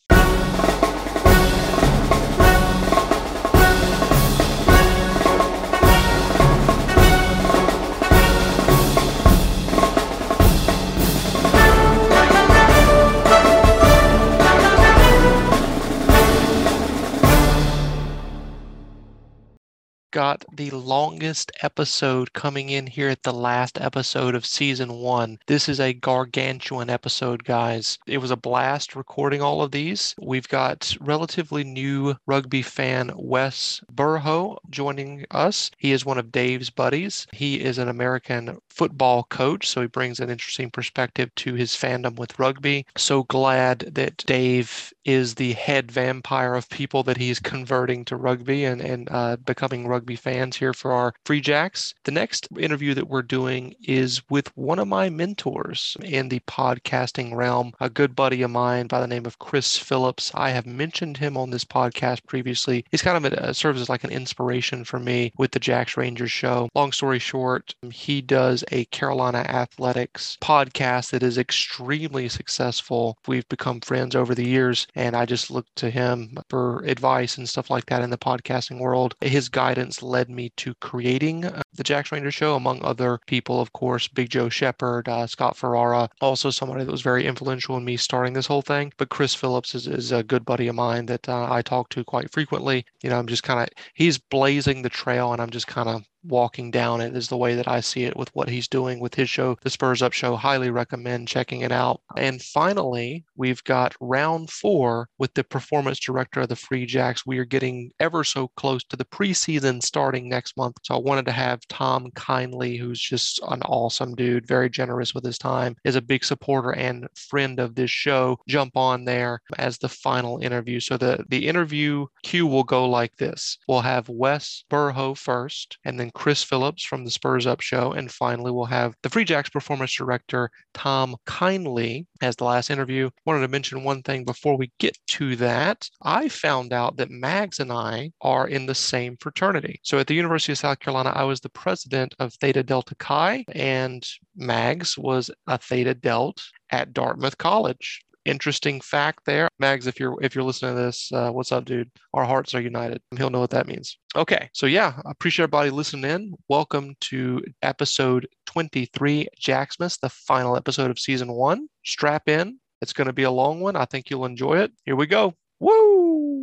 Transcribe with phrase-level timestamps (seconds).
[20.17, 25.37] Got the longest episode coming in here at the last episode of season one.
[25.45, 27.99] This is a gargantuan episode, guys.
[28.07, 30.15] It was a blast recording all of these.
[30.19, 35.69] We've got relatively new rugby fan Wes Burhoe joining us.
[35.77, 37.27] He is one of Dave's buddies.
[37.31, 42.15] He is an American football coach, so he brings an interesting perspective to his fandom
[42.15, 42.87] with rugby.
[42.95, 48.65] So glad that Dave is the head vampire of people that he's converting to rugby
[48.65, 51.93] and, and uh, becoming rugby rugby fans here for our Free Jacks.
[52.05, 57.35] The next interview that we're doing is with one of my mentors in the podcasting
[57.35, 60.31] realm, a good buddy of mine by the name of Chris Phillips.
[60.33, 62.85] I have mentioned him on this podcast previously.
[62.89, 65.97] He's kind of a, uh, serves as like an inspiration for me with the Jacks
[65.97, 66.69] Rangers show.
[66.73, 73.17] Long story short, he does a Carolina athletics podcast that is extremely successful.
[73.27, 77.49] We've become friends over the years, and I just look to him for advice and
[77.49, 79.13] stuff like that in the podcasting world.
[79.19, 83.73] His guidance led me to creating uh, the Jacks Ranger Show, among other people, of
[83.73, 87.97] course, Big Joe Shepard, uh, Scott Ferrara, also somebody that was very influential in me
[87.97, 88.91] starting this whole thing.
[88.97, 92.03] But Chris Phillips is, is a good buddy of mine that uh, I talk to
[92.03, 92.85] quite frequently.
[93.03, 96.03] You know, I'm just kind of, he's blazing the trail and I'm just kind of
[96.27, 99.15] walking down it is the way that I see it with what he's doing with
[99.15, 100.35] his show, The Spurs Up Show.
[100.35, 102.01] Highly recommend checking it out.
[102.15, 107.25] And finally, we've got round four with the performance director of the Free Jacks.
[107.25, 110.77] We are getting ever so close to the preseason starting next month.
[110.83, 115.23] So I wanted to have Tom Kindley, who's just an awesome dude, very generous with
[115.23, 119.77] his time, is a big supporter and friend of this show, jump on there as
[119.77, 120.79] the final interview.
[120.79, 123.57] So the, the interview queue will go like this.
[123.67, 127.91] We'll have Wes Burhoe first, and then Chris Phillips from the Spurs Up Show.
[127.91, 133.11] And finally, we'll have the Free Jacks performance director, Tom Kindley, as the last interview.
[133.25, 135.87] Wanted to mention one thing before we get to that.
[136.01, 139.79] I found out that Mags and I are in the same fraternity.
[139.83, 143.45] So at the University of South Carolina, I was the president of Theta Delta Chi,
[143.53, 144.03] and
[144.35, 146.41] Mags was a Theta Delt
[146.71, 149.47] at Dartmouth College interesting fact there.
[149.59, 151.89] Mags, if you're if you're listening to this, uh, what's up, dude?
[152.13, 153.01] Our hearts are united.
[153.17, 153.97] He'll know what that means.
[154.15, 156.33] Okay, so yeah, I appreciate everybody listening in.
[156.49, 161.67] Welcome to episode 23, Jacksmas, the final episode of season one.
[161.85, 162.59] Strap in.
[162.81, 163.75] It's going to be a long one.
[163.75, 164.71] I think you'll enjoy it.
[164.85, 165.33] Here we go.
[165.59, 166.36] Woo!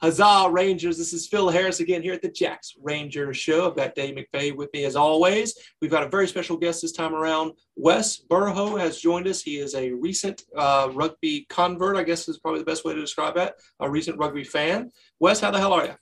[0.00, 0.96] Huzzah, Rangers.
[0.96, 3.68] This is Phil Harris again here at the Jacks Ranger Show.
[3.68, 5.58] I've got Dave McVeigh with me as always.
[5.80, 7.52] We've got a very special guest this time around.
[7.74, 9.42] Wes Burhoe has joined us.
[9.42, 13.00] He is a recent uh, rugby convert, I guess is probably the best way to
[13.00, 14.92] describe that, a recent rugby fan.
[15.18, 15.94] Wes, how the hell are you?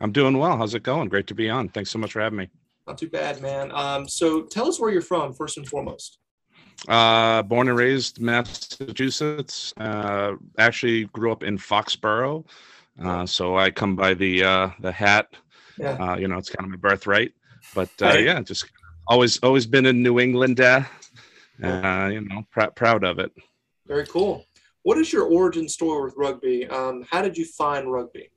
[0.00, 0.56] I'm doing well.
[0.56, 1.08] How's it going?
[1.08, 1.68] Great to be on.
[1.68, 2.48] Thanks so much for having me.
[2.88, 3.70] Not too bad, man.
[3.72, 6.18] Um, so tell us where you're from, first and foremost.
[6.88, 9.72] Uh, born and raised Massachusetts.
[9.76, 12.44] Uh, actually grew up in Foxborough.
[13.02, 15.28] Uh, so I come by the uh, the hat.
[15.78, 15.92] Yeah.
[15.92, 17.32] Uh, you know, it's kind of my birthright.
[17.74, 18.24] But uh, right.
[18.24, 18.66] yeah, just
[19.06, 20.60] always always been in New England.
[20.60, 20.84] Uh,
[21.62, 23.32] uh, you know, pr- proud of it.
[23.86, 24.46] Very cool.
[24.82, 26.66] What is your origin story with rugby?
[26.68, 28.30] Um, how did you find rugby?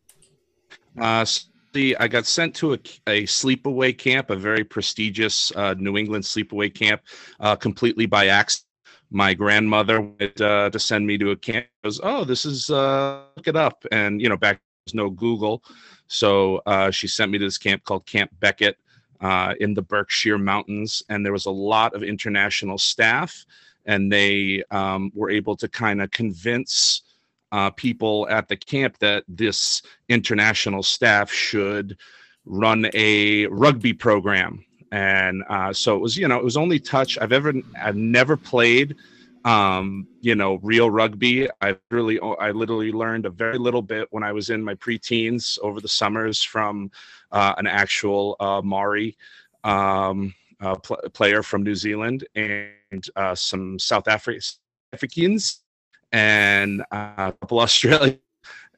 [1.00, 1.26] Uh,
[1.74, 6.26] see, I got sent to a, a sleepaway camp, a very prestigious uh, New England
[6.26, 7.02] sleepaway camp,
[7.40, 8.68] uh, completely by accident
[9.14, 11.68] my grandmother wanted uh, to send me to a camp.
[11.84, 15.64] Goes, oh, this is uh, look it up, and you know, back there's no Google,
[16.08, 18.78] so uh, she sent me to this camp called Camp Becket
[19.22, 23.46] uh, in the Berkshire Mountains, and there was a lot of international staff,
[23.86, 27.04] and they um, were able to kind of convince
[27.52, 31.98] uh, people at the camp that this international staff should
[32.46, 37.18] run a rugby program and uh, so it was you know it was only touch
[37.20, 37.52] i've ever
[37.82, 38.96] i've never played
[39.44, 41.50] um, you know real rugby.
[41.62, 45.60] I really i literally learned a very little bit when i was in my preteens
[45.62, 46.92] over the summers from
[47.32, 49.18] uh, an actual uh, maori
[49.64, 54.58] um, uh, pl- player from new zealand and uh, some south Afri-
[54.94, 55.64] africans
[56.12, 58.20] and uh, a couple australians.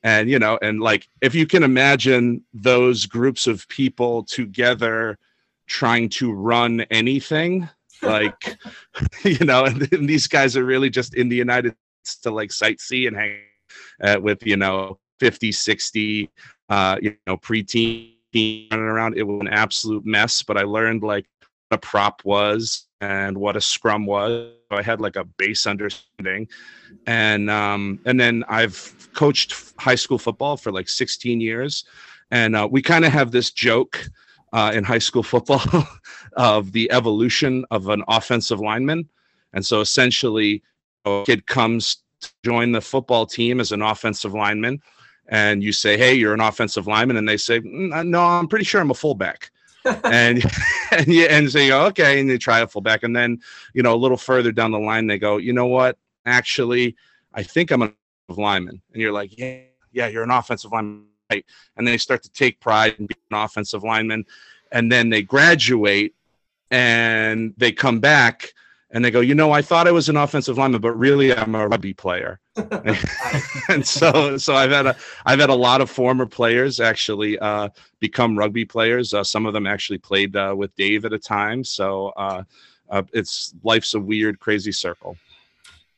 [0.04, 5.18] And you know and like if you can imagine those groups of people together
[5.68, 7.68] trying to run anything
[8.02, 8.58] like
[9.24, 12.50] you know and, and, these guys are really just in the united states to like
[12.50, 13.38] sightsee and hang
[14.04, 16.30] uh, with you know 50 60
[16.70, 19.18] uh you know preteen running around.
[19.18, 21.26] It was an absolute mess but i learned like
[21.70, 24.52] what a prop was and what a scrum was.
[24.72, 26.48] I had like a base understanding.
[27.08, 31.86] And um and then i've coached high school football for like 16 years.
[32.32, 34.10] And uh, we kind of have this joke
[34.56, 35.62] uh, in high school football
[36.38, 39.08] of the evolution of an offensive lineman.
[39.52, 40.64] And so essentially,
[41.04, 44.82] a kid comes to join the football team as an offensive lineman,
[45.28, 47.18] and you say, Hey, you're an offensive lineman.
[47.18, 49.52] And they say, mm, No, I'm pretty sure I'm a fullback.
[50.06, 50.42] and
[50.92, 53.40] and yeah, and so you go, okay, and they try a fullback, and then
[53.74, 55.98] you know a little further down the line they go, you know what?
[56.26, 56.96] Actually,
[57.34, 57.92] I think I'm a
[58.30, 59.60] lineman, and you're like, yeah,
[59.92, 61.06] yeah, you're an offensive lineman
[61.36, 61.46] right.
[61.78, 64.26] And they start to take pride in being an offensive lineman.
[64.72, 66.16] And then they graduate
[66.72, 68.54] and they come back
[68.92, 71.56] and they go, you know, I thought I was an offensive lineman, but really I'm
[71.56, 72.40] a rugby player.
[73.70, 74.96] and so, so I've had a,
[75.26, 79.14] I've had a lot of former players actually uh, become rugby players.
[79.14, 81.64] Uh, some of them actually played uh, with Dave at a time.
[81.64, 82.44] So uh,
[82.90, 85.18] uh, it's life's a weird, crazy circle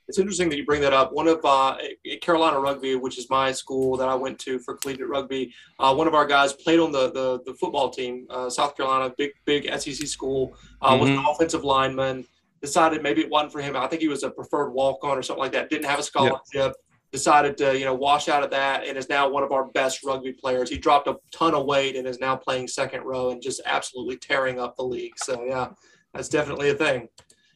[0.07, 1.11] it's interesting that you bring that up.
[1.11, 1.77] One of uh,
[2.21, 6.07] Carolina Rugby, which is my school that I went to for collegiate rugby, uh, one
[6.07, 8.25] of our guys played on the the, the football team.
[8.29, 10.99] Uh, South Carolina, big big SEC school, mm-hmm.
[10.99, 12.25] was an offensive lineman.
[12.61, 13.75] Decided maybe it wasn't for him.
[13.75, 15.69] I think he was a preferred walk on or something like that.
[15.69, 16.41] Didn't have a scholarship.
[16.53, 16.73] Yep.
[17.11, 20.03] Decided to you know wash out of that and is now one of our best
[20.03, 20.69] rugby players.
[20.69, 24.17] He dropped a ton of weight and is now playing second row and just absolutely
[24.17, 25.13] tearing up the league.
[25.17, 25.69] So yeah,
[26.13, 27.09] that's definitely a thing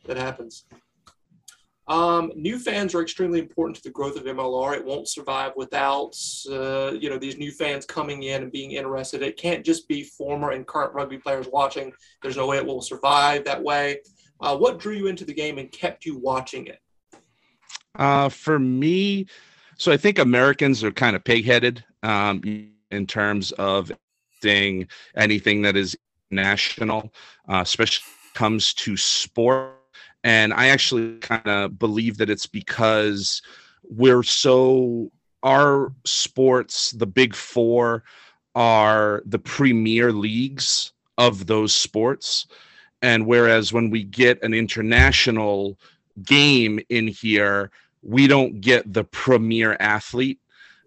[0.05, 0.65] that happens.
[1.91, 4.77] Um, new fans are extremely important to the growth of MLR.
[4.77, 6.15] It won't survive without
[6.49, 9.21] uh, you know these new fans coming in and being interested.
[9.21, 11.91] It can't just be former and current rugby players watching.
[12.21, 13.97] There's no way it will survive that way.
[14.39, 16.79] Uh, what drew you into the game and kept you watching it?
[17.95, 19.25] Uh, for me,
[19.77, 23.91] so I think Americans are kind of pig-headed um, in terms of
[24.41, 24.87] thing
[25.17, 25.97] anything that is
[26.31, 27.13] national,
[27.49, 29.80] uh, especially comes to sport
[30.23, 33.41] and I actually kind of believe that it's because
[33.83, 35.11] we're so,
[35.43, 38.03] our sports, the big four,
[38.53, 42.47] are the premier leagues of those sports.
[43.01, 45.79] And whereas when we get an international
[46.23, 47.71] game in here,
[48.03, 50.39] we don't get the premier athlete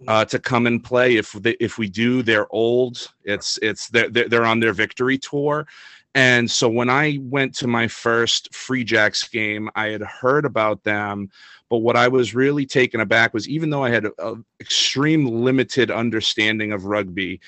[0.07, 1.17] uh, to come and play.
[1.17, 3.13] If they, if we do, they're old.
[3.25, 5.67] It's it's they're they're on their victory tour,
[6.15, 10.85] and so when I went to my first Free Jacks game, I had heard about
[10.85, 11.31] them.
[11.69, 15.91] But what I was really taken aback was even though I had an extreme limited
[15.91, 17.41] understanding of rugby,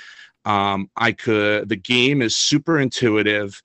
[0.44, 3.62] um, I could, the game is super intuitive.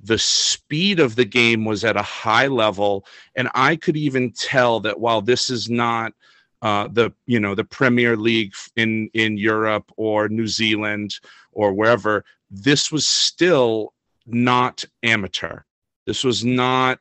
[0.00, 3.06] The speed of the game was at a high level.
[3.34, 6.12] And I could even tell that while this is not
[6.60, 11.18] uh, the you know the Premier League in in Europe or New Zealand
[11.52, 13.92] or wherever, this was still
[14.26, 15.60] not amateur.
[16.06, 16.98] This was not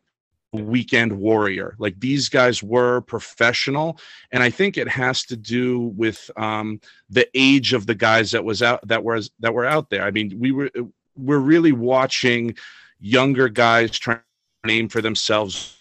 [0.53, 1.75] weekend warrior.
[1.79, 3.99] Like these guys were professional,
[4.31, 8.43] and I think it has to do with um, the age of the guys that
[8.43, 10.03] was out that was that were out there.
[10.03, 10.69] I mean, we were
[11.15, 12.55] we're really watching
[12.99, 14.17] younger guys trying
[14.63, 15.77] to name for themselves.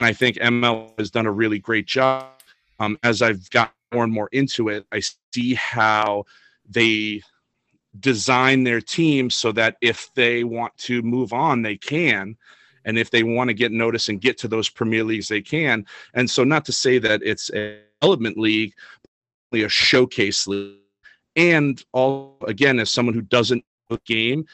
[0.00, 2.26] And I think ML has done a really great job.
[2.80, 5.00] Um, as I've got more and more into it, I
[5.32, 6.24] see how
[6.68, 7.22] they
[8.00, 12.36] design their team so that if they want to move on, they can.
[12.84, 15.86] And if they want to get noticed and get to those Premier Leagues, they can.
[16.14, 18.72] And so, not to say that it's a development league,
[19.52, 20.78] a showcase league.
[21.36, 24.46] And all again, as someone who doesn't know the game,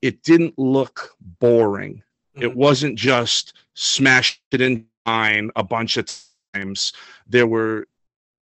[0.00, 2.02] it didn't look boring.
[2.36, 2.42] Mm-hmm.
[2.42, 6.08] It wasn't just smashed it in line a bunch of
[6.54, 6.92] times.
[7.26, 7.86] There were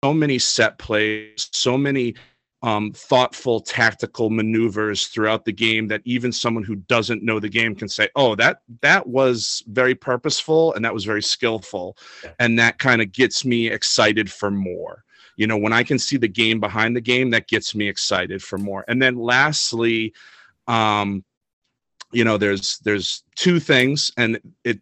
[0.03, 2.15] so many set plays, so many
[2.63, 7.75] um, thoughtful tactical maneuvers throughout the game that even someone who doesn't know the game
[7.75, 12.33] can say, "Oh, that that was very purposeful and that was very skillful," yeah.
[12.41, 15.05] and that kind of gets me excited for more.
[15.37, 18.43] You know, when I can see the game behind the game, that gets me excited
[18.43, 18.85] for more.
[18.89, 20.13] And then lastly,
[20.67, 21.25] um,
[22.11, 24.81] you know, there's there's two things, and it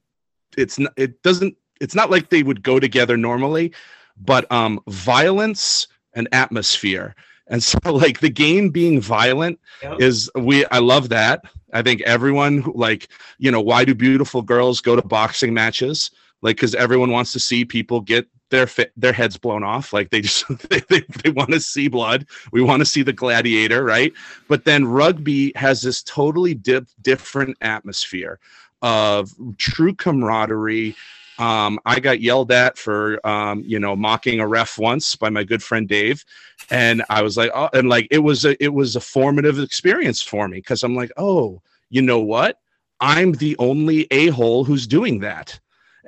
[0.57, 3.75] it's not it doesn't it's not like they would go together normally,
[4.17, 7.15] but um, violence and atmosphere
[7.49, 10.01] and so like the game being violent yep.
[10.01, 11.45] is we I love that.
[11.73, 16.11] I think everyone like, you know, why do beautiful girls go to boxing matches?
[16.43, 20.11] Like cuz everyone wants to see people get their fi- their heads blown off like
[20.11, 23.83] they just they, they, they want to see blood we want to see the gladiator
[23.83, 24.13] right
[24.47, 28.39] but then rugby has this totally dip, different atmosphere
[28.83, 30.95] of true camaraderie
[31.39, 35.45] um, I got yelled at for, um, you know, mocking a ref once by my
[35.45, 36.25] good friend Dave,
[36.71, 40.23] and I was like, oh, and like it was a it was a formative experience
[40.23, 42.59] for me because I'm like, oh, you know what?
[43.01, 45.59] I'm the only a hole who's doing that,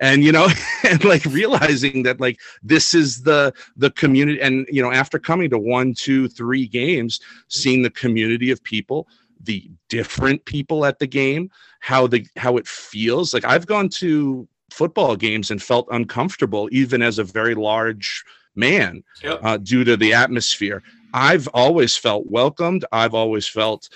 [0.00, 0.48] and you know,
[0.84, 5.50] and like realizing that like this is the the community, and you know, after coming
[5.50, 9.06] to one, two, three games, seeing the community of people
[9.40, 14.48] the different people at the game how the how it feels like i've gone to
[14.70, 19.40] football games and felt uncomfortable, even as a very large man, yep.
[19.42, 20.82] uh, due to the atmosphere.
[21.14, 22.84] I've always felt welcomed.
[22.92, 23.88] I've always felt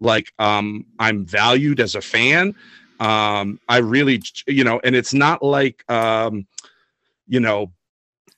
[0.00, 2.54] like um, I'm valued as a fan.
[3.00, 6.46] Um, I really, you know, and it's not like, um,
[7.26, 7.72] you know,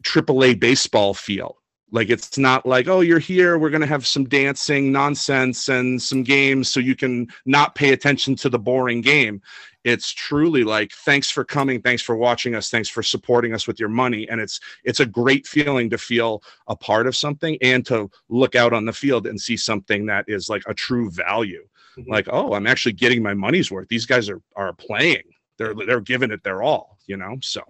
[0.02, 1.58] AAA baseball feel.
[1.96, 6.22] Like it's not like, oh, you're here, we're gonna have some dancing nonsense and some
[6.22, 9.40] games so you can not pay attention to the boring game.
[9.82, 13.80] It's truly like thanks for coming thanks for watching us thanks for supporting us with
[13.80, 14.28] your money.
[14.28, 18.54] And it's it's a great feeling to feel a part of something and to look
[18.54, 21.66] out on the field and see something that is like a true value.
[21.96, 22.12] Mm-hmm.
[22.12, 23.88] like oh i'm actually getting my money's worth.
[23.88, 25.22] These guys are are playing.
[25.56, 27.38] They're they're giving it their all you know?
[27.40, 27.62] So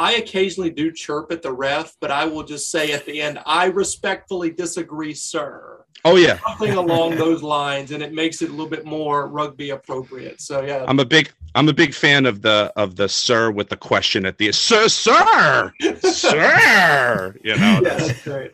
[0.00, 3.38] I occasionally do chirp at the ref, but I will just say at the end,
[3.44, 5.84] I respectfully disagree, sir.
[6.06, 9.68] Oh yeah, something along those lines, and it makes it a little bit more rugby
[9.68, 10.40] appropriate.
[10.40, 13.68] So yeah, I'm a big I'm a big fan of the of the sir with
[13.68, 17.34] the question at the sir sir sir.
[17.44, 18.52] You know, yeah, that's great.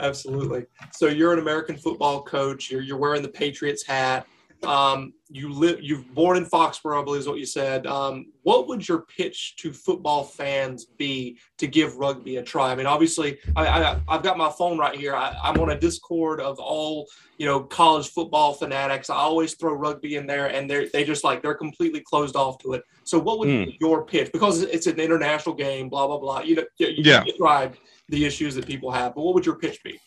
[0.00, 0.64] Absolutely.
[0.92, 2.70] So you're an American football coach.
[2.70, 4.26] You're you're wearing the Patriots hat.
[4.62, 7.86] Um, you live, you've born in Foxborough, I believe is what you said.
[7.86, 12.70] Um, what would your pitch to football fans be to give rugby a try?
[12.70, 15.14] I mean, obviously, I, I, have got my phone right here.
[15.14, 17.06] I, I'm on a Discord of all,
[17.38, 19.10] you know, college football fanatics.
[19.10, 22.58] I always throw rugby in there and they're, they just like, they're completely closed off
[22.58, 22.82] to it.
[23.04, 23.66] So what would mm.
[23.66, 24.30] be your pitch?
[24.32, 26.40] Because it's an international game, blah, blah, blah.
[26.40, 27.24] You know, you, yeah.
[27.24, 30.00] described the issues that people have, but what would your pitch be?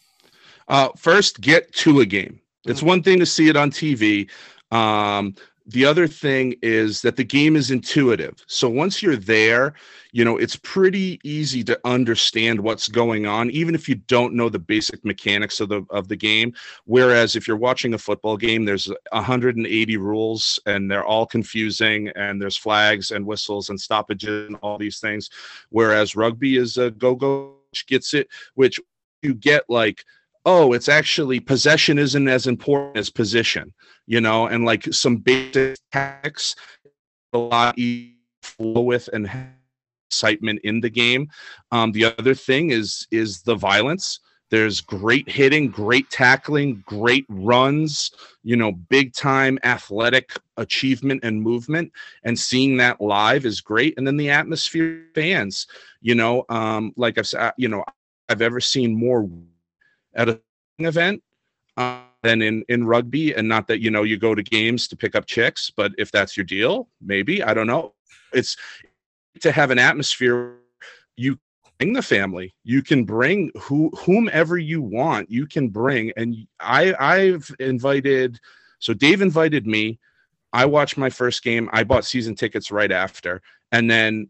[0.70, 4.30] Uh, first, get to a game it's one thing to see it on TV.
[4.72, 5.36] Um,
[5.70, 8.44] the other thing is that the game is intuitive.
[8.48, 9.76] So once you're there,
[10.12, 14.50] you know, it's pretty easy to understand what's going on, even if you don't know
[14.50, 16.54] the basic mechanics of the of the game.
[16.86, 22.42] Whereas if you're watching a football game, there's 180 rules and they're all confusing, and
[22.42, 25.30] there's flags and whistles and stoppages and all these things.
[25.70, 27.54] Whereas rugby is a go go
[27.86, 28.80] gets it, which
[29.22, 30.04] you get like
[30.46, 33.74] oh, it's actually possession isn't as important as position,
[34.08, 36.56] you know, and like some basic tactics
[37.34, 37.76] a lot
[38.42, 39.30] flow with and
[40.10, 41.30] excitement in the game.
[41.72, 44.20] Um, the other thing is is the violence.
[44.50, 48.12] There's great hitting, great tackling, great runs,
[48.44, 51.92] you know, big time athletic achievement and movement.
[52.24, 53.94] And seeing that live is great.
[53.98, 55.68] And then the atmosphere fans,
[56.02, 57.84] you know, um, like I've said, you know,
[58.28, 59.30] I've ever seen more
[60.16, 60.40] at a
[60.80, 61.22] event
[61.78, 63.34] uh, than in in rugby.
[63.34, 66.12] And not that you know you go to games to pick up chicks, but if
[66.12, 67.94] that's your deal, maybe I don't know.
[68.34, 68.58] It's
[69.42, 70.58] to have an atmosphere
[71.18, 71.38] you
[71.80, 76.94] bring the family you can bring who whomever you want you can bring and i
[77.00, 78.38] i've invited
[78.80, 79.98] so dave invited me
[80.52, 84.30] i watched my first game i bought season tickets right after and then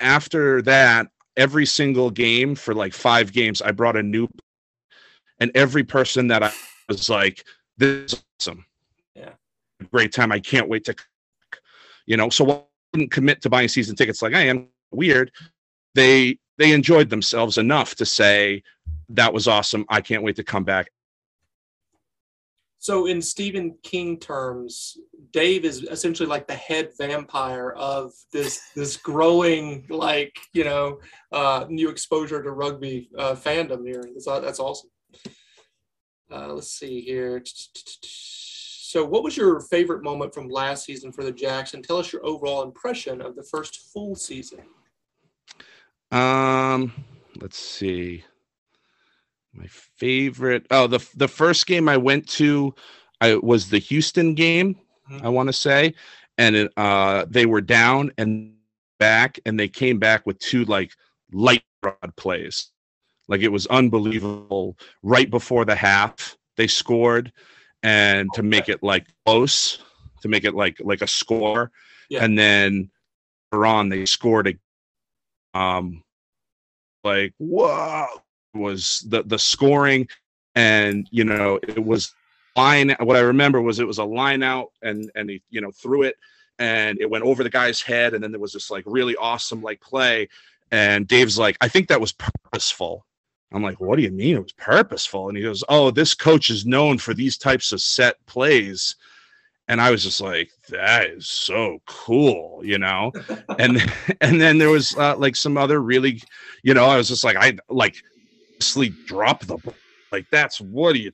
[0.00, 1.06] after that
[1.36, 4.28] every single game for like five games i brought a new
[5.40, 6.52] and every person that i
[6.88, 7.44] was like
[7.76, 8.64] this is awesome
[9.14, 9.32] Yeah.
[9.92, 10.94] great time i can't wait to
[12.06, 12.62] you know so I
[12.98, 15.30] didn't commit to buying season tickets like i am weird
[15.94, 18.62] they they enjoyed themselves enough to say
[19.08, 20.90] that was awesome i can't wait to come back
[22.78, 24.98] So, in Stephen King terms,
[25.32, 31.00] Dave is essentially like the head vampire of this this growing, like you know,
[31.32, 34.04] uh, new exposure to rugby uh, fandom here.
[34.12, 34.90] That's that's awesome.
[36.30, 37.42] Uh, let's see here.
[37.44, 42.12] So, what was your favorite moment from last season for the Jacks, and tell us
[42.12, 44.60] your overall impression of the first full season?
[46.12, 46.92] um
[47.40, 48.22] let's see
[49.52, 52.74] my favorite oh the the first game i went to
[53.20, 54.76] i was the houston game
[55.10, 55.24] Mhm.
[55.24, 55.94] i want to say
[56.38, 58.54] and it, uh they were down and
[58.98, 60.92] back and they came back with two like
[61.32, 62.70] light rod plays
[63.28, 64.76] like it was unbelievable.
[65.02, 67.32] Right before the half they scored
[67.82, 69.78] and to make it like close
[70.22, 71.70] to make it like like a score.
[72.10, 72.24] Yeah.
[72.24, 72.90] and then
[73.52, 76.02] on they scored a um
[77.04, 78.06] like whoa
[78.54, 80.08] was the the scoring.
[80.56, 82.14] And you know it was
[82.56, 85.72] line what i remember was it was a line out and and he you know
[85.72, 86.16] threw it
[86.58, 89.60] and it went over the guy's head and then there was this like really awesome
[89.60, 90.28] like play.
[90.70, 93.04] And dave's like i think that was purposeful
[93.54, 94.36] i'm like what do you mean?
[94.36, 95.28] It was purposeful.
[95.28, 98.96] And he goes oh this coach is known for these types of set plays.
[99.68, 103.12] And i was just like that is so cool you know?
[103.58, 103.80] And
[104.20, 106.20] and then there was uh, like some other really
[106.62, 107.96] you know i was just like i like
[108.60, 109.58] sleep drop the
[110.12, 111.12] like that's what do you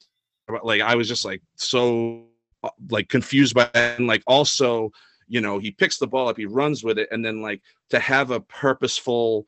[0.48, 0.64] about?
[0.64, 2.24] like i was just like so
[2.62, 3.98] uh, like confused by that.
[3.98, 4.90] And like also
[5.28, 7.98] you know he picks the ball up he runs with it and then like to
[7.98, 9.46] have a purposeful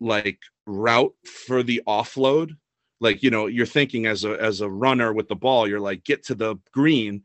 [0.00, 2.56] like route for the offload.
[3.00, 6.04] Like you know you're thinking as a as a runner with the ball you're like
[6.04, 7.22] get to the green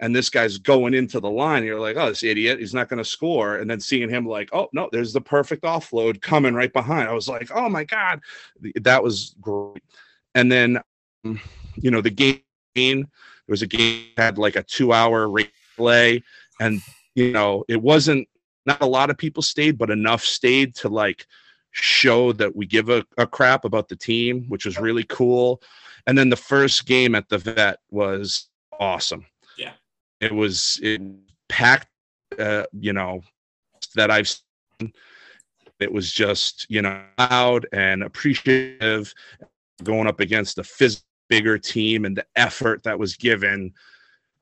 [0.00, 2.98] and this guy's going into the line you're like oh this idiot he's not going
[2.98, 6.72] to score and then seeing him like oh no there's the perfect offload coming right
[6.72, 7.08] behind.
[7.08, 8.20] I was like oh my god.
[8.74, 9.82] That was great.
[10.34, 10.80] And then
[11.24, 11.40] um,
[11.76, 12.42] you know the game
[12.74, 13.04] there
[13.48, 16.22] was a game had like a two hour replay
[16.60, 16.82] and
[17.14, 18.28] you know it wasn't
[18.66, 21.26] not a lot of people stayed but enough stayed to like
[21.72, 25.60] show that we give a, a crap about the team which was really cool.
[26.06, 29.26] And then the first game at the vet was awesome.
[29.56, 29.72] Yeah.
[30.20, 31.00] it was it
[31.48, 31.88] packed
[32.38, 33.22] uh you know
[33.94, 34.92] that i've seen.
[35.80, 39.12] It was just you know loud and appreciative
[39.82, 43.72] going up against a phys- bigger team and the effort that was given.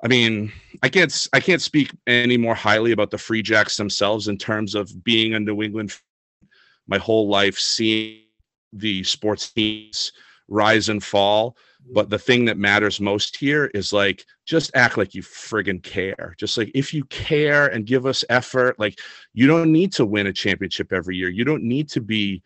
[0.02, 4.28] I mean i can't i can't speak any more highly about the free jacks themselves
[4.28, 5.92] in terms of being a new england
[6.90, 8.24] my whole life seeing
[8.72, 10.12] the sports teams
[10.48, 11.56] rise and fall.
[11.92, 16.34] But the thing that matters most here is like just act like you friggin' care.
[16.36, 19.00] Just like if you care and give us effort like
[19.32, 21.30] you don't need to win a championship every year.
[21.30, 22.42] You don't need to be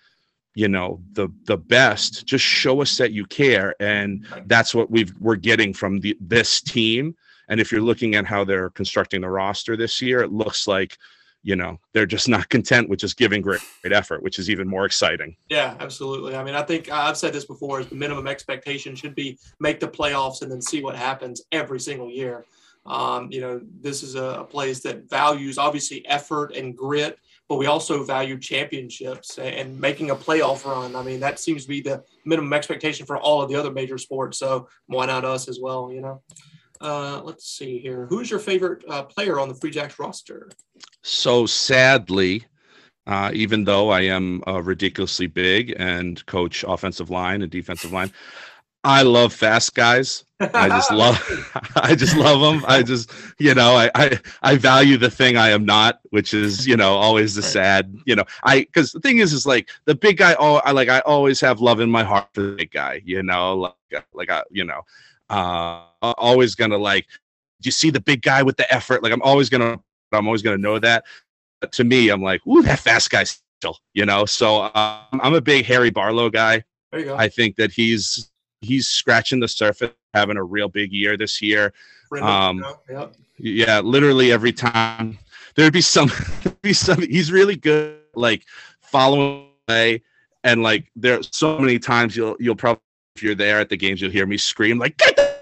[0.54, 2.26] you know the the best.
[2.26, 3.74] Just show us that you care.
[3.80, 7.16] And that's what we've we're getting from the this team.
[7.48, 10.96] And if you're looking at how they're constructing the roster this year it looks like
[11.44, 14.66] you know they're just not content with just giving great, great effort which is even
[14.66, 16.34] more exciting Yeah, absolutely.
[16.36, 19.80] I mean, I think I've said this before: is the minimum expectation should be make
[19.80, 22.44] the playoffs and then see what happens every single year.
[22.86, 27.56] Um, you know, this is a, a place that values obviously effort and grit, but
[27.56, 30.94] we also value championships and, making a playoff run.
[30.94, 33.96] I mean, that seems to be the minimum expectation for all of the other major
[33.96, 34.38] sports.
[34.38, 35.92] So why not us as well?
[35.92, 36.22] You know.
[36.80, 38.06] Uh, let's see here.
[38.10, 40.50] Who's your favorite uh, player on the Free Jacks roster?
[41.04, 42.46] So sadly
[43.06, 48.12] uh, even though i am uh, ridiculously big and coach offensive line and defensive line
[48.84, 50.24] i love fast guys
[50.56, 51.18] I just love
[51.76, 52.64] I just love them.
[52.68, 56.66] I just you know, I, I I value the thing I am not, which is,
[56.66, 57.60] you know, always the Right.
[57.60, 58.24] sad, you know.
[58.44, 61.40] I cuz the thing is is like the big guy oh I like I always
[61.40, 64.64] have love in my heart for the big guy, you know, like like I you
[64.64, 64.82] know,
[65.30, 67.06] uh always going to like
[67.62, 69.80] you see the big guy with the effort, like I'm always going to
[70.14, 71.04] I'm always going to know that.
[71.60, 74.24] But to me, I'm like, "Ooh, that fast guy still," you know.
[74.24, 76.64] So um, I'm a big Harry Barlow guy.
[76.90, 77.16] There you go.
[77.16, 81.72] I think that he's he's scratching the surface, having a real big year this year.
[82.20, 83.14] Um, know, yep.
[83.38, 85.18] Yeah, literally every time
[85.56, 86.10] there'd be some,
[86.42, 87.00] there'd be some.
[87.02, 88.44] He's really good, like
[88.80, 90.02] following play,
[90.44, 92.80] and like there are so many times you'll you'll probably
[93.16, 95.33] if you're there at the games you'll hear me scream like get the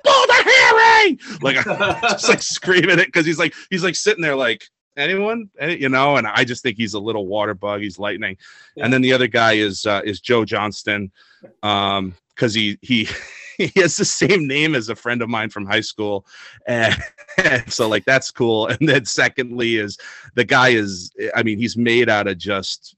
[1.41, 1.57] Like
[2.03, 4.65] just like screaming it because he's like he's like sitting there like
[4.97, 5.51] anyone?
[5.59, 8.37] Any, you know and i just think he's a little water bug he's lightning.
[8.77, 8.85] Yeah.
[8.85, 11.11] and then the other guy is uh is joe johnston
[11.63, 13.09] um because he he
[13.59, 16.27] he has the same name as a friend of mine from high school.
[16.67, 16.97] And,
[17.37, 18.67] and so like that's cool.
[18.67, 19.99] And then secondly is
[20.35, 22.97] the guy is i mean he's made out of just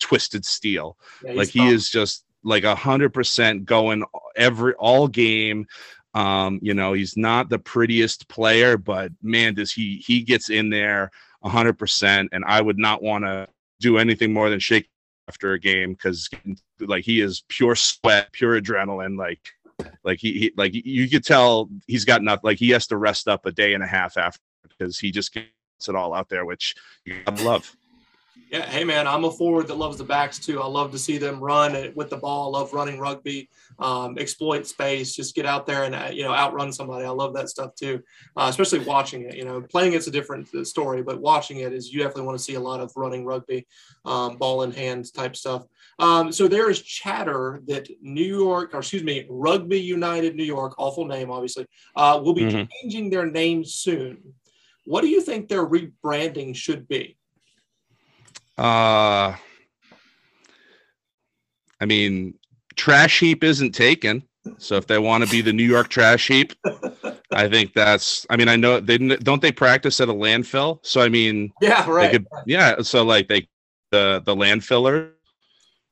[0.00, 0.96] twisted steel.
[1.22, 4.04] Yeah, like he is just like a hundred percent going
[4.36, 5.66] every all game
[6.18, 10.68] um you know he's not the prettiest player but man does he he gets in
[10.70, 11.10] there
[11.44, 12.28] hundred percent.
[12.32, 13.46] And i would not want to
[13.80, 14.88] do anything more than shake
[15.28, 16.28] after a game because
[16.80, 19.16] like he is pure sweat pure adrenaline.
[19.16, 19.52] Like
[20.02, 23.28] like he, he like you could tell he's got enough like he has to rest
[23.28, 25.48] up a day and a half after because he just gets
[25.88, 26.74] it all out there which
[27.24, 27.76] gotta love
[28.50, 30.62] Yeah, hey man, I'm a forward that loves the backs too.
[30.62, 32.54] I love to see them run with the ball.
[32.54, 36.32] I love running rugby, um, exploit space, just get out there and uh, you know
[36.32, 37.04] outrun somebody.
[37.04, 38.02] I love that stuff too,
[38.38, 39.36] uh, especially watching it.
[39.36, 42.38] You know, playing it's a different uh, story, but watching it is you definitely want
[42.38, 43.66] to see a lot of running rugby,
[44.06, 45.66] um, ball in hands type stuff.
[45.98, 50.74] Um, so there is chatter that New York, or excuse me, Rugby United New York,
[50.78, 52.68] awful name obviously, uh, will be Mhm.
[52.80, 54.32] changing their name soon.
[54.86, 57.17] What do you think their rebranding should be?
[58.58, 59.36] Uh,
[61.80, 62.34] I mean,
[62.76, 64.24] trash heap isn't taken.
[64.58, 66.54] So if they want to be the New York trash heap,
[67.32, 68.26] I think that's.
[68.30, 70.80] I mean, I know they don't they practice at a landfill.
[70.82, 72.10] So I mean, Yeah, right.
[72.12, 72.80] could, yeah.
[72.82, 73.46] So like they
[73.90, 75.12] the the landfiller.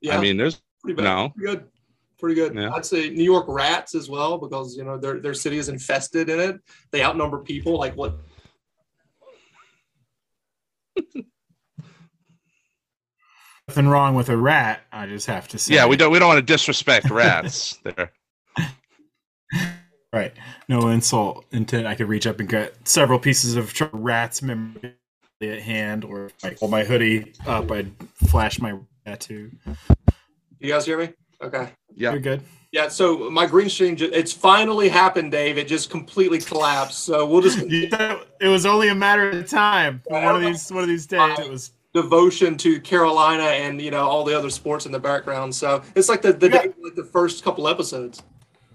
[0.00, 1.04] Yeah, I mean, there's pretty, bad.
[1.04, 1.32] no.
[1.36, 1.68] pretty good.
[2.18, 2.54] Pretty good.
[2.54, 2.70] Yeah.
[2.72, 6.30] I'd say New York Rats as well because you know their their city is infested
[6.30, 6.56] in it.
[6.92, 8.18] They outnumber people like what
[13.68, 14.82] Nothing wrong with a rat.
[14.92, 15.74] I just have to say.
[15.74, 18.12] Yeah, we don't we don't want to disrespect rats there.
[20.12, 20.32] Right.
[20.68, 21.86] No insult intent.
[21.86, 24.94] I could reach up and get several pieces of rats memory
[25.42, 27.92] at hand, or if I hold my hoodie up, I'd
[28.28, 29.50] flash my tattoo.
[30.60, 31.12] you guys hear me?
[31.42, 31.68] Okay.
[31.94, 32.12] Yeah.
[32.12, 32.42] You're good.
[32.72, 35.56] Yeah, so my green screen, it's finally happened, Dave.
[35.56, 37.00] It just completely collapsed.
[37.04, 40.02] So we'll just It was only a matter of time.
[40.06, 41.72] One of these, one of these days, it was.
[41.96, 45.54] Devotion to Carolina and you know all the other sports in the background.
[45.54, 46.62] So it's like the the, Yeah.
[46.62, 48.22] day, like the first couple episodes.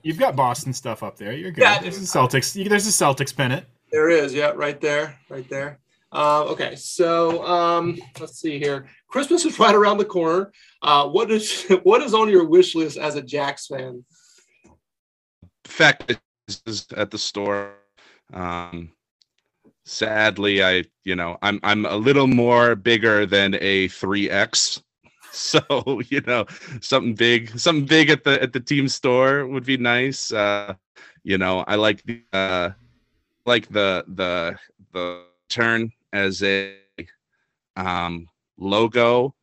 [0.03, 1.31] You've got Boston stuff up there.
[1.33, 1.61] You're good.
[1.61, 2.53] Yeah, there's a Celtics.
[2.67, 3.65] There's a Celtics pennant.
[3.91, 5.79] There is, yeah, right there, right there.
[6.13, 8.87] Uh, okay, so um, let's see here.
[9.07, 10.51] Christmas is right around the corner.
[10.81, 14.03] Uh, what is what is on your wish list as a Jacks fan?
[15.65, 17.71] fact is at the store.
[18.33, 18.91] Um,
[19.91, 24.81] sadly, I you know I'm I'm a little more bigger than a three X.
[25.33, 25.61] So
[26.09, 26.45] you know
[26.81, 30.33] something big, something big at the at the team store would be nice.
[30.33, 30.73] Uh,
[31.23, 32.71] you know I like the uh,
[33.45, 34.59] like the the
[34.91, 36.75] the turn as a
[37.77, 38.27] um,
[38.57, 39.33] logo,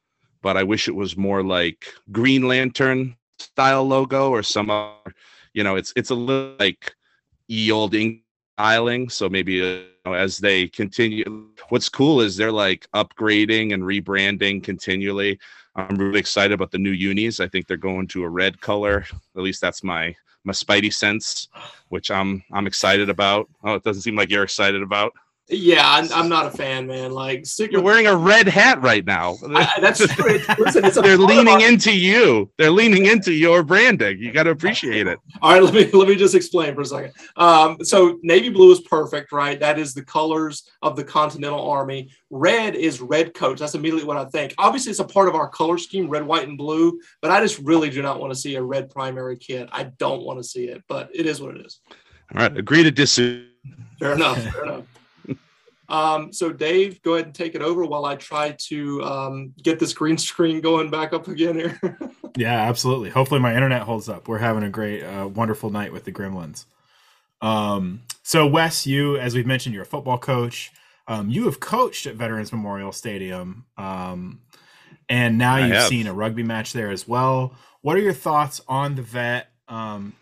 [0.43, 5.15] but I wish it was more like Green Lantern style logo or some other
[5.55, 6.95] you know it's it's a little like
[7.49, 8.21] e old ink
[8.59, 9.09] styling.
[9.09, 13.85] So maybe uh, you know, as they continue what's cool is they're like upgrading and
[13.85, 15.39] rebranding continually.
[15.77, 17.39] I'm really excited about the new unis.
[17.39, 19.05] I think they're going to a red color.
[19.37, 21.49] At least that's my my spidey sense
[21.89, 23.49] which i'm i'm excited about.
[23.63, 25.13] Oh it doesn't seem like you're excited about
[25.51, 27.11] Yeah, I'm, I'm not a fan, man.
[27.11, 30.35] Like, you're wearing a red hat right now I, that's true.
[30.35, 34.51] It's- Listen, they're leaning our- into you they're leaning into your branding you got to
[34.51, 37.13] appreciate it All right, let me let me just explain for a second.
[37.37, 39.59] Um, so navy blue is perfect, right?
[39.59, 42.11] That is the colors of the Continental Army.
[42.31, 43.61] Red is red coats.
[43.61, 44.55] That's immediately what I think.
[44.59, 47.01] Obviously, it's a part of our color scheme, red, white, and blue.
[47.23, 49.69] But I just really do not want to see a red primary kit.
[49.73, 51.81] I don't want to see it, but it is what it is.
[52.35, 53.47] all right agree to disagree
[53.99, 54.43] Fair enough.
[54.53, 54.85] Fair enough.
[55.89, 59.79] Um, so Dave, go ahead and take it over while I try to um, get
[59.79, 61.81] this green screen going back up again here.
[62.37, 63.11] Yeah, absolutely.
[63.11, 64.29] Hopefully, my internet holds up.
[64.29, 66.67] We're having a great, uh, wonderful night with the Gremlins.
[67.41, 70.71] Um, so, Wes, you, as we've mentioned, you're a football coach.
[71.09, 74.41] Um, you have coached at Veterans Memorial Stadium, um,
[75.09, 75.89] and now I you've have.
[75.89, 77.55] seen a rugby match there as well.
[77.81, 79.51] What are your thoughts on the vet?
[79.69, 80.15] Um,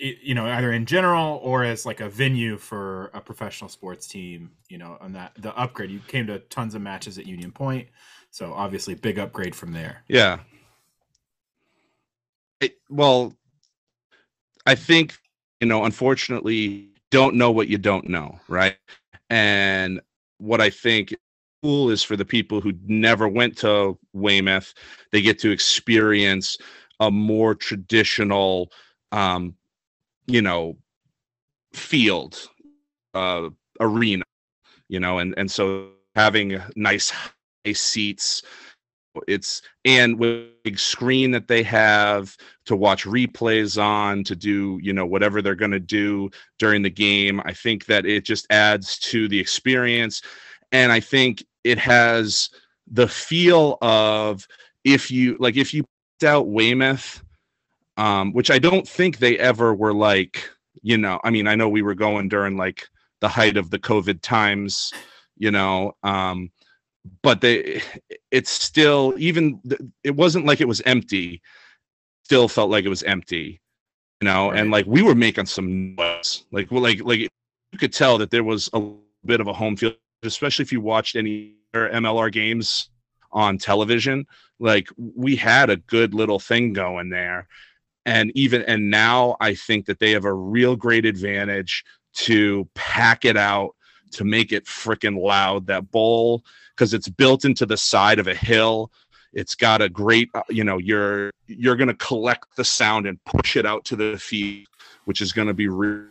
[0.00, 4.50] you know, either in general or as like a venue for a professional sports team.
[4.68, 5.90] You know, on that the upgrade.
[5.90, 7.88] You came to tons of matches at Union Point,
[8.30, 10.04] so obviously big upgrade from there.
[10.08, 10.38] Yeah.
[12.60, 13.34] it, well,
[14.66, 15.18] I think
[15.60, 18.76] you know, unfortunately, don't know what you don't know, right?
[19.30, 20.00] And
[20.38, 21.14] what I think
[21.62, 24.74] cool is for the people who never went to Weymouth,
[25.12, 26.58] they get to experience
[27.00, 28.70] a more traditional,
[29.14, 29.54] um,
[30.26, 30.76] you know,
[31.72, 32.50] field,
[33.14, 33.48] uh,
[33.80, 34.24] arena,
[34.88, 38.42] you know, and and so having nice high seats,
[39.28, 44.92] it's and with big screen that they have to watch replays on to do you
[44.92, 48.98] know whatever they're going to do during the game i think that it just adds
[48.98, 50.22] to the experience.
[50.72, 52.48] And i think it has
[52.90, 54.48] the feel of
[54.84, 55.84] if you like if you
[56.24, 57.22] out weymouth
[57.96, 60.50] um which i don't think they ever were like
[60.82, 62.88] you know i mean i know we were going during like
[63.20, 64.92] the height of the covid times
[65.36, 66.50] you know um
[67.22, 67.82] but they
[68.30, 69.60] it's still even
[70.02, 71.42] it wasn't like it was empty.
[72.24, 73.60] Still felt like it was empty
[74.20, 74.60] you know right.
[74.60, 76.44] and like we were making some noise.
[76.50, 78.82] Like like like you could tell that there was a
[79.24, 82.88] bit of a home field especially if you watched any mlr games
[83.32, 84.26] on television.
[84.58, 87.46] Like we had a good little thing going there
[88.06, 93.24] and even and now i think that they have a real great advantage to pack
[93.24, 93.74] it out
[94.12, 98.34] to make it freaking loud that bowl because it's built into the side of a
[98.34, 98.90] hill.
[99.32, 103.22] It's got a great, uh, you know, you're you're going to collect the sound and
[103.24, 104.68] push it out to the feet,
[105.04, 106.06] which is going to be really.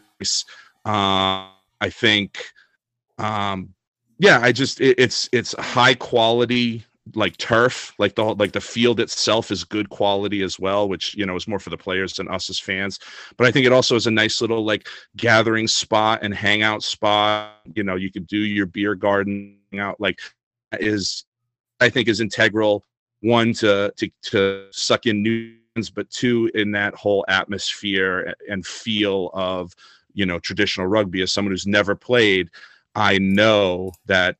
[0.86, 1.48] Uh,
[1.82, 2.46] I think,
[3.18, 3.74] um,
[4.20, 6.86] yeah, I just it, it's it's high quality
[7.16, 11.26] like turf like the like the field itself is good quality as well which you
[11.26, 12.98] know is more for the players than us as fans
[13.36, 14.88] but i think it also is a nice little like
[15.18, 20.20] gathering spot and hangout spot you know you could do your beer garden out like
[20.80, 21.26] is
[21.80, 22.86] I think is integral.
[23.22, 25.56] One to to to suck in new
[25.96, 29.74] but two in that whole atmosphere and feel of
[30.14, 31.22] you know traditional rugby.
[31.22, 32.50] As someone who's never played,
[32.96, 34.38] I know that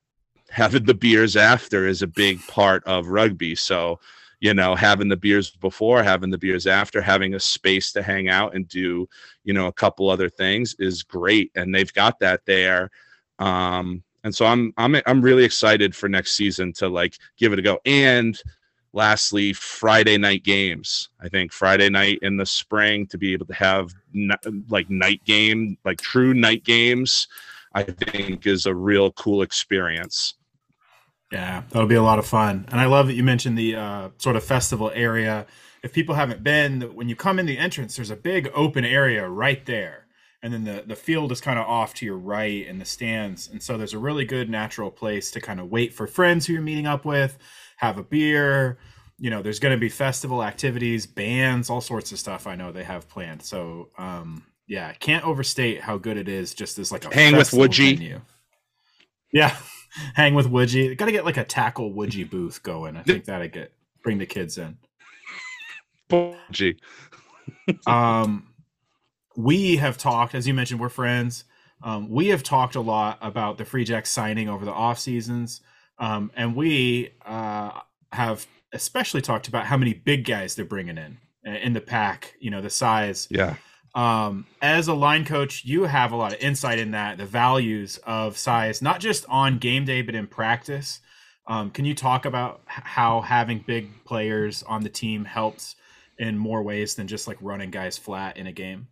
[0.54, 3.54] having the beers after is a big part of rugby.
[3.54, 4.00] So
[4.40, 8.28] you know having the beers before having the beers after having a space to hang
[8.28, 9.08] out and do
[9.44, 12.90] you know a couple other things is great and they've got that there
[13.38, 17.58] um and so I'm I'm I'm really excited for next season to like give it
[17.58, 17.78] a go.
[17.84, 18.40] And
[18.94, 21.10] lastly, Friday night games.
[21.20, 23.94] I think Friday night in the spring to be able to have
[24.68, 27.28] like night game, like true night games,
[27.74, 30.34] I think is a real cool experience.
[31.34, 32.64] Yeah, that'll be a lot of fun.
[32.70, 35.46] And I love that you mentioned the uh, sort of festival area.
[35.82, 39.28] If people haven't been, when you come in the entrance, there's a big open area
[39.28, 40.04] right there
[40.44, 43.48] and then the the field is kind of off to your right in the stands
[43.48, 46.52] and so there's a really good natural place to kind of wait for friends who
[46.52, 47.36] you're meeting up with
[47.78, 48.78] have a beer
[49.18, 52.70] you know there's going to be festival activities bands all sorts of stuff i know
[52.70, 57.04] they have planned so um yeah can't overstate how good it is just as like
[57.04, 58.20] a hang with woodgie venue.
[59.32, 59.56] yeah
[60.14, 63.72] hang with woodgie gotta get like a tackle woodgie booth going i think that'd get
[64.02, 64.76] bring the kids in
[66.10, 66.76] woodgie
[67.86, 68.46] um
[69.36, 71.44] we have talked, as you mentioned, we're friends.
[71.82, 75.60] Um, we have talked a lot about the Free Jacks signing over the off seasons,
[75.98, 77.80] um, and we uh,
[78.12, 82.34] have especially talked about how many big guys they're bringing in in the pack.
[82.40, 83.28] You know, the size.
[83.30, 83.56] Yeah.
[83.94, 87.98] Um, as a line coach, you have a lot of insight in that, the values
[88.04, 91.00] of size, not just on game day, but in practice.
[91.46, 95.76] Um, can you talk about how having big players on the team helps
[96.18, 98.88] in more ways than just like running guys flat in a game?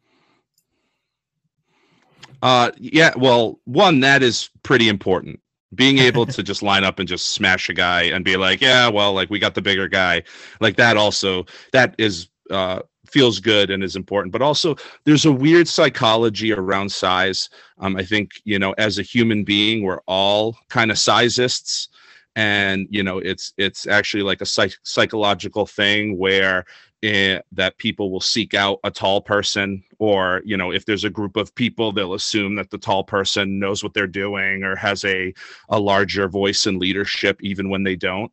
[2.43, 3.13] Uh, yeah.
[3.17, 5.41] Well, one that is pretty important.
[5.75, 8.89] Being able to just line up and just smash a guy and be like, yeah,
[8.89, 10.23] well, like we got the bigger guy,
[10.61, 10.99] like that.
[10.99, 12.81] Also, that is uh,
[13.13, 14.33] feels good and is important.
[14.33, 17.51] But also, there's a weird psychology around size.
[17.79, 21.89] Um, I think you know, as a human being, we're all kind of sizeists
[22.35, 26.65] and you know it's it's actually like a psych- psychological thing where
[27.03, 31.11] Eh, that people will seek out a tall person or you know if there's a
[31.11, 35.05] group of people they'll assume that the tall person knows what they're doing or has
[35.05, 35.35] a
[35.71, 38.31] a larger voice and leadership even when they don't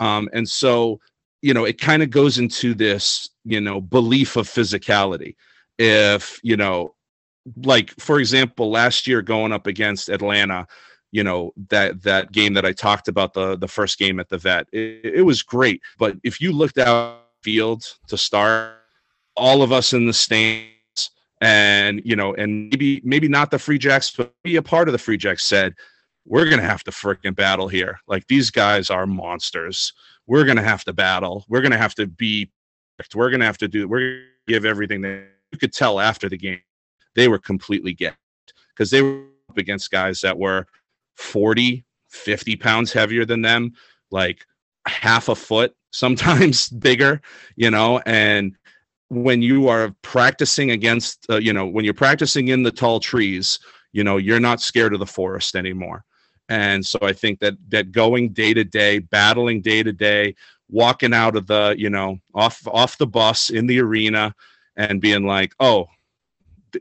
[0.00, 1.00] um, and so
[1.40, 5.34] you know it kind of goes into this you know belief of physicality
[5.78, 6.94] if you know
[7.64, 10.66] like for example last year going up against atlanta
[11.10, 14.38] you know that that game that i talked about the the first game at the
[14.38, 18.76] vet it, it was great but if you looked out field to start.
[19.36, 23.78] All of us in the stands, and you know, and maybe maybe not the Free
[23.78, 25.74] Jacks, but be a part of the Free Jacks said,
[26.26, 28.00] "We're gonna have to freaking battle here.
[28.06, 29.92] Like these guys are monsters.
[30.26, 31.44] We're gonna have to battle.
[31.48, 32.50] We're gonna have to be
[33.14, 33.88] We're gonna have to do.
[33.88, 36.60] We're gonna give everything that you could tell after the game.
[37.14, 38.14] They were completely get
[38.68, 40.66] because they were up against guys that were
[41.16, 43.72] 40, 50 pounds heavier than them,
[44.10, 44.46] like
[44.86, 47.20] half a foot, sometimes bigger,
[47.56, 48.56] you know, and
[49.08, 53.58] when you are practicing against, uh, you know, when you're practicing in the tall trees,
[53.92, 56.04] you know, you're not scared of the forest anymore.
[56.48, 60.34] And so I think that that going day to day, battling day to day,
[60.70, 64.34] walking out of the, you know, off off the bus in the arena
[64.76, 65.86] and being like, oh,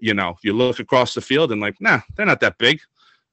[0.02, 2.80] you know, you look across the field and like, nah, they're not that big.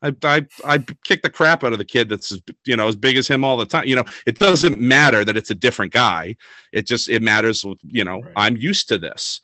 [0.02, 3.16] I, I I kick the crap out of the kid that's you know as big
[3.16, 3.86] as him all the time.
[3.86, 6.36] You know, it doesn't matter that it's a different guy.
[6.72, 7.64] It just it matters.
[7.82, 8.32] You know, right.
[8.36, 9.40] I'm used to this,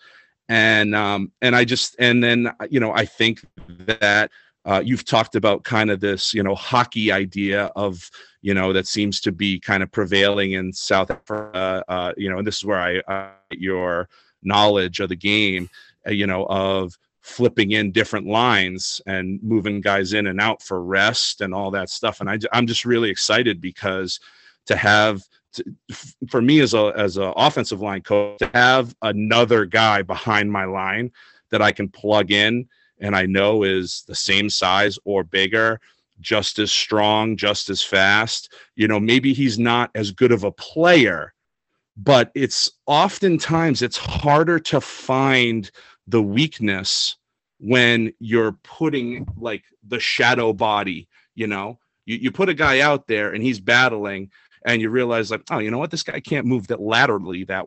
[0.49, 4.31] and um and I just and then you know I think that
[4.65, 8.11] uh, you've talked about kind of this you know hockey idea of
[8.43, 11.85] you know that seems to be kind of prevailing in South Africa.
[11.89, 14.09] Uh, you know, and this is where I uh, your
[14.43, 15.69] knowledge of the game.
[16.07, 20.83] Uh, you know of flipping in different lines and moving guys in and out for
[20.83, 22.21] rest and all that stuff.
[22.21, 24.19] And I, I'm just really excited because
[24.67, 25.23] to have
[25.53, 25.65] to,
[26.29, 30.65] for me as a as an offensive line coach to have another guy behind my
[30.65, 31.11] line
[31.51, 32.69] that I can plug in
[33.03, 35.81] and I know is the same size or bigger,
[36.21, 38.53] just as strong, just as fast.
[38.77, 41.35] You know, maybe he's not as good of a player,
[41.97, 45.71] but it's oftentimes it's harder to find
[46.07, 47.17] the weakness
[47.59, 53.07] when you're putting like the shadow body, you know, you, you put a guy out
[53.07, 54.31] there and he's battling
[54.65, 57.67] and you realize like, oh, you know what, this guy can't move that laterally that,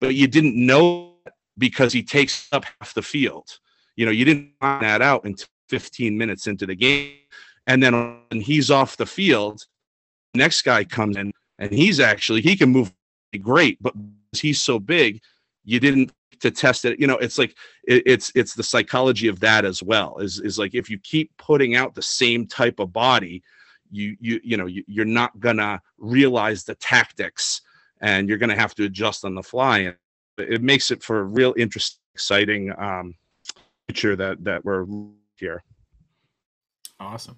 [0.00, 1.14] but you didn't know
[1.58, 3.58] because he takes up half the field.
[4.00, 7.16] You know, you didn't find that out until 15 minutes into the game.
[7.66, 7.92] And then
[8.30, 9.66] when he's off the field,
[10.32, 12.90] next guy comes in and he's actually he can move
[13.42, 13.92] great, but
[14.32, 15.20] he's so big,
[15.64, 19.40] you didn't to test it you know it's like it, it's it's the psychology of
[19.40, 22.94] that as well is is like if you keep putting out the same type of
[22.94, 23.42] body
[23.90, 27.60] you you you know you, you're not gonna realize the tactics
[28.00, 29.96] and you're gonna have to adjust on the fly and
[30.38, 33.14] it makes it for a real interesting exciting um
[33.92, 34.86] future that that we're
[35.36, 35.62] here
[36.98, 37.36] awesome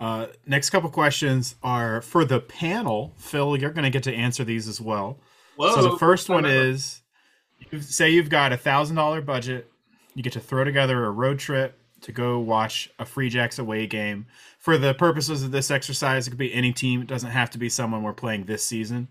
[0.00, 3.12] uh, next couple questions are for the panel.
[3.18, 5.18] Phil, you're going to get to answer these as well.
[5.56, 7.02] Whoa, so the first one is
[7.70, 9.70] you say you've got a thousand dollar budget,
[10.14, 13.86] you get to throw together a road trip to go watch a Free Jacks away
[13.86, 14.24] game.
[14.58, 17.02] For the purposes of this exercise, it could be any team.
[17.02, 19.08] It doesn't have to be someone we're playing this season.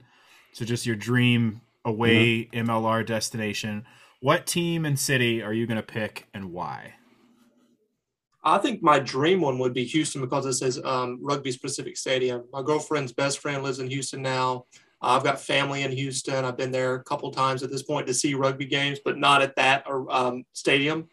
[0.54, 2.68] So just your dream away mm-hmm.
[2.68, 3.86] MLR destination.
[4.22, 6.96] What team and city are you going to pick and why?
[8.44, 12.44] I think my dream one would be Houston because it says um, Rugby Specific Stadium.
[12.52, 14.66] My girlfriend's best friend lives in Houston now.
[15.02, 16.44] Uh, I've got family in Houston.
[16.44, 19.42] I've been there a couple times at this point to see rugby games, but not
[19.42, 21.08] at that um, stadium.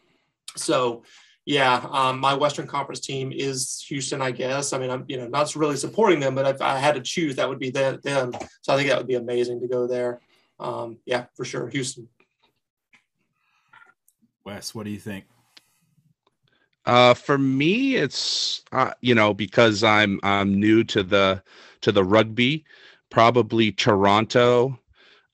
[0.57, 1.03] So,
[1.45, 4.73] yeah, um, my Western Conference team is Houston, I guess.
[4.73, 7.37] I mean, I'm you know not really supporting them, but if I had to choose,
[7.37, 8.33] that would be them.
[8.61, 10.19] So I think that would be amazing to go there.
[10.59, 12.09] Um, yeah, for sure, Houston.
[14.47, 15.25] Wes, what do you think?
[16.85, 21.43] Uh, for me, it's uh, you know because I'm I'm new to the
[21.81, 22.63] to the rugby
[23.09, 24.79] probably Toronto.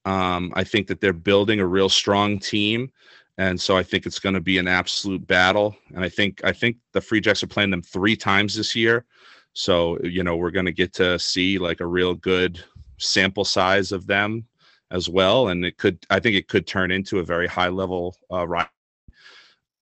[0.05, 2.91] Um, I think that they're building a real strong team,
[3.37, 5.77] and so I think it's going to be an absolute battle.
[5.93, 9.05] And I think I think the Free Jacks are playing them three times this year,
[9.53, 12.63] so you know we're going to get to see like a real good
[12.97, 14.47] sample size of them
[14.89, 18.17] as well, and it could I think it could turn into a very high level
[18.31, 18.65] uh.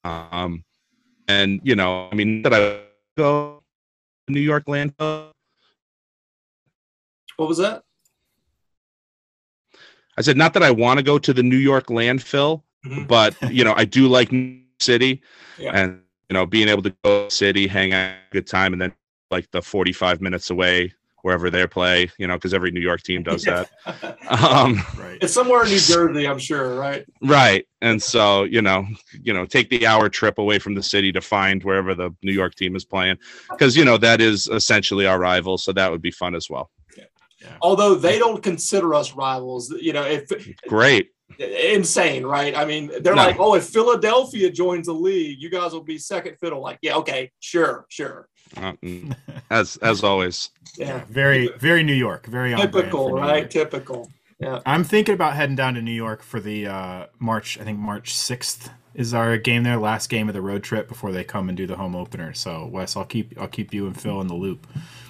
[0.04, 0.64] Um,
[1.28, 2.82] and you know, I mean that I
[3.18, 3.64] go
[4.28, 4.94] to New York land
[7.42, 7.84] what was that?
[10.16, 13.06] I said not that I want to go to the New York landfill, mm-hmm.
[13.06, 15.24] but you know I do like New City,
[15.58, 15.72] yeah.
[15.74, 18.82] and you know being able to go to city, hang out, a good time, and
[18.82, 18.94] then
[19.32, 23.24] like the forty-five minutes away wherever they play, you know, because every New York team
[23.24, 23.70] does that.
[24.30, 25.18] um, right.
[25.22, 27.06] It's somewhere in New Jersey, I'm sure, right?
[27.22, 27.66] Right.
[27.82, 28.86] And so, you know,
[29.22, 32.34] you know, take the hour trip away from the city to find wherever the New
[32.34, 33.18] York team is playing,
[33.50, 36.70] because you know that is essentially our rival, so that would be fun as well.
[37.42, 37.58] Yeah.
[37.62, 40.30] Although they don't consider us rivals, you know, if
[40.68, 42.56] great, insane, right?
[42.56, 43.24] I mean, they're no.
[43.24, 46.62] like, oh, if Philadelphia joins the league, you guys will be second fiddle.
[46.62, 48.28] Like, yeah, okay, sure, sure.
[48.58, 48.74] Uh,
[49.50, 50.50] as as always.
[50.78, 53.40] Yeah, very very New York, very typical, right?
[53.40, 53.50] York.
[53.50, 54.10] Typical.
[54.40, 54.60] Yeah.
[54.66, 57.60] I'm thinking about heading down to New York for the uh, March.
[57.60, 61.12] I think March sixth is our game there, last game of the road trip before
[61.12, 62.34] they come and do the home opener.
[62.34, 64.68] So Wes, I'll keep I'll keep you and Phil in the loop.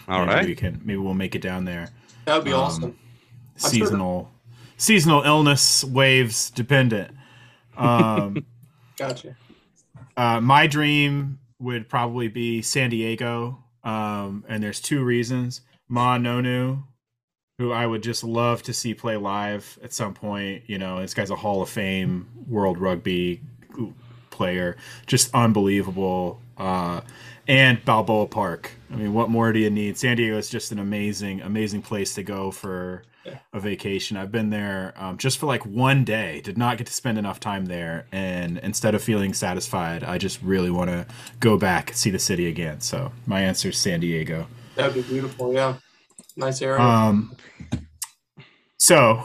[0.08, 1.90] All maybe right, we can maybe we'll make it down there.
[2.26, 3.00] That would be um, awesome.
[3.56, 4.42] Seasonal, sure
[4.82, 7.16] seasonal illness waves dependent.
[7.78, 8.46] Um,
[8.98, 9.36] Gotcha.
[10.18, 15.62] uh, my dream would probably be San Diego, um, and there's two reasons.
[15.90, 16.84] Ma'a Nonu,
[17.58, 20.64] who I would just love to see play live at some point.
[20.68, 23.42] You know, this guy's a Hall of Fame World Rugby
[24.32, 26.42] player, just unbelievable.
[26.62, 27.02] Uh,
[27.48, 28.72] and Balboa Park.
[28.92, 29.98] I mean, what more do you need?
[29.98, 33.40] San Diego is just an amazing, amazing place to go for Yeah.
[33.52, 34.16] a vacation.
[34.16, 36.42] I've been there um, just for like one day.
[36.42, 40.40] Did not get to spend enough time there, and instead of feeling satisfied, I just
[40.44, 41.06] really want to
[41.40, 42.80] go back see the city again.
[42.80, 44.46] So my answer is San Diego.
[44.76, 45.52] That'd be beautiful.
[45.54, 45.76] Yeah.
[46.38, 46.80] Nice area.
[46.80, 47.36] Um,
[48.78, 49.24] so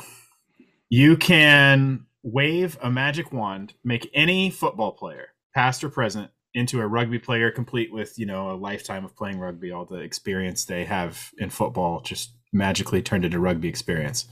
[0.88, 6.86] you can wave a magic wand, make any football player, past or present, into a
[6.86, 10.84] rugby player, complete with you know a lifetime of playing rugby, all the experience they
[10.84, 14.26] have in football, just magically turned into rugby experience.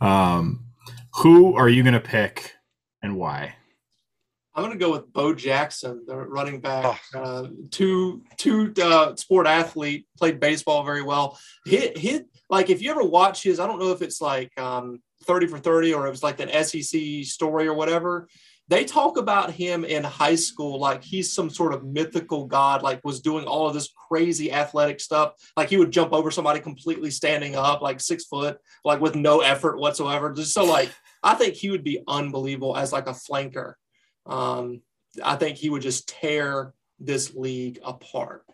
[0.00, 0.64] Um,
[1.14, 2.54] who are you going to pick,
[3.02, 3.54] and why?
[4.52, 7.00] I'm going to go with Bo Jackson, the running back.
[7.14, 11.38] Uh, two two uh, sport athlete, played baseball very well.
[11.64, 15.00] Hit hit like if you ever watch his, I don't know if it's like um,
[15.24, 18.26] 30 for 30 or it was like an SEC story or whatever.
[18.70, 23.04] They talk about him in high school like he's some sort of mythical god, like
[23.04, 25.32] was doing all of this crazy athletic stuff.
[25.56, 29.40] Like he would jump over somebody completely standing up, like six foot, like with no
[29.40, 30.32] effort whatsoever.
[30.32, 30.88] Just so like
[31.20, 33.74] I think he would be unbelievable as like a flanker.
[34.24, 34.82] Um,
[35.24, 38.44] I think he would just tear this league apart.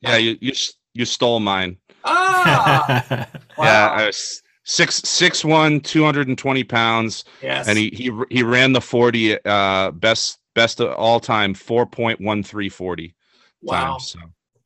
[0.00, 0.54] Yeah, you you
[0.92, 1.76] you stole mine.
[2.04, 3.28] Ah,
[3.58, 3.90] Yeah.
[3.90, 7.68] I was six six one, two hundred and twenty pounds, yes.
[7.68, 12.20] and he he he ran the forty uh best best of all time four point
[12.20, 13.14] one three forty
[13.62, 13.92] wow.
[13.92, 14.08] times.
[14.12, 14.18] So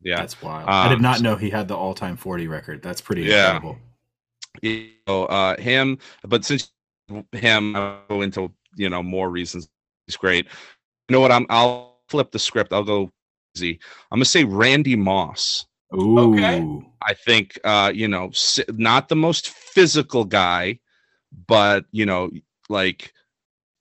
[0.03, 0.69] yeah, That's wild.
[0.69, 2.83] I did Um, not know he had the all-time 40 record.
[2.83, 3.57] That's pretty Yeah.
[3.57, 3.79] incredible.
[4.61, 5.99] you know, uh, him.
[6.29, 6.71] But since
[7.33, 9.69] him, I'll go into you know more reasons.
[10.07, 10.47] He's great.
[11.09, 11.33] You know what?
[11.33, 12.73] I'm I'll flip the script.
[12.73, 13.11] I'll go
[13.57, 13.81] easy.
[14.11, 15.67] I'm gonna say Randy Moss.
[15.93, 16.35] Ooh.
[16.35, 16.67] Okay.
[17.03, 18.31] I think uh, you know,
[18.73, 20.79] not the most physical guy,
[21.47, 22.31] but you know,
[22.69, 23.13] like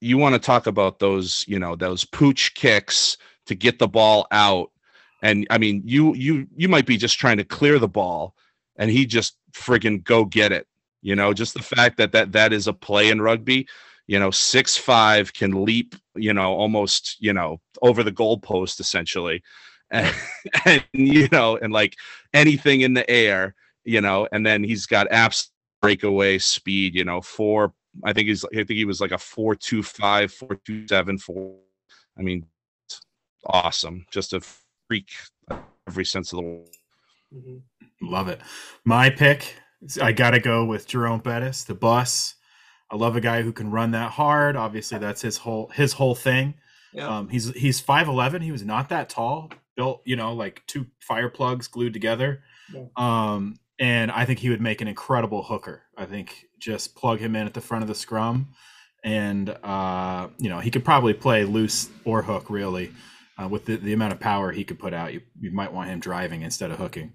[0.00, 4.26] you want to talk about those, you know, those pooch kicks to get the ball
[4.30, 4.70] out.
[5.22, 8.34] And I mean, you you you might be just trying to clear the ball,
[8.76, 10.66] and he just friggin' go get it.
[11.00, 13.66] You know, just the fact that that that is a play in rugby.
[14.06, 15.94] You know, six five can leap.
[16.14, 19.42] You know, almost you know over the goalpost essentially,
[19.94, 20.14] and,
[20.66, 21.96] and you know, and like
[22.32, 23.54] anything in the air.
[23.86, 25.48] You know, and then he's got apps
[25.82, 26.94] breakaway speed.
[26.94, 27.72] You know, four.
[28.02, 28.44] I think he's.
[28.44, 31.56] I think he was like a four two five, four two seven, four.
[32.18, 32.46] I mean,
[33.46, 34.06] awesome.
[34.10, 34.40] Just a
[34.88, 35.10] freak
[35.86, 36.68] every sense of the word.
[37.34, 37.62] Mhm.
[38.00, 38.40] Love it.
[38.84, 39.54] My pick,
[40.00, 42.34] I got to go with Jerome Bettis, the bus.
[42.90, 44.56] I love a guy who can run that hard.
[44.56, 46.54] Obviously, that's his whole his whole thing.
[46.92, 47.08] Yeah.
[47.08, 48.42] Um, he's he's five eleven.
[48.42, 49.50] He was not that tall.
[49.76, 52.42] Built, you know, like two fire plugs glued together.
[52.72, 52.84] Yeah.
[52.96, 55.82] Um, and I think he would make an incredible hooker.
[55.96, 58.48] I think just plug him in at the front of the scrum,
[59.02, 62.50] and uh, you know he could probably play loose or hook.
[62.50, 62.92] Really,
[63.40, 65.90] uh, with the, the amount of power he could put out, you you might want
[65.90, 67.12] him driving instead of hooking.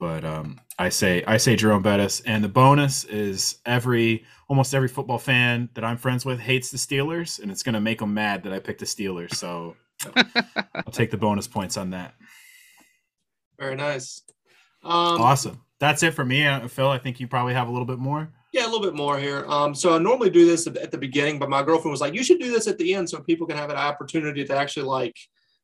[0.00, 4.88] But um, I say I say Jerome Bettis, and the bonus is every almost every
[4.88, 8.14] football fan that I'm friends with hates the Steelers, and it's going to make them
[8.14, 9.34] mad that I picked the Steelers.
[9.34, 9.76] So
[10.74, 12.14] I'll take the bonus points on that.
[13.58, 14.22] Very nice.
[14.82, 15.60] Um, awesome.
[15.78, 16.88] That's it for me, uh, Phil.
[16.88, 18.32] I think you probably have a little bit more.
[18.52, 19.44] Yeah, a little bit more here.
[19.46, 22.14] Um, so I normally do this at, at the beginning, but my girlfriend was like,
[22.14, 24.86] "You should do this at the end, so people can have an opportunity to actually
[24.86, 25.16] like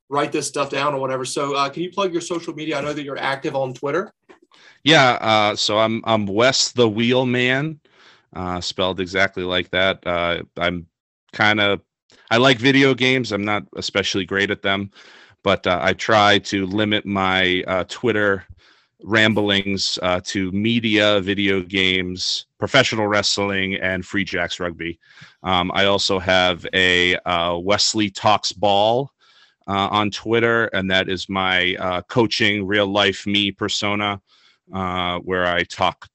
[0.08, 2.78] write this stuff down or whatever." So, uh, can you plug your social media?
[2.78, 4.12] I know that you're active on Twitter.
[4.84, 7.80] Yeah, uh, so I'm I'm Wes the Wheel Man,
[8.34, 10.06] uh, spelled exactly like that.
[10.06, 10.86] Uh, I'm
[11.32, 11.80] kind of
[12.30, 13.32] I like video games.
[13.32, 14.90] I'm not especially great at them,
[15.42, 18.44] but uh, I try to limit my uh, Twitter
[19.02, 24.98] ramblings uh, to media, video games, professional wrestling, and Free Jacks rugby.
[25.42, 29.10] Um, I also have a uh, Wesley Talks Ball
[29.68, 34.20] uh, on Twitter, and that is my uh, coaching, real life me persona
[34.72, 36.08] uh, where I talk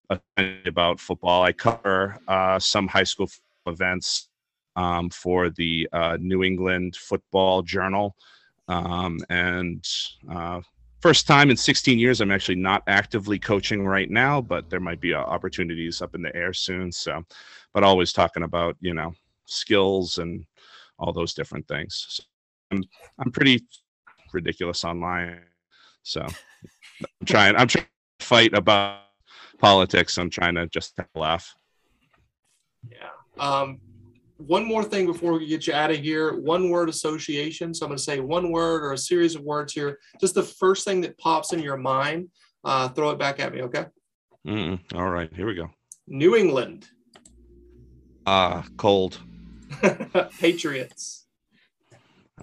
[0.66, 1.44] about football.
[1.44, 3.30] I cover uh, some high school
[3.66, 4.28] events
[4.76, 8.16] um, for the uh, New England Football Journal.
[8.68, 9.86] Um, and
[10.30, 10.62] uh,
[11.02, 15.02] first time in 16 years, I'm actually not actively coaching right now, but there might
[15.02, 16.92] be uh, opportunities up in the air soon.
[16.92, 17.24] So,
[17.74, 19.14] but always talking about, you know,
[19.46, 20.46] skills and
[21.00, 22.06] all those different things.
[22.10, 22.24] So
[22.72, 22.84] I'm,
[23.20, 23.66] I'm pretty
[24.32, 25.40] ridiculous online.
[26.04, 27.86] So I'm trying, I'm trying
[28.20, 29.02] to fight about
[29.60, 30.18] politics.
[30.18, 31.54] I'm trying to just laugh.
[32.90, 33.10] Yeah.
[33.40, 33.80] Um,
[34.48, 36.40] one more thing before we get you out of here.
[36.40, 37.74] One word association.
[37.74, 40.00] So I'm going to say one word or a series of words here.
[40.20, 42.30] Just the first thing that pops in your mind.
[42.64, 43.86] Uh, throw it back at me, okay?
[44.46, 44.80] Mm-mm.
[44.94, 45.70] All right, here we go.
[46.08, 46.88] New England.
[48.26, 49.20] Uh, cold.
[50.40, 51.26] Patriots.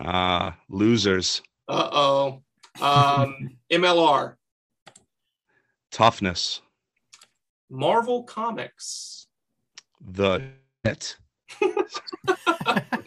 [0.00, 1.42] Uh, losers.
[1.68, 2.42] Uh oh.
[2.80, 4.34] Um, MLR.
[5.90, 6.60] Toughness.
[7.70, 9.26] Marvel Comics.
[10.00, 10.42] The
[10.84, 11.16] it.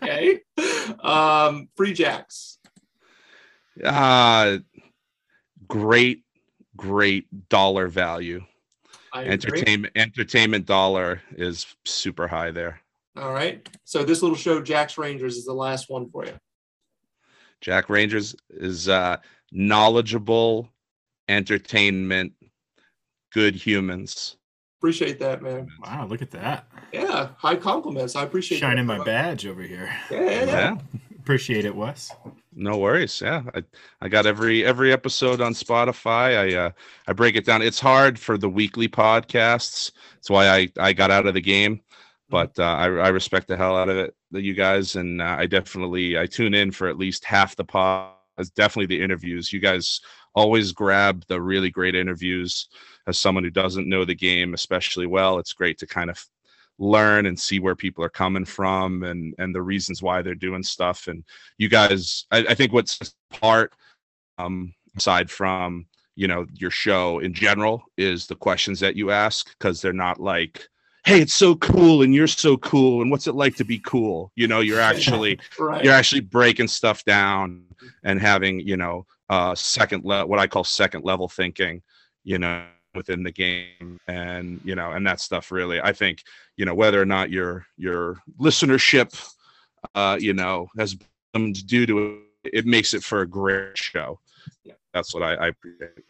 [0.01, 0.39] Okay.
[0.99, 2.57] Um, Free Jacks.
[3.83, 4.57] Uh,
[5.67, 6.23] great,
[6.75, 8.43] great dollar value.
[9.13, 9.33] I agree.
[9.33, 12.81] Entertainment entertainment dollar is super high there.
[13.15, 13.67] All right.
[13.83, 16.33] So this little show, Jack's Rangers, is the last one for you.
[17.59, 19.17] Jack Rangers is uh,
[19.51, 20.69] knowledgeable,
[21.27, 22.33] entertainment,
[23.33, 24.37] good humans.
[24.81, 25.67] Appreciate that, man.
[25.85, 26.65] Wow, look at that.
[26.91, 28.15] Yeah, high compliments.
[28.15, 28.61] I appreciate it.
[28.61, 28.97] Shining that.
[28.97, 29.95] my badge over here.
[30.09, 30.45] Yeah, yeah, yeah.
[30.45, 30.77] Yeah,
[31.19, 32.09] Appreciate it, Wes.
[32.55, 33.21] no worries.
[33.21, 33.63] Yeah, I,
[34.01, 36.35] I got every every episode on Spotify.
[36.35, 36.71] I uh,
[37.07, 37.61] I break it down.
[37.61, 39.91] It's hard for the weekly podcasts.
[40.15, 41.81] That's why I I got out of the game.
[42.31, 45.35] But uh, I, I respect the hell out of it, that you guys, and uh,
[45.37, 48.13] I definitely I tune in for at least half the pod.
[48.39, 49.53] It's definitely the interviews.
[49.53, 50.01] You guys
[50.33, 52.67] always grab the really great interviews.
[53.07, 56.23] As someone who doesn't know the game especially well, it's great to kind of
[56.79, 60.63] learn and see where people are coming from and and the reasons why they're doing
[60.63, 61.07] stuff.
[61.07, 61.23] And
[61.57, 63.73] you guys, I, I think what's part
[64.37, 65.85] um, aside from
[66.15, 70.19] you know your show in general is the questions that you ask because they're not
[70.19, 70.67] like
[71.05, 74.31] hey it's so cool and you're so cool and what's it like to be cool
[74.35, 75.83] you know you're actually Right.
[75.83, 77.63] you're actually breaking stuff down
[78.03, 81.81] and having you know uh second level what i call second level thinking
[82.23, 86.23] you know within the game and you know and that stuff really i think
[86.57, 89.11] you know whether or not your your listenership
[89.95, 90.95] uh you know has
[91.33, 94.19] to do to it it makes it for a great show
[94.63, 94.73] Yeah.
[94.93, 96.03] that's what i i appreciate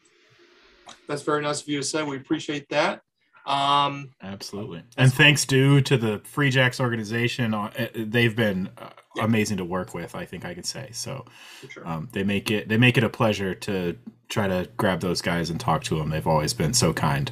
[1.07, 2.03] That's very nice of you to say.
[2.03, 3.01] We appreciate that.
[3.45, 4.83] Um, Absolutely.
[4.97, 7.53] And thanks due to the Free Jacks organization.
[7.53, 9.25] uh, uh, They've been uh, Yeah.
[9.25, 10.89] amazing to work with, I think I could say.
[10.93, 11.25] So
[11.69, 11.87] sure.
[11.87, 13.97] um, they make it they make it a pleasure to
[14.29, 16.09] try to grab those guys and talk to them.
[16.09, 17.31] They've always been so kind.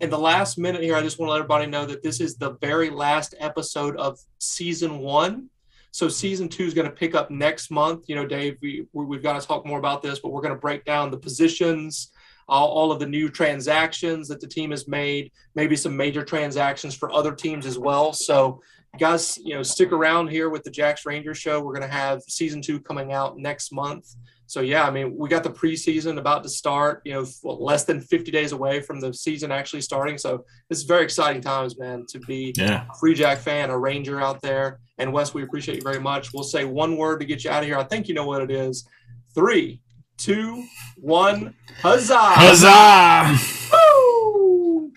[0.00, 2.36] in the last minute here, I just want to let everybody know that this is
[2.36, 5.48] the very last episode of season one.
[5.90, 8.04] So season two is going to pick up next month.
[8.08, 10.54] You know, Dave, we, we- we've got to talk more about this, but we're going
[10.54, 12.12] to break down the positions,
[12.48, 16.94] all, all of the new transactions that the team has made, maybe some major transactions
[16.94, 18.12] for other teams as well.
[18.12, 18.60] So
[18.98, 21.60] guys, you know, stick around here with the Jacks Rangers show.
[21.60, 24.14] We're going to have season two coming out next month.
[24.46, 27.02] So yeah, I mean, we got the preseason about to start.
[27.04, 30.16] You know, less than 50 days away from the season actually starting.
[30.16, 32.86] So this is very exciting times, man, to be Yeah.
[32.90, 34.80] a Free Jack fan, a Ranger out there.
[34.96, 36.32] And Wes, we appreciate you very much.
[36.32, 37.76] We'll say one word to get you out of here.
[37.76, 38.88] I think you know what it is.
[39.34, 39.82] Three,
[40.18, 40.64] two,
[40.96, 41.54] one.
[41.80, 42.16] Huzzah!
[42.18, 43.38] Huzzah!
[43.72, 44.92] Woo!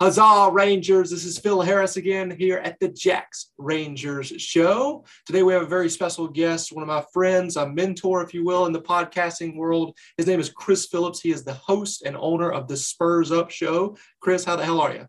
[0.00, 1.10] Huzzah, Rangers.
[1.10, 5.04] This is Phil Harris again here at the Jacks Rangers Show.
[5.26, 8.44] Today we have a very special guest, one of my friends, a mentor, if you
[8.44, 9.94] will, in the podcasting world.
[10.16, 11.20] His name is Chris Phillips.
[11.20, 13.96] He is the host and owner of the Spurs Up Show.
[14.20, 15.06] Chris, how the hell are you?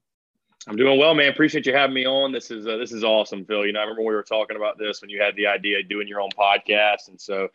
[0.68, 1.30] I'm doing well, man.
[1.30, 2.34] Appreciate you having me on.
[2.34, 3.66] This is uh, this is awesome, Phil.
[3.66, 5.90] You know, I remember we were talking about this when you had the idea of
[5.90, 7.50] doing your own podcast, and so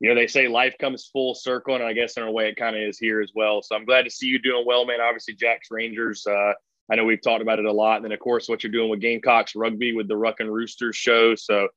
[0.00, 2.56] you know they say life comes full circle, and I guess in a way it
[2.56, 3.62] kind of is here as well.
[3.62, 5.00] So I'm glad to see you doing well, man.
[5.00, 6.26] Obviously, Jack's Rangers.
[6.26, 6.52] Uh,
[6.90, 8.90] I know we've talked about it a lot, and then of course what you're doing
[8.90, 11.34] with Gamecocks rugby with the Ruck and Roosters show.
[11.34, 11.68] So.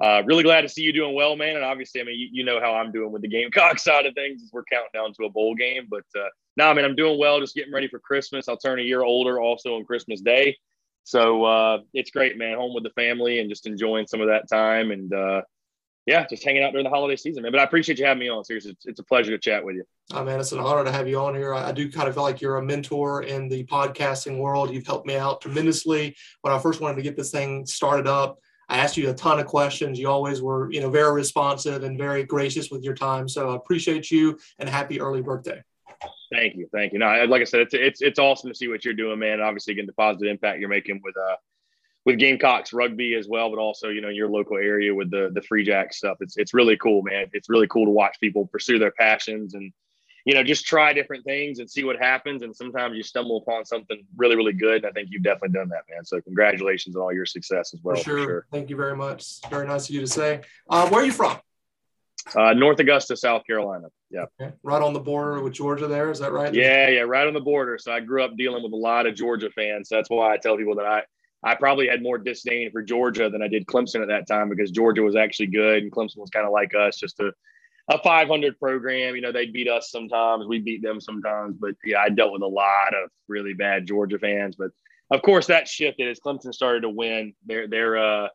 [0.00, 1.56] Uh, really glad to see you doing well, man.
[1.56, 4.14] And obviously, I mean, you, you know how I'm doing with the Gamecock side of
[4.14, 4.44] things.
[4.44, 7.18] As we're counting down to a bowl game, but uh, no, I mean, I'm doing
[7.18, 7.40] well.
[7.40, 8.48] Just getting ready for Christmas.
[8.48, 10.56] I'll turn a year older also on Christmas Day.
[11.04, 12.58] So uh, it's great, man.
[12.58, 14.90] Home with the family and just enjoying some of that time.
[14.90, 15.40] And uh,
[16.08, 17.52] yeah, just hanging out during the holiday season, man.
[17.52, 18.42] But I appreciate you having me on.
[18.42, 19.84] Seriously, it's, it's a pleasure to chat with you.
[20.14, 21.52] Oh, man, it's an honor to have you on here.
[21.52, 24.72] I, I do kind of feel like you're a mentor in the podcasting world.
[24.72, 28.38] You've helped me out tremendously when I first wanted to get this thing started up.
[28.70, 29.98] I asked you a ton of questions.
[29.98, 33.28] You always were, you know, very responsive and very gracious with your time.
[33.28, 35.62] So I appreciate you and happy early birthday.
[36.32, 37.00] Thank you, thank you.
[37.00, 39.40] No, like I said, it's it's it's awesome to see what you're doing, man.
[39.40, 41.36] Obviously, getting the positive impact you're making with uh
[42.08, 45.42] with Gamecocks rugby as well, but also you know your local area with the the
[45.42, 46.16] Free Jack stuff.
[46.20, 47.26] It's it's really cool, man.
[47.34, 49.70] It's really cool to watch people pursue their passions and
[50.24, 52.42] you know just try different things and see what happens.
[52.42, 54.84] And sometimes you stumble upon something really really good.
[54.84, 56.02] And I think you've definitely done that, man.
[56.06, 57.96] So congratulations on all your success as well.
[57.96, 58.18] for, sure.
[58.20, 58.46] For sure.
[58.50, 59.46] Thank you very much.
[59.50, 60.40] Very nice of you to say.
[60.70, 61.36] Uh, where are you from?
[62.34, 63.88] Uh, North Augusta, South Carolina.
[64.10, 64.24] Yeah.
[64.40, 64.54] Okay.
[64.62, 66.10] Right on the border with Georgia there.
[66.10, 66.54] Is that right?
[66.54, 67.76] Yeah, yeah, right on the border.
[67.78, 69.88] So I grew up dealing with a lot of Georgia fans.
[69.90, 71.02] That's why I tell people that I
[71.42, 74.70] I probably had more disdain for Georgia than I did Clemson at that time because
[74.70, 77.32] Georgia was actually good and Clemson was kind of like us, just a,
[77.88, 79.14] a 500 program.
[79.14, 81.56] You know, they beat us sometimes, we beat them sometimes.
[81.56, 84.56] But yeah, I dealt with a lot of really bad Georgia fans.
[84.56, 84.70] But
[85.10, 87.34] of course, that shifted as Clemson started to win.
[87.46, 88.28] They're, they're, uh,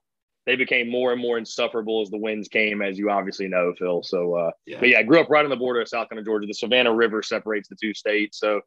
[0.46, 4.04] they became more and more insufferable as the wins came, as you obviously know, Phil.
[4.04, 4.80] So, uh, yeah.
[4.80, 6.48] but yeah, I grew up right on the border of South Carolina, Georgia.
[6.48, 8.40] The Savannah River separates the two states.
[8.40, 8.62] So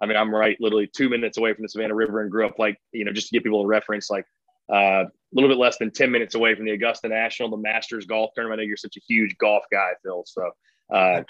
[0.00, 2.58] I mean, I'm right literally two minutes away from the Savannah River and grew up
[2.58, 4.26] like, you know, just to give people a reference, like
[4.72, 8.06] uh, a little bit less than 10 minutes away from the Augusta National, the Masters
[8.06, 8.60] golf tournament.
[8.60, 10.24] I know you're such a huge golf guy, Phil.
[10.26, 10.50] So,
[10.92, 11.22] uh,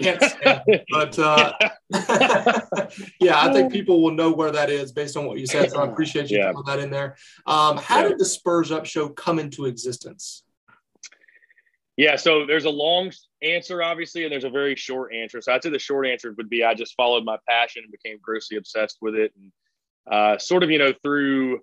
[0.90, 1.52] but uh,
[3.20, 5.70] yeah, I think people will know where that is based on what you said.
[5.70, 6.52] So I appreciate you yeah.
[6.52, 7.16] putting that in there.
[7.46, 8.08] Um, how yeah.
[8.08, 10.43] did the Spurs Up Show come into existence?
[11.96, 15.40] Yeah, so there's a long answer, obviously, and there's a very short answer.
[15.40, 18.18] So I'd say the short answer would be I just followed my passion and became
[18.20, 19.52] grossly obsessed with it, and
[20.10, 21.60] uh, sort of, you know, through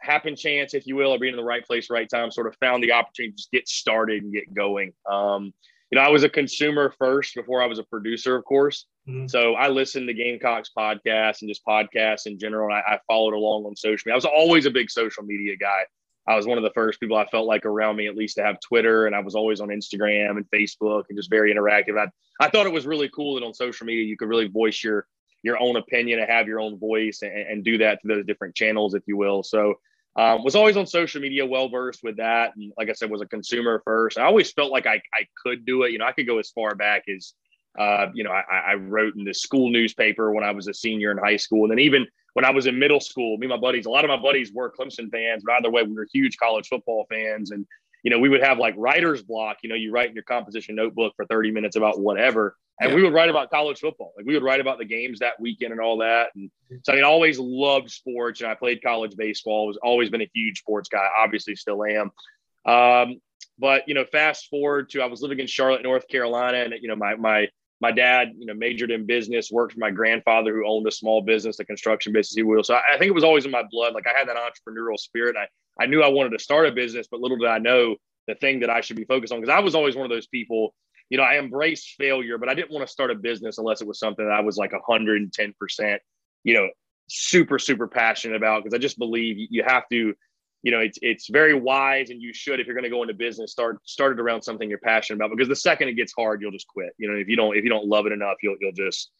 [0.00, 2.56] happen chance, if you will, or being in the right place, right time, sort of
[2.56, 4.92] found the opportunity to just get started and get going.
[5.10, 5.52] Um,
[5.90, 8.86] you know, I was a consumer first before I was a producer, of course.
[9.08, 9.26] Mm-hmm.
[9.26, 12.68] So I listened to Gamecocks podcasts and just podcasts in general.
[12.68, 14.14] And I, I followed along on social media.
[14.14, 15.82] I was always a big social media guy.
[16.28, 18.44] I was one of the first people I felt like around me at least to
[18.44, 21.98] have Twitter, and I was always on Instagram and Facebook and just very interactive.
[21.98, 22.08] I
[22.44, 25.06] I thought it was really cool that on social media you could really voice your
[25.42, 28.54] your own opinion and have your own voice and, and do that through those different
[28.54, 29.42] channels, if you will.
[29.42, 29.76] So
[30.16, 33.22] um, was always on social media, well versed with that, and like I said, was
[33.22, 34.18] a consumer first.
[34.18, 35.92] I always felt like I I could do it.
[35.92, 37.32] You know, I could go as far back as
[37.78, 41.10] uh, you know, I, I wrote in the school newspaper when I was a senior
[41.12, 43.56] in high school, and then even when I was in middle school, me and my
[43.56, 46.36] buddies, a lot of my buddies were Clemson fans, but either way, we were huge
[46.36, 47.50] college football fans.
[47.50, 47.66] And,
[48.02, 50.74] you know, we would have like writer's block, you know, you write in your composition
[50.74, 52.56] notebook for 30 minutes about whatever.
[52.80, 52.96] And yeah.
[52.96, 54.12] we would write about college football.
[54.16, 56.28] Like we would write about the games that weekend and all that.
[56.34, 56.50] And
[56.82, 59.66] so I mean, I always loved sports and I played college baseball.
[59.66, 62.10] Was always been a huge sports guy, obviously still am.
[62.64, 63.20] Um,
[63.58, 66.88] but you know, fast forward to I was living in Charlotte, North Carolina, and you
[66.88, 67.48] know, my my
[67.80, 71.22] my dad, you know, majored in business, worked for my grandfather who owned a small
[71.22, 72.62] business, a construction business, he will.
[72.62, 73.94] So I, I, think it was always in my blood.
[73.94, 75.36] Like I had that entrepreneurial spirit.
[75.36, 75.48] I,
[75.82, 77.96] I knew I wanted to start a business, but little did I know
[78.28, 79.40] the thing that I should be focused on.
[79.40, 80.74] Cause I was always one of those people,
[81.08, 83.88] you know, I embraced failure, but I didn't want to start a business unless it
[83.88, 85.98] was something that I was like 110%,
[86.44, 86.68] you know,
[87.08, 88.62] super, super passionate about.
[88.62, 90.14] Cause I just believe you have to,
[90.62, 93.14] you know, it's it's very wise, and you should if you're going to go into
[93.14, 95.30] business, start start it around something you're passionate about.
[95.30, 96.90] Because the second it gets hard, you'll just quit.
[96.98, 99.10] You know, if you don't if you don't love it enough, you'll you'll just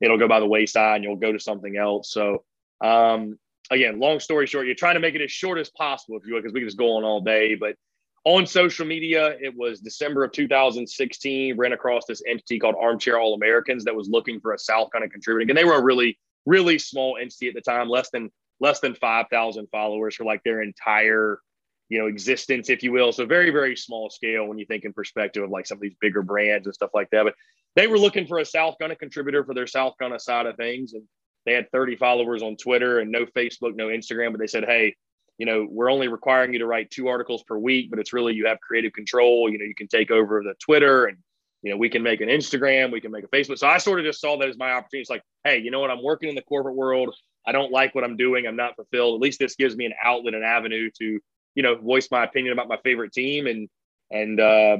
[0.00, 2.12] it'll go by the wayside, and you'll go to something else.
[2.12, 2.44] So,
[2.82, 3.38] um,
[3.70, 6.34] again, long story short, you're trying to make it as short as possible, if you
[6.34, 7.54] because we can just go on all day.
[7.54, 7.76] But
[8.24, 11.56] on social media, it was December of 2016.
[11.56, 15.04] Ran across this entity called Armchair All Americans that was looking for a South kind
[15.04, 18.30] of contributing, and they were a really really small entity at the time, less than
[18.60, 21.40] less than 5,000 followers for like their entire,
[21.88, 23.12] you know, existence, if you will.
[23.12, 25.96] So very, very small scale when you think in perspective of like some of these
[26.00, 27.24] bigger brands and stuff like that.
[27.24, 27.34] But
[27.76, 30.92] they were looking for a South Carolina contributor for their South Carolina side of things.
[30.92, 31.02] And
[31.46, 34.32] they had 30 followers on Twitter and no Facebook, no Instagram.
[34.32, 34.96] But they said, hey,
[35.38, 38.34] you know, we're only requiring you to write two articles per week, but it's really
[38.34, 39.48] you have creative control.
[39.48, 41.18] You know, you can take over the Twitter and
[41.62, 43.58] you know, we can make an Instagram, we can make a Facebook.
[43.58, 45.00] So I sort of just saw that as my opportunity.
[45.00, 45.90] It's like, hey, you know what?
[45.90, 47.14] I'm working in the corporate world.
[47.48, 48.46] I don't like what I'm doing.
[48.46, 49.14] I'm not fulfilled.
[49.14, 51.18] At least this gives me an outlet, an avenue to,
[51.54, 53.68] you know, voice my opinion about my favorite team and,
[54.10, 54.76] and, uh,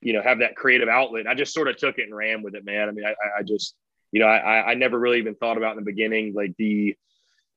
[0.00, 1.26] you know, have that creative outlet.
[1.26, 2.88] I just sort of took it and ran with it, man.
[2.88, 3.74] I mean, I, I just,
[4.12, 6.94] you know, I, I never really even thought about in the beginning, like the,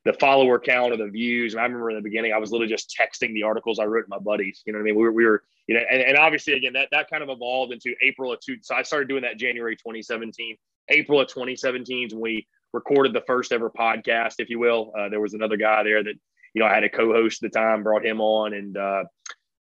[0.03, 1.53] the follower count or the views.
[1.53, 4.03] And I remember in the beginning, I was literally just texting the articles I wrote
[4.03, 4.63] to my buddies.
[4.65, 4.95] You know what I mean?
[4.95, 7.71] We were, we were you know, and, and obviously again, that, that kind of evolved
[7.71, 8.57] into April of two.
[8.63, 13.51] So I started doing that January 2017, April of 2017 when we recorded the first
[13.51, 14.91] ever podcast, if you will.
[14.97, 16.15] Uh, there was another guy there that,
[16.53, 19.03] you know, I had a co-host at the time, brought him on and, uh,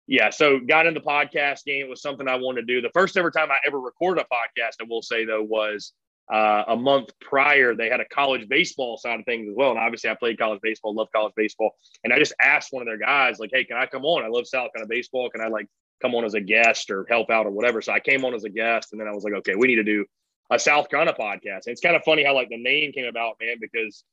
[0.06, 1.86] yeah, so got in the podcast game.
[1.86, 2.80] It was something I wanted to do.
[2.80, 5.92] The first ever time I ever recorded a podcast, I will say though, was
[6.32, 7.76] uh, a month prior.
[7.76, 10.60] They had a college baseball side of things as well, and obviously I played college
[10.62, 11.72] baseball, love college baseball.
[12.02, 14.24] And I just asked one of their guys, like, "Hey, can I come on?
[14.24, 15.30] I love South Carolina baseball.
[15.30, 15.66] Can I like
[16.02, 18.44] come on as a guest or help out or whatever?" So I came on as
[18.44, 20.04] a guest, and then I was like, "Okay, we need to do
[20.50, 21.66] a South Carolina podcast.
[21.66, 24.04] And it's kind of funny how like the name came about, man, because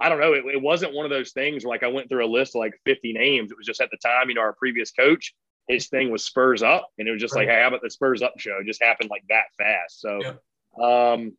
[0.00, 2.24] I don't know, it, it, wasn't one of those things where like I went through
[2.24, 3.50] a list of like 50 names.
[3.50, 5.34] It was just at the time, you know, our previous coach,
[5.68, 7.46] his thing was Spurs Up, and it was just right.
[7.46, 8.58] like, hey, how about the Spurs Up show?
[8.60, 10.00] It just happened like that fast.
[10.00, 11.12] So, yeah.
[11.12, 11.36] um,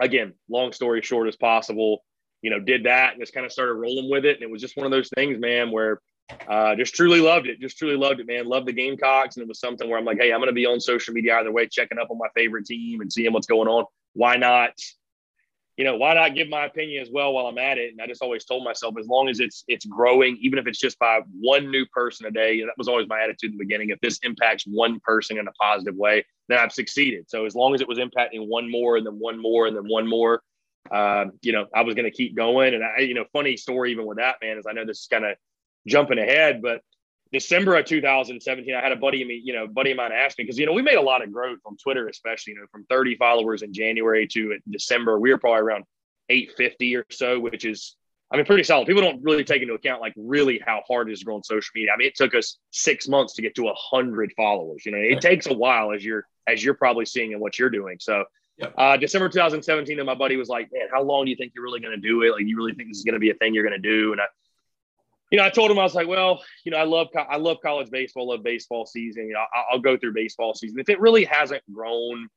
[0.00, 2.02] again, long story short as possible,
[2.42, 4.36] you know, did that and just kind of started rolling with it.
[4.36, 6.00] And it was just one of those things, man, where
[6.48, 7.60] uh, just truly loved it.
[7.60, 8.46] Just truly loved it, man.
[8.46, 9.36] Loved the Gamecocks.
[9.36, 11.38] And it was something where I'm like, hey, I'm going to be on social media
[11.38, 13.84] either way, checking up on my favorite team and seeing what's going on.
[14.14, 14.72] Why not,
[15.76, 17.92] you know, why not give my opinion as well while I'm at it?
[17.92, 20.78] And I just always told myself, as long as it's it's growing, even if it's
[20.78, 23.90] just by one new person a day, that was always my attitude in the beginning.
[23.90, 27.28] If this impacts one person in a positive way, then I've succeeded.
[27.28, 29.84] So as long as it was impacting one more and then one more and then
[29.84, 30.42] one more,
[30.90, 32.74] uh, you know, I was going to keep going.
[32.74, 35.08] And I, you know, funny story even with that man is I know this is
[35.08, 35.36] kind of
[35.86, 36.82] jumping ahead, but
[37.32, 40.38] December of 2017, I had a buddy of me, you know, buddy of mine asked
[40.38, 42.66] me because you know we made a lot of growth on Twitter, especially you know
[42.70, 45.84] from 30 followers in January to December, we were probably around
[46.28, 47.96] 850 or so, which is
[48.30, 48.86] I mean pretty solid.
[48.86, 51.42] People don't really take into account like really how hard it is to grow on
[51.42, 51.92] social media.
[51.92, 54.86] I mean, it took us six months to get to hundred followers.
[54.86, 57.70] You know, it takes a while as you're as you're probably seeing in what you're
[57.70, 57.98] doing.
[58.00, 58.24] So.
[58.58, 58.74] Yep.
[58.78, 61.62] Uh, December 2017, and my buddy was like, "Man, how long do you think you're
[61.62, 62.30] really going to do it?
[62.32, 64.12] Like, you really think this is going to be a thing you're going to do?"
[64.12, 64.24] And I,
[65.30, 67.58] you know, I told him I was like, well, you know, I love I love
[67.62, 69.26] college baseball, love baseball season.
[69.26, 70.78] You know, I'll, I'll go through baseball season.
[70.78, 72.28] If it really hasn't grown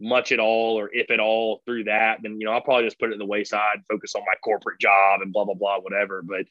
[0.00, 2.98] much at all, or if at all through that, then you know, I'll probably just
[2.98, 6.22] put it in the wayside, focus on my corporate job and blah blah blah, whatever.
[6.22, 6.46] But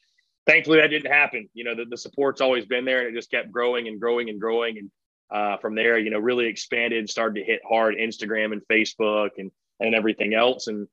[0.46, 1.48] thankfully, that didn't happen.
[1.54, 4.28] You know, the, the support's always been there, and it just kept growing and growing
[4.28, 4.78] and growing.
[4.78, 4.90] And
[5.30, 9.50] uh, from there, you know, really expanded, started to hit hard Instagram and Facebook and
[9.80, 10.86] and everything else, and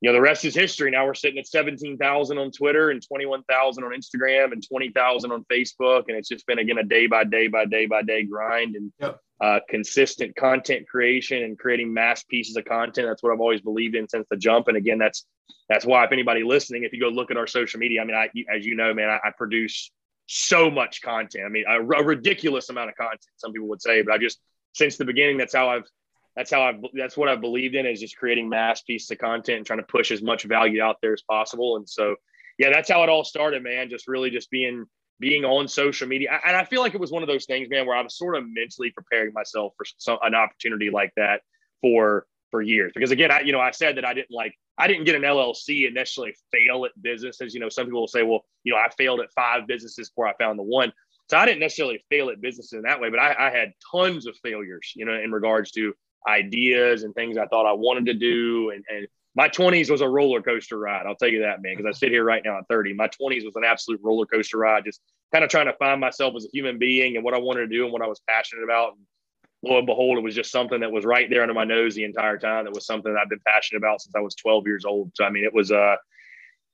[0.00, 0.90] you know, the rest is history.
[0.90, 6.04] Now we're sitting at 17,000 on Twitter and 21,000 on Instagram and 20,000 on Facebook.
[6.08, 8.92] And it's just been, again, a day by day by day by day grind and
[8.98, 9.20] yep.
[9.42, 13.08] uh, consistent content creation and creating mass pieces of content.
[13.08, 14.68] That's what I've always believed in since the jump.
[14.68, 15.26] And again, that's,
[15.68, 18.16] that's why if anybody listening, if you go look at our social media, I mean,
[18.16, 19.90] I, as you know, man, I, I produce
[20.24, 21.44] so much content.
[21.44, 24.38] I mean, a, a ridiculous amount of content, some people would say, but I just,
[24.72, 25.84] since the beginning, that's how I've
[26.40, 29.58] that's how I that's what I believed in is just creating mass pieces of content
[29.58, 31.76] and trying to push as much value out there as possible.
[31.76, 32.16] And so,
[32.58, 33.90] yeah, that's how it all started, man.
[33.90, 34.86] Just really just being
[35.18, 37.84] being on social media, and I feel like it was one of those things, man,
[37.84, 41.42] where I was sort of mentally preparing myself for some, an opportunity like that
[41.82, 42.92] for for years.
[42.94, 45.22] Because again, I you know I said that I didn't like I didn't get an
[45.22, 47.52] LLC and necessarily fail at businesses.
[47.52, 50.26] You know, some people will say, well, you know, I failed at five businesses before
[50.26, 50.90] I found the one.
[51.28, 54.26] So I didn't necessarily fail at businesses in that way, but I, I had tons
[54.26, 55.94] of failures, you know, in regards to
[56.28, 58.70] ideas and things I thought I wanted to do.
[58.70, 61.06] And, and my 20s was a roller coaster ride.
[61.06, 62.94] I'll tell you that, man, because I sit here right now at 30.
[62.94, 65.00] My 20s was an absolute roller coaster ride, just
[65.32, 67.74] kind of trying to find myself as a human being and what I wanted to
[67.74, 68.94] do and what I was passionate about.
[68.94, 69.06] And
[69.62, 72.04] lo and behold, it was just something that was right there under my nose the
[72.04, 72.64] entire time.
[72.64, 75.12] That was something that I've been passionate about since I was 12 years old.
[75.14, 75.96] So, I mean, it was, uh,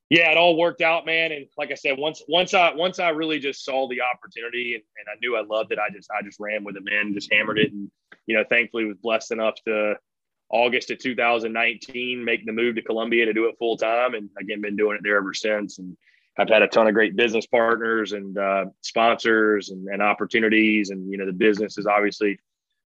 [0.09, 1.33] yeah, it all worked out, man.
[1.33, 4.85] And like I said, once once I once I really just saw the opportunity and,
[4.99, 7.13] and I knew I loved it, I just I just ran with it, man.
[7.13, 7.91] Just hammered it, and
[8.27, 9.97] you know, thankfully was blessed enough to
[10.51, 14.61] August of 2019 make the move to Columbia to do it full time, and again
[14.61, 15.79] been doing it there ever since.
[15.79, 15.97] And
[16.39, 21.11] I've had a ton of great business partners and uh, sponsors and, and opportunities, and
[21.11, 22.39] you know, the business is obviously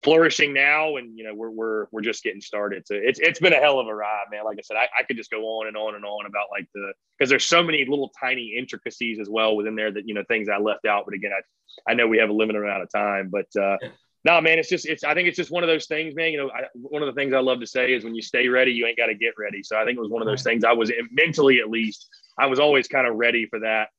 [0.03, 0.95] flourishing now.
[0.95, 2.87] And you know we're we're we're just getting started.
[2.87, 4.45] So it's it's been a hell of a ride man.
[4.45, 6.67] Like i said i, I could just go on and on and on about like
[6.73, 10.23] the because there's so many little tiny intricacies as well within there that you know
[10.27, 11.03] things i left out.
[11.05, 13.77] But again i i know we have a limited amount of time but uh
[14.25, 16.31] no nah, man it's just it's i think it's just one of those things man
[16.31, 18.47] you know I, one of the things i love to say is when you stay
[18.47, 20.43] ready you ain't got to get ready so i think it was one of those
[20.43, 23.89] things i was mentally at least i was always kind of ready for that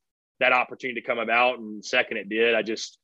[0.40, 2.98] that opportunity to come about and second it did i just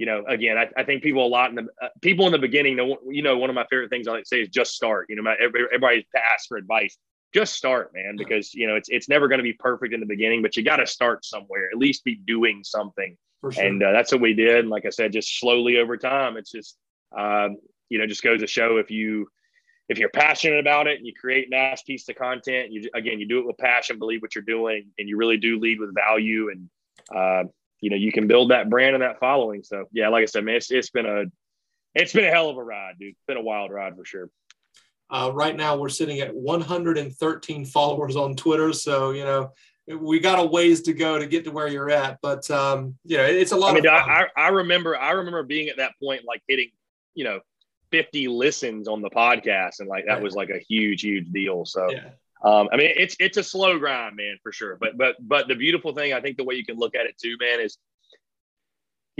[0.00, 2.38] you know, again, I, I think people a lot in the uh, people in the
[2.38, 2.78] beginning,
[3.10, 5.04] you know, one of my favorite things I like to say is just start.
[5.10, 6.96] You know, everybody's asked for advice.
[7.34, 10.06] Just start, man, because you know it's it's never going to be perfect in the
[10.06, 11.68] beginning, but you got to start somewhere.
[11.70, 13.14] At least be doing something,
[13.48, 13.64] sure.
[13.64, 14.58] and uh, that's what we did.
[14.60, 16.76] And like I said, just slowly over time, it's just
[17.16, 17.56] um,
[17.88, 19.28] you know just goes to show if you
[19.88, 23.26] if you're passionate about it and you create mass piece of content, you again you
[23.26, 26.50] do it with passion, believe what you're doing, and you really do lead with value
[26.50, 26.70] and
[27.14, 27.48] uh,
[27.80, 29.62] you know you can build that brand and that following.
[29.62, 31.24] So yeah, like I said, man, it's, it's been a
[31.94, 33.10] it's been a hell of a ride, dude.
[33.10, 34.30] It's been a wild ride for sure.
[35.10, 38.72] Uh, right now, we're sitting at 113 followers on Twitter.
[38.72, 39.52] So you know
[39.98, 43.16] we got a ways to go to get to where you're at, but um, you
[43.16, 43.72] know it's a lot.
[43.72, 46.70] I mean, I, I remember I remember being at that point, like hitting
[47.14, 47.40] you know
[47.90, 50.22] 50 listens on the podcast, and like that right.
[50.22, 51.64] was like a huge, huge deal.
[51.64, 51.90] So.
[51.90, 52.10] Yeah.
[52.42, 54.78] Um, I mean, it's it's a slow grind, man, for sure.
[54.80, 57.18] But but but the beautiful thing, I think, the way you can look at it
[57.22, 57.76] too, man, is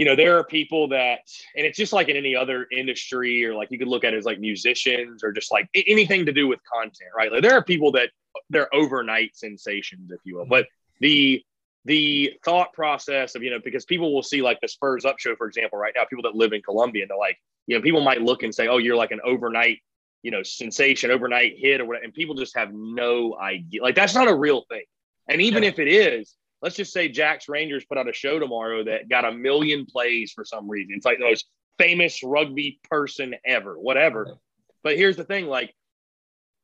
[0.01, 1.19] you know there are people that,
[1.55, 4.17] and it's just like in any other industry, or like you could look at it
[4.17, 7.31] as like musicians, or just like anything to do with content, right?
[7.31, 8.09] Like there are people that
[8.49, 10.47] they're overnight sensations, if you will.
[10.47, 10.65] But
[11.01, 11.43] the
[11.85, 15.35] the thought process of you know because people will see like the Spurs Up show,
[15.35, 17.37] for example, right now, people that live in Columbia, and they're like,
[17.67, 19.81] you know, people might look and say, oh, you're like an overnight
[20.23, 23.83] you know, sensation, overnight hit or whatever, and people just have no idea.
[23.83, 24.83] Like that's not a real thing.
[25.27, 25.69] And even yeah.
[25.69, 29.25] if it is, let's just say Jack's Rangers put out a show tomorrow that got
[29.25, 30.95] a million plays for some reason.
[30.95, 31.47] It's like the most
[31.77, 34.37] famous rugby person ever, whatever.
[34.83, 35.73] But here's the thing, like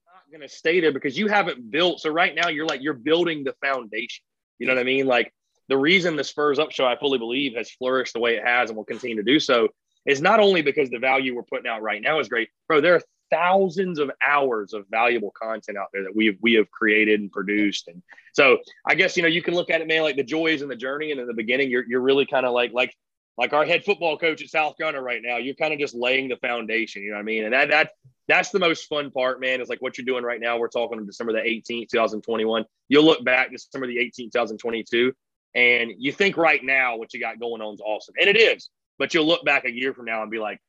[0.05, 1.99] not going to stay there because you haven't built.
[2.01, 4.23] So right now you're like you're building the foundation.
[4.59, 5.07] You know what I mean?
[5.07, 5.33] Like
[5.69, 8.69] the reason the Spurs Up show, I fully believe, has flourished the way it has
[8.69, 9.69] and will continue to do so
[10.05, 12.81] is not only because the value we're putting out right now is great, bro.
[12.81, 16.69] There are thousands of hours of valuable content out there that we have we have
[16.71, 18.01] created and produced, and
[18.33, 20.71] so I guess you know you can look at it, man, like the joys and
[20.71, 22.93] the journey, and in the beginning, you're you're really kind of like like
[23.37, 25.37] like our head football coach at South Carolina right now.
[25.37, 27.03] You're kind of just laying the foundation.
[27.03, 27.45] You know what I mean?
[27.45, 27.91] And that that
[28.27, 29.61] that's the most fun part, man.
[29.61, 30.57] Is like what you're doing right now.
[30.57, 32.65] We're talking on December the 18th, 2021.
[32.89, 35.13] You'll look back December the 18th, 2022,
[35.55, 38.69] and you think right now what you got going on is awesome, and it is.
[38.99, 40.59] But you'll look back a year from now and be like,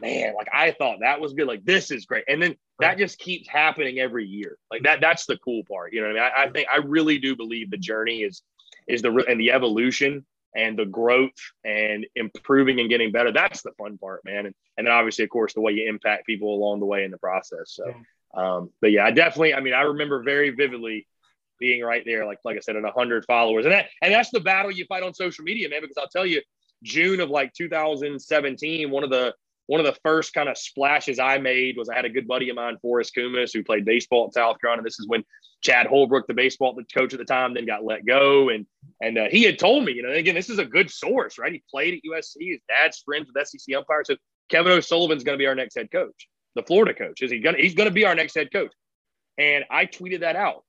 [0.00, 1.46] man, like I thought that was good.
[1.46, 4.56] Like this is great, and then that just keeps happening every year.
[4.70, 5.00] Like that.
[5.00, 5.92] That's the cool part.
[5.92, 6.32] You know what I mean?
[6.36, 8.42] I, I think I really do believe the journey is
[8.88, 10.24] is the and the evolution
[10.54, 11.32] and the growth
[11.64, 13.32] and improving and getting better.
[13.32, 14.46] That's the fun part, man.
[14.46, 17.10] And, and then obviously, of course, the way you impact people along the way in
[17.10, 17.72] the process.
[17.74, 17.92] So,
[18.34, 21.06] um, but yeah, I definitely, I mean, I remember very vividly
[21.58, 23.64] being right there, like, like I said, at hundred followers.
[23.64, 26.26] And that, and that's the battle you fight on social media, man, because I'll tell
[26.26, 26.40] you,
[26.82, 29.34] June of like 2017, one of the,
[29.66, 32.50] one of the first kind of splashes I made was I had a good buddy
[32.50, 34.82] of mine, Forrest Kumis, who played baseball at South Carolina.
[34.82, 35.24] This is when
[35.62, 38.50] Chad Holbrook, the baseball coach at the time, then got let go.
[38.50, 38.66] And
[39.00, 41.52] and uh, he had told me, you know, again, this is a good source, right?
[41.52, 42.52] He played at USC.
[42.52, 44.08] His dad's friends with SEC umpires.
[44.08, 44.16] So
[44.50, 47.22] Kevin O'Sullivan's going to be our next head coach, the Florida coach.
[47.22, 47.56] Is he going?
[47.56, 48.72] He's going to be our next head coach.
[49.38, 50.64] And I tweeted that out.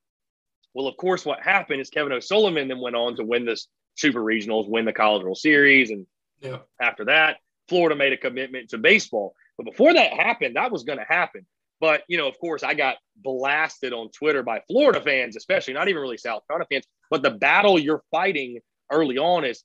[0.74, 4.20] Well, of course, what happened is Kevin O'Sullivan then went on to win this Super
[4.20, 6.06] Regionals, win the College World Series, and
[6.42, 6.58] yeah.
[6.82, 7.38] after that,
[7.68, 9.36] Florida made a commitment to baseball.
[9.58, 11.46] But before that happened, that was going to happen.
[11.82, 15.88] But, you know, of course, I got blasted on Twitter by Florida fans, especially not
[15.88, 16.86] even really South Carolina fans.
[17.10, 18.60] But the battle you're fighting
[18.92, 19.64] early on is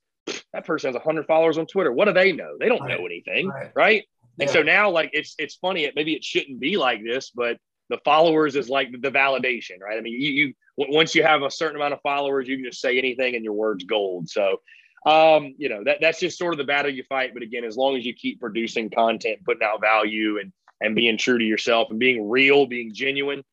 [0.52, 1.92] that person has 100 followers on Twitter.
[1.92, 2.56] What do they know?
[2.58, 2.98] They don't right.
[2.98, 3.72] know anything, right?
[3.74, 4.04] right?
[4.36, 4.44] Yeah.
[4.44, 5.84] And so now, like, it's it's funny.
[5.84, 7.58] It, maybe it shouldn't be like this, but
[7.90, 9.98] the followers is like the validation, right?
[9.98, 12.80] I mean, you, you once you have a certain amount of followers, you can just
[12.80, 14.28] say anything and your word's gold.
[14.28, 14.60] So,
[15.06, 17.32] um, you know, that that's just sort of the battle you fight.
[17.32, 21.18] But again, as long as you keep producing content, putting out value, and and being
[21.18, 23.44] true to yourself and being real, being genuine,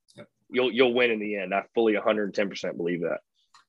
[0.50, 1.54] you'll you'll win in the end.
[1.54, 3.20] I fully 110% believe that.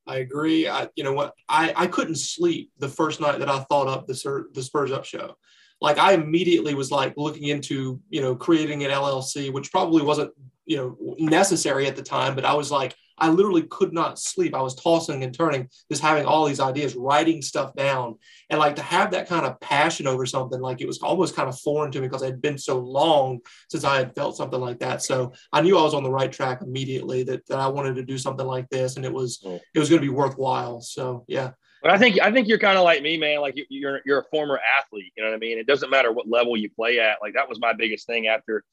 [0.07, 0.67] I agree.
[0.67, 1.35] I, you know what?
[1.49, 5.05] I, I couldn't sleep the first night that I thought up the, the Spurs Up
[5.05, 5.37] show.
[5.83, 10.33] Like I immediately was like looking into, you know, creating an LLC, which probably wasn't,
[10.65, 14.55] you know, necessary at the time, but I was like, I literally could not sleep.
[14.55, 18.17] I was tossing and turning, just having all these ideas, writing stuff down.
[18.51, 21.49] And like to have that kind of passion over something, like it was almost kind
[21.49, 24.61] of foreign to me because it had been so long since I had felt something
[24.61, 25.03] like that.
[25.03, 28.05] So I knew I was on the right track immediately that, that I wanted to
[28.05, 29.57] do something like this and it was hmm.
[29.75, 30.81] it was going to be worthwhile.
[30.81, 31.53] So yeah.
[31.83, 33.41] But I think I think you're kind of like me, man.
[33.41, 35.13] Like you're you're a former athlete.
[35.17, 35.59] You know what I mean?
[35.59, 37.19] It doesn't matter what level you play at.
[37.23, 38.65] Like that was my biggest thing after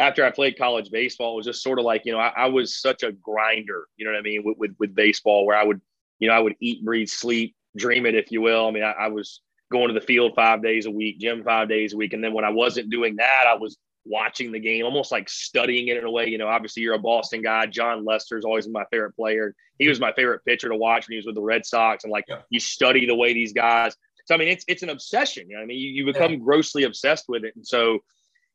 [0.00, 2.46] after I played college baseball, it was just sort of like, you know, I, I,
[2.46, 5.62] was such a grinder, you know what I mean, with, with, with, baseball, where I
[5.62, 5.80] would,
[6.18, 8.66] you know, I would eat, breathe, sleep, dream it, if you will.
[8.66, 11.68] I mean, I, I, was going to the field five days a week, gym five
[11.68, 12.14] days a week.
[12.14, 13.76] And then when I wasn't doing that, I was
[14.06, 16.28] watching the game, almost like studying it in a way.
[16.28, 17.66] You know, obviously you're a Boston guy.
[17.66, 19.54] Jon Lester is always my favorite player.
[19.78, 22.04] He was my favorite pitcher to watch when he was with the Red Sox.
[22.04, 22.40] And like yeah.
[22.48, 23.94] you study the way these guys.
[24.24, 25.48] So I mean, it's it's an obsession.
[25.50, 26.38] You know, I mean, you, you become yeah.
[26.38, 27.54] grossly obsessed with it.
[27.54, 28.00] And so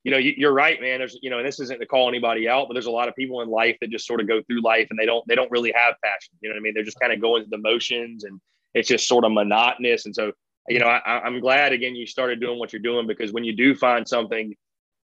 [0.05, 0.99] you know, you, are right, man.
[0.99, 3.15] There's, you know, and this isn't to call anybody out, but there's a lot of
[3.15, 5.49] people in life that just sort of go through life and they don't, they don't
[5.49, 6.35] really have passion.
[6.41, 6.73] You know what I mean?
[6.75, 8.39] They're just kind of going through the motions and
[8.75, 10.05] it's just sort of monotonous.
[10.05, 10.31] And so,
[10.69, 13.55] you know, I, I'm glad again you started doing what you're doing because when you
[13.55, 14.55] do find something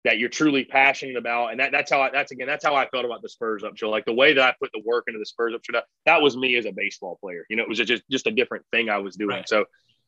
[0.06, 2.88] that you're truly passionate about, and that, that's how I, that's again, that's how I
[2.88, 3.90] felt about the Spurs up show.
[3.90, 6.22] Like the way that I put the work into the Spurs up show, that, that
[6.22, 7.46] was me as a baseball player.
[7.50, 9.36] You know, it was just just a different thing I was doing.
[9.36, 9.50] Right.
[9.50, 9.66] So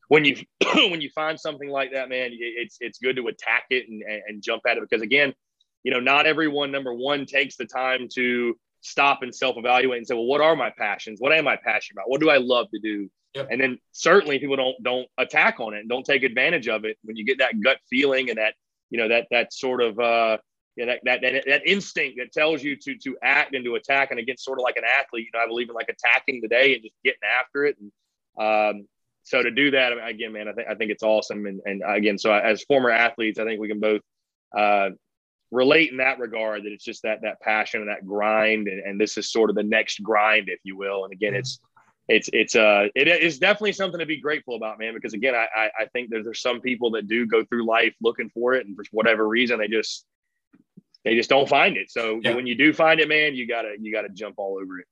[0.08, 0.38] when you
[0.76, 4.44] when you find something like that, man, it's it's good to attack it and, and
[4.44, 5.34] jump at it because again,
[5.84, 10.14] you know, not everyone number one takes the time to stop and self-evaluate and say,
[10.14, 11.20] well, what are my passions?
[11.20, 12.10] What am I passionate about?
[12.10, 13.10] What do I love to do?
[13.34, 13.48] Yep.
[13.52, 16.98] And then certainly people don't don't attack on it and don't take advantage of it
[17.04, 18.54] when you get that gut feeling and that
[18.90, 20.38] you know that that sort of uh
[20.76, 23.76] you know, that, that, that that instinct that tells you to to act and to
[23.76, 26.42] attack and again sort of like an athlete you know I believe in like attacking
[26.42, 27.92] the day and just getting after it and
[28.40, 28.88] um,
[29.28, 31.48] so to do that again, man, I think I think it's awesome.
[31.48, 34.00] And and again, so as former athletes, I think we can both
[34.58, 34.92] uh,
[35.52, 39.02] relate in that regard that it's just that that passion and that grind, and, and
[39.02, 41.04] this is sort of the next grind, if you will.
[41.04, 41.60] And again, it's
[42.08, 44.94] it's it's uh it is definitely something to be grateful about, man.
[44.94, 47.96] Because again, I I, I think there's there's some people that do go through life
[48.02, 50.06] looking for it, and for whatever reason, they just
[51.04, 51.92] they just don't find it.
[51.92, 52.34] So yeah.
[52.34, 54.88] when you do find it, man, you gotta you gotta jump all over it.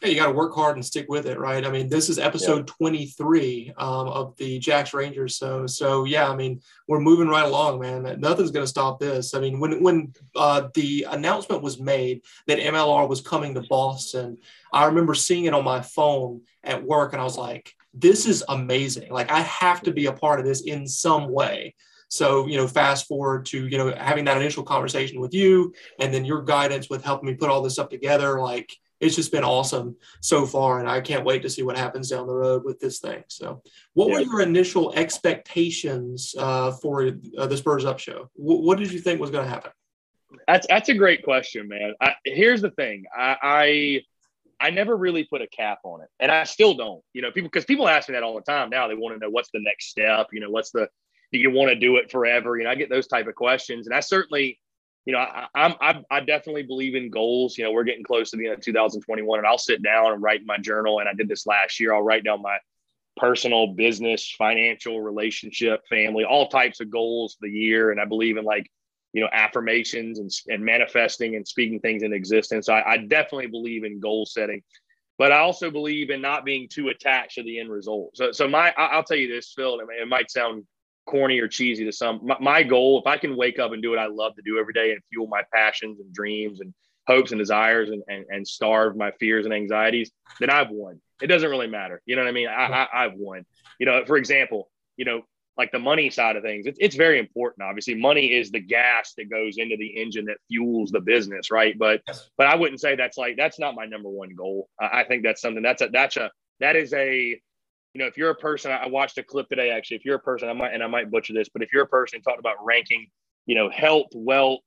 [0.00, 1.66] Hey, you got to work hard and stick with it, right?
[1.66, 5.36] I mean, this is episode 23 um, of the Jacks Rangers.
[5.36, 8.20] So, so yeah, I mean, we're moving right along, man.
[8.20, 9.34] Nothing's going to stop this.
[9.34, 14.38] I mean, when when uh, the announcement was made that MLR was coming to Boston,
[14.72, 18.44] I remember seeing it on my phone at work, and I was like, "This is
[18.48, 19.10] amazing!
[19.10, 21.74] Like, I have to be a part of this in some way."
[22.08, 26.14] So, you know, fast forward to, you know, having that initial conversation with you and
[26.14, 29.44] then your guidance with helping me put all this up together, like it's just been
[29.44, 32.80] awesome so far, and I can't wait to see what happens down the road with
[32.80, 33.22] this thing.
[33.28, 33.62] So,
[33.94, 34.14] what yeah.
[34.14, 38.28] were your initial expectations uh, for uh, the Spurs Up show?
[38.36, 39.72] W- what did you think was going to happen?
[40.46, 41.94] That's that's a great question, man.
[42.00, 44.02] I, here's the thing, I, I
[44.60, 47.02] I never really put a cap on it, and I still don't.
[47.12, 48.88] You know, people because people ask me that all the time now.
[48.88, 50.28] They want to know what's the next step.
[50.32, 50.88] You know, what's the
[51.32, 52.56] do you want to do it forever?
[52.56, 54.58] You know, I get those type of questions, and I certainly
[55.08, 57.56] you know, I, I'm I, I definitely believe in goals.
[57.56, 60.22] You know, we're getting close to the end of 2021, and I'll sit down and
[60.22, 60.98] write my journal.
[61.00, 61.94] And I did this last year.
[61.94, 62.58] I'll write down my
[63.16, 67.90] personal, business, financial, relationship, family, all types of goals for the year.
[67.90, 68.70] And I believe in like,
[69.14, 72.68] you know, affirmations and, and manifesting and speaking things in existence.
[72.68, 74.62] I, I definitely believe in goal setting,
[75.16, 78.14] but I also believe in not being too attached to the end result.
[78.14, 80.66] So, so my, I'll tell you this, Phil, it might sound
[81.08, 82.20] corny or cheesy to some.
[82.22, 84.58] My, my, goal, if I can wake up and do what I love to do
[84.58, 86.74] every day and fuel my passions and dreams and
[87.06, 91.00] hopes and desires and, and, and starve my fears and anxieties, then I've won.
[91.22, 92.02] It doesn't really matter.
[92.04, 92.48] You know what I mean?
[92.48, 93.46] I, I, I've won.
[93.80, 95.22] You know, for example, you know,
[95.56, 97.66] like the money side of things, it's, it's very important.
[97.66, 101.76] Obviously, money is the gas that goes into the engine that fuels the business, right?
[101.76, 102.02] But
[102.36, 104.68] but I wouldn't say that's like that's not my number one goal.
[104.80, 106.30] I, I think that's something that's a that's a
[106.60, 107.40] that is a
[107.94, 109.96] you know, if you're a person, I watched a clip today actually.
[109.98, 111.88] If you're a person, I might and I might butcher this, but if you're a
[111.88, 113.08] person talking about ranking,
[113.46, 114.60] you know, health, wealth,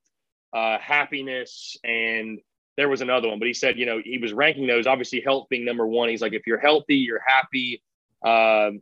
[0.53, 2.39] uh, happiness, and
[2.77, 4.87] there was another one, but he said, you know, he was ranking those.
[4.87, 6.09] Obviously, health being number one.
[6.09, 7.81] He's like, if you're healthy, you're happy,
[8.25, 8.81] um,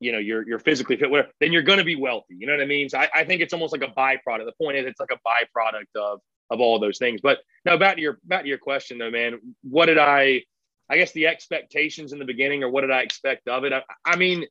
[0.00, 2.36] you know, you're you're physically fit, whatever, then you're going to be wealthy.
[2.38, 2.88] You know what I mean?
[2.88, 4.44] So I, I think it's almost like a byproduct.
[4.44, 7.20] The point is, it's like a byproduct of of all those things.
[7.20, 9.40] But now back to your back to your question though, man.
[9.62, 10.44] What did I?
[10.90, 13.72] I guess the expectations in the beginning, or what did I expect of it?
[13.72, 14.46] I, I mean,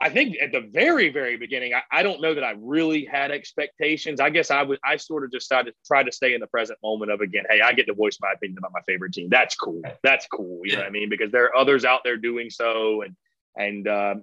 [0.00, 3.30] I think at the very, very beginning, I, I, don't know that I really had
[3.30, 4.20] expectations.
[4.20, 6.48] I guess I would, I sort of just tried to try to stay in the
[6.48, 9.28] present moment of again, hey, I get to voice my opinion about my favorite team.
[9.30, 9.82] That's cool.
[10.02, 10.62] That's cool.
[10.64, 11.08] You know what I mean?
[11.08, 13.16] Because there are others out there doing so, and
[13.56, 14.16] and uh,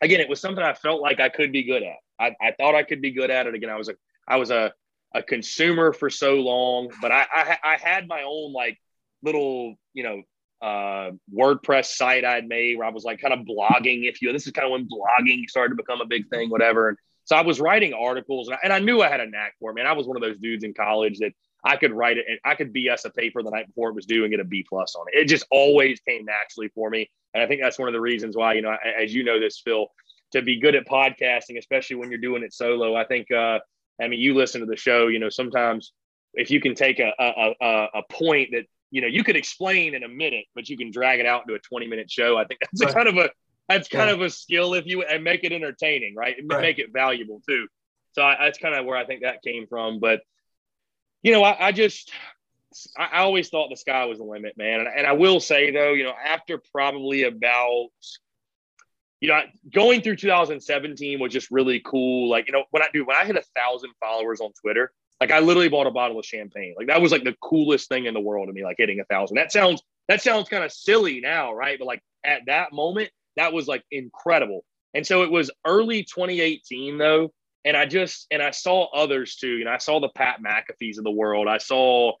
[0.00, 1.96] again, it was something I felt like I could be good at.
[2.18, 3.54] I, I thought I could be good at it.
[3.54, 3.94] Again, I was a,
[4.28, 4.72] I was a,
[5.14, 8.78] a consumer for so long, but I, I, I had my own like
[9.22, 10.22] little, you know,
[10.62, 14.46] uh, WordPress site I'd made where I was like kind of blogging, if you, this
[14.46, 16.88] is kind of when blogging started to become a big thing, whatever.
[16.88, 19.54] And so I was writing articles and I, and I knew I had a knack
[19.58, 19.86] for it, man.
[19.86, 21.32] I was one of those dudes in college that
[21.64, 24.06] I could write it and I could BS a paper the night before it was
[24.06, 25.18] due and get a B plus on it.
[25.18, 27.10] It just always came naturally for me.
[27.34, 29.60] And I think that's one of the reasons why, you know, as you know this,
[29.64, 29.88] Phil,
[30.32, 33.58] to be good at podcasting, especially when you're doing it solo, I think, uh,
[34.00, 35.92] I mean, you listen to the show, you know, sometimes
[36.34, 39.94] if you can take a, a, a, a point that you know you could explain
[39.94, 42.44] in a minute but you can drag it out into a 20 minute show i
[42.44, 42.94] think that's right.
[42.94, 43.30] kind of a
[43.68, 44.14] that's kind yeah.
[44.14, 46.60] of a skill if you and make it entertaining right, right.
[46.60, 47.66] make it valuable too
[48.12, 50.20] so I, that's kind of where i think that came from but
[51.22, 52.12] you know i, I just
[52.96, 55.70] I, I, always thought the sky was the limit man and, and i will say
[55.70, 57.88] though you know after probably about
[59.20, 59.40] you know,
[59.72, 62.28] going through 2017 was just really cool.
[62.28, 64.90] Like, you know, when I do, when I hit a thousand followers on Twitter,
[65.20, 66.74] like I literally bought a bottle of champagne.
[66.76, 69.04] Like that was like the coolest thing in the world to me, like hitting a
[69.04, 69.36] thousand.
[69.36, 71.78] That sounds that sounds kind of silly now, right?
[71.78, 74.64] But like at that moment, that was like incredible.
[74.94, 77.32] And so it was early 2018 though.
[77.64, 79.56] And I just and I saw others too.
[79.56, 81.46] You know, I saw the Pat McAfee's of the world.
[81.46, 82.12] I saw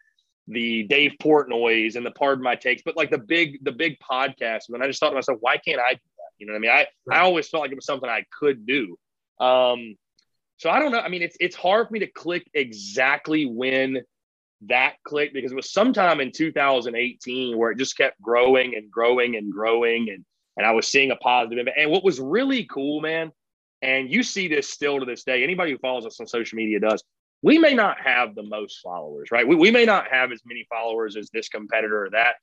[0.48, 4.68] the Dave Portnoy's and the Pardon My Takes, but like the big the big podcast.
[4.68, 6.32] And I just thought to myself, why can't I do that?
[6.38, 6.70] You know what I mean?
[6.70, 7.18] I right.
[7.18, 8.96] I always felt like it was something I could do.
[9.40, 9.96] Um,
[10.62, 11.00] so I don't know.
[11.00, 14.00] I mean, it's it's hard for me to click exactly when
[14.68, 19.34] that clicked because it was sometime in 2018 where it just kept growing and growing
[19.34, 20.24] and growing and
[20.56, 21.80] and I was seeing a positive impact.
[21.80, 23.32] And what was really cool, man,
[23.82, 26.78] and you see this still to this day, anybody who follows us on social media
[26.78, 27.02] does.
[27.42, 29.48] We may not have the most followers, right?
[29.48, 32.36] We, we may not have as many followers as this competitor or that,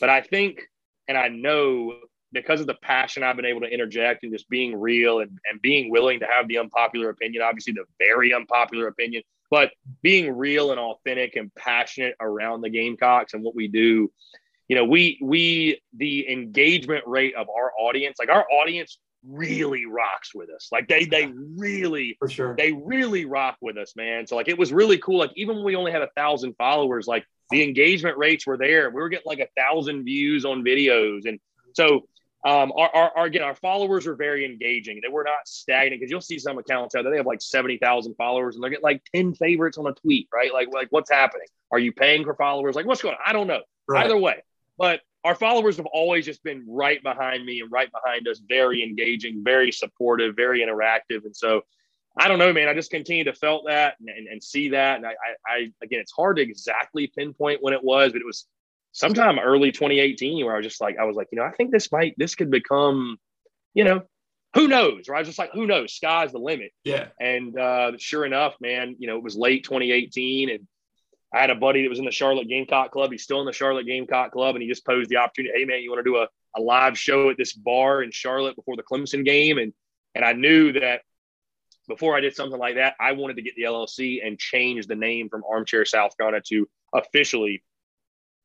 [0.00, 0.62] but I think
[1.08, 1.92] and I know
[2.32, 5.60] because of the passion I've been able to interject and just being real and, and
[5.62, 9.70] being willing to have the unpopular opinion, obviously the very unpopular opinion, but
[10.02, 14.10] being real and authentic and passionate around the Gamecocks and what we do.
[14.68, 20.34] You know, we we the engagement rate of our audience, like our audience really rocks
[20.34, 20.68] with us.
[20.72, 24.26] Like they they really for sure they really rock with us, man.
[24.26, 25.18] So like it was really cool.
[25.18, 28.90] Like even when we only had a thousand followers, like the engagement rates were there.
[28.90, 31.26] We were getting like a thousand views on videos.
[31.26, 31.38] And
[31.74, 32.08] so
[32.46, 35.00] um, our, our, our, again, our followers are very engaging.
[35.02, 37.76] They were not stagnant because you'll see some accounts out there they have like seventy
[37.76, 40.52] thousand followers and they get like ten favorites on a tweet, right?
[40.52, 41.48] Like, like what's happening?
[41.72, 42.76] Are you paying for followers?
[42.76, 43.20] Like, what's going on?
[43.26, 43.62] I don't know.
[43.88, 44.04] Right.
[44.04, 44.44] Either way,
[44.78, 48.84] but our followers have always just been right behind me and right behind us, very
[48.84, 51.62] engaging, very supportive, very interactive, and so
[52.16, 52.68] I don't know, man.
[52.68, 54.96] I just continue to felt that and, and, and see that.
[54.96, 58.26] And I, I, I, again, it's hard to exactly pinpoint when it was, but it
[58.26, 58.46] was
[58.96, 61.70] sometime early 2018 where I was just like, I was like, you know, I think
[61.70, 63.18] this might, this could become,
[63.74, 64.02] you know,
[64.54, 65.08] who knows?
[65.08, 65.18] Right.
[65.18, 65.92] I was just like, who knows?
[65.92, 66.72] Sky's the limit.
[66.82, 67.08] Yeah.
[67.20, 70.66] And uh, sure enough, man, you know, it was late 2018 and
[71.30, 73.12] I had a buddy that was in the Charlotte Gamecock Club.
[73.12, 75.58] He's still in the Charlotte Gamecock Club, and he just posed the opportunity.
[75.58, 78.56] Hey, man, you want to do a, a live show at this bar in Charlotte
[78.56, 79.58] before the Clemson game?
[79.58, 79.74] And
[80.14, 81.02] and I knew that
[81.88, 84.94] before I did something like that, I wanted to get the LLC and change the
[84.94, 87.62] name from Armchair South Carolina to officially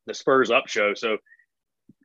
[0.06, 0.94] the Spurs Up Show.
[0.94, 1.18] So,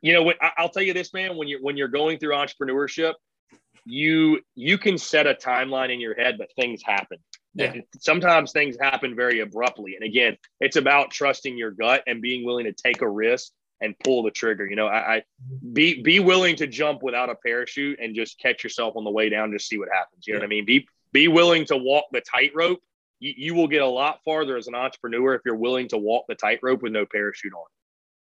[0.02, 1.36] you know, I'll tell you this, man.
[1.36, 3.14] When you're when you're going through entrepreneurship,
[3.84, 7.18] you you can set a timeline in your head, but things happen.
[7.54, 7.74] Yeah.
[7.98, 12.66] Sometimes things happen very abruptly, and again, it's about trusting your gut and being willing
[12.66, 14.66] to take a risk and pull the trigger.
[14.66, 15.22] You know, I, I
[15.72, 19.28] be be willing to jump without a parachute and just catch yourself on the way
[19.28, 20.26] down, just see what happens.
[20.26, 20.64] You know what I mean?
[20.64, 22.80] Be be willing to walk the tightrope.
[23.20, 26.24] You, you will get a lot farther as an entrepreneur if you're willing to walk
[26.28, 27.64] the tightrope with no parachute on,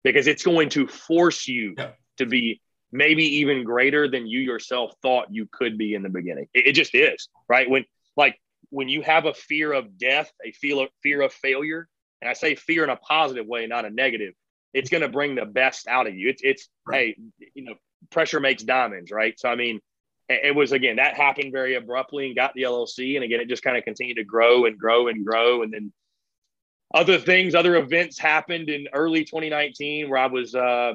[0.05, 1.91] because it's going to force you yeah.
[2.19, 2.61] to be
[2.93, 6.47] maybe even greater than you yourself thought you could be in the beginning.
[6.53, 7.69] It, it just is, right?
[7.69, 7.85] When
[8.17, 8.39] like
[8.71, 11.89] when you have a fear of death, a feel of fear of failure,
[12.21, 14.35] and I say fear in a positive way, not a negative,
[14.75, 16.29] it's going to bring the best out of you.
[16.29, 17.17] It's it's right.
[17.39, 17.75] hey, you know,
[18.11, 19.39] pressure makes diamonds, right?
[19.39, 19.81] So I mean,
[20.29, 23.63] it was again that happened very abruptly and got the LLC, and again it just
[23.63, 25.93] kind of continued to grow and grow and grow, and then
[26.95, 30.95] other things, other events happened in early 2019 where I was uh,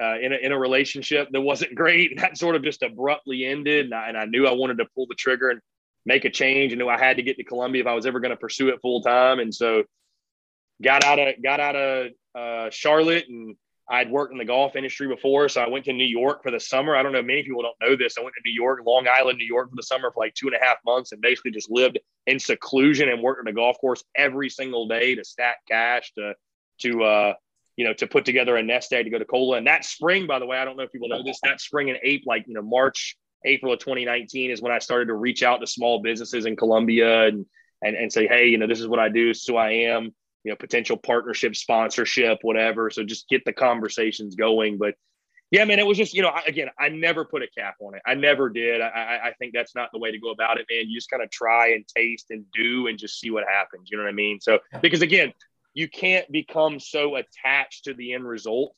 [0.00, 3.44] uh, in a in a relationship that wasn't great, and that sort of just abruptly
[3.44, 5.60] ended, and I, and I knew I wanted to pull the trigger and
[6.04, 8.20] make a change, and knew I had to get to Columbia if I was ever
[8.20, 9.84] going to pursue it full time, and so
[10.82, 13.56] got out of got out of uh, Charlotte and
[13.92, 16.58] I'd worked in the golf industry before, so I went to New York for the
[16.58, 16.96] summer.
[16.96, 18.16] I don't know, many people don't know this.
[18.16, 20.46] I went to New York, Long Island, New York for the summer for like two
[20.46, 23.76] and a half months and basically just lived in seclusion and worked on a golf
[23.78, 26.32] course every single day to stack cash, to,
[26.78, 27.34] to, uh,
[27.76, 29.58] you know, to put together a nest egg to go to Cola.
[29.58, 31.88] And that spring, by the way, I don't know if people know this, that spring
[31.88, 35.42] in April, like, you know, March, April of 2019 is when I started to reach
[35.42, 37.44] out to small businesses in Columbia and,
[37.82, 40.14] and, and say, hey, you know, this is what I do, So I am
[40.44, 42.90] you know potential partnership sponsorship whatever.
[42.90, 44.78] So just get the conversations going.
[44.78, 44.94] But
[45.50, 48.02] yeah man it was just you know again i never put a cap on it.
[48.06, 48.80] I never did.
[48.80, 50.88] I i think that's not the way to go about it man.
[50.88, 53.88] You just kind of try and taste and do and just see what happens.
[53.90, 54.40] You know what i mean?
[54.40, 55.32] So because again
[55.74, 58.74] you can't become so attached to the end result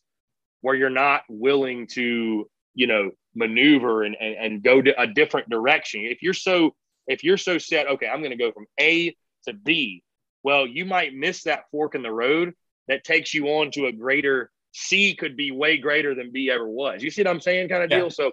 [0.61, 5.49] where you're not willing to you know maneuver and and, and go to a different
[5.49, 6.03] direction.
[6.03, 6.75] If you're so
[7.07, 9.15] if you're so set okay i'm going to go from a
[9.47, 10.03] to b
[10.45, 12.55] well, you might miss that fork in the road
[12.87, 16.69] that takes you on to a greater C could be way greater than B ever
[16.69, 17.03] was.
[17.03, 17.69] You see what I'm saying?
[17.69, 17.99] Kind of yeah.
[17.99, 18.11] deal.
[18.11, 18.33] So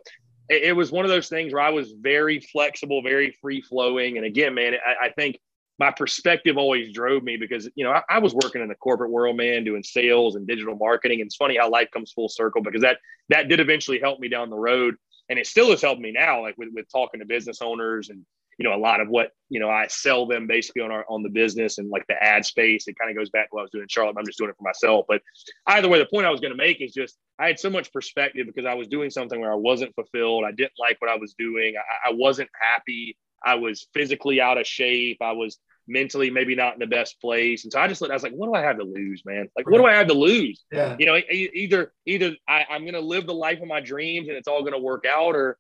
[0.50, 4.18] it, it, was one of those things where I was very flexible, very free flowing.
[4.18, 5.40] And again, man, I, I, think
[5.78, 9.12] my perspective always drove me because, you know, I, I, was working in the corporate
[9.12, 11.22] world, man, doing sales and digital marketing.
[11.22, 12.98] And it's funny how life comes full circle because that,
[13.30, 14.96] that did eventually help me down the road.
[15.30, 18.26] And it still has helped me now, like with, with talking to business owners and
[18.62, 21.24] you know, a lot of what, you know, I sell them basically on our, on
[21.24, 22.88] the business and like the ad space.
[22.88, 24.16] It kind of goes back to what I was doing in Charlotte.
[24.20, 25.06] I'm just doing it for myself.
[25.08, 25.24] But
[25.66, 27.92] either way, the point I was going to make is just, I had so much
[27.92, 30.44] perspective because I was doing something where I wasn't fulfilled.
[30.46, 31.74] I didn't like what I was doing.
[31.76, 33.18] I, I wasn't happy.
[33.44, 35.18] I was physically out of shape.
[35.22, 35.58] I was
[35.88, 37.64] mentally maybe not in the best place.
[37.64, 39.50] And so I just looked, I was like, what do I have to lose, man?
[39.58, 40.64] Like, what do I have to lose?
[40.72, 40.96] Yeah.
[41.00, 44.48] You know, either either I, I'm gonna live the life of my dreams and it's
[44.48, 45.58] all gonna work out, or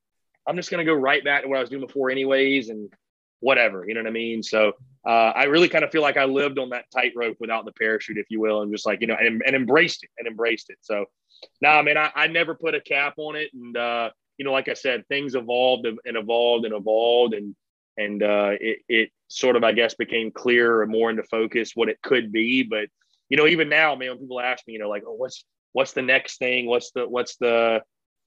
[0.48, 2.92] I'm just going to go right back to what I was doing before, anyways, and
[3.42, 3.86] whatever.
[3.86, 4.42] You know what I mean?
[4.42, 4.74] So
[5.06, 8.18] uh, I really kind of feel like I lived on that tightrope without the parachute,
[8.18, 10.78] if you will, and just like you know, and, and embraced it and embraced it.
[10.82, 11.06] So,
[11.60, 14.54] nah, I mean, I, I never put a cap on it, and uh, you know,
[14.54, 17.56] like I said, things evolved and evolved and evolved, and
[17.98, 21.90] and uh, it it sort of I guess became clearer and more into focus what
[21.90, 22.64] it could be.
[22.64, 22.88] But
[23.30, 25.44] you know, even now, man, when people ask me, you know, like, oh, what's
[25.74, 26.68] what's the next thing?
[26.68, 27.82] What's the what's the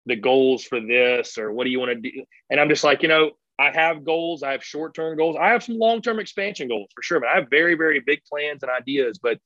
[0.07, 2.25] the goals for this or what do you want to do?
[2.51, 4.43] And I'm just like, you know, I have goals.
[4.43, 5.37] I have short term goals.
[5.41, 8.23] I have some long term expansion goals for sure, but I have very, very big
[8.25, 9.19] plans and ideas.
[9.23, 9.39] But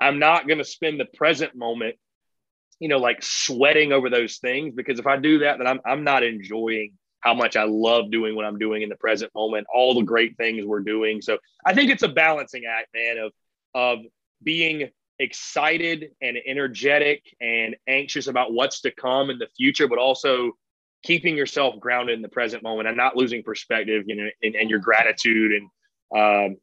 [0.00, 1.96] I'm not going to spend the present moment,
[2.78, 6.04] you know, like sweating over those things because if I do that, then I'm, I'm
[6.04, 9.94] not enjoying how much I love doing what I'm doing in the present moment, all
[9.94, 11.20] the great things we're doing.
[11.20, 13.32] So I think it's a balancing act, man, of,
[13.74, 13.98] of
[14.42, 14.88] being
[15.18, 20.52] excited and energetic and anxious about what's to come in the future, but also
[21.02, 24.70] keeping yourself grounded in the present moment and not losing perspective, you know, and, and
[24.70, 25.70] your gratitude and
[26.16, 26.56] um,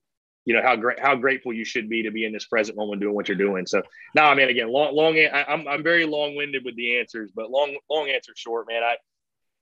[0.46, 3.02] you know how great how grateful you should be to be in this present moment
[3.02, 3.66] doing what you're doing.
[3.66, 3.82] So
[4.16, 5.18] now, I mean, again, long long.
[5.18, 8.82] I, I'm I'm very long winded with the answers, but long long answer short, man.
[8.82, 8.96] I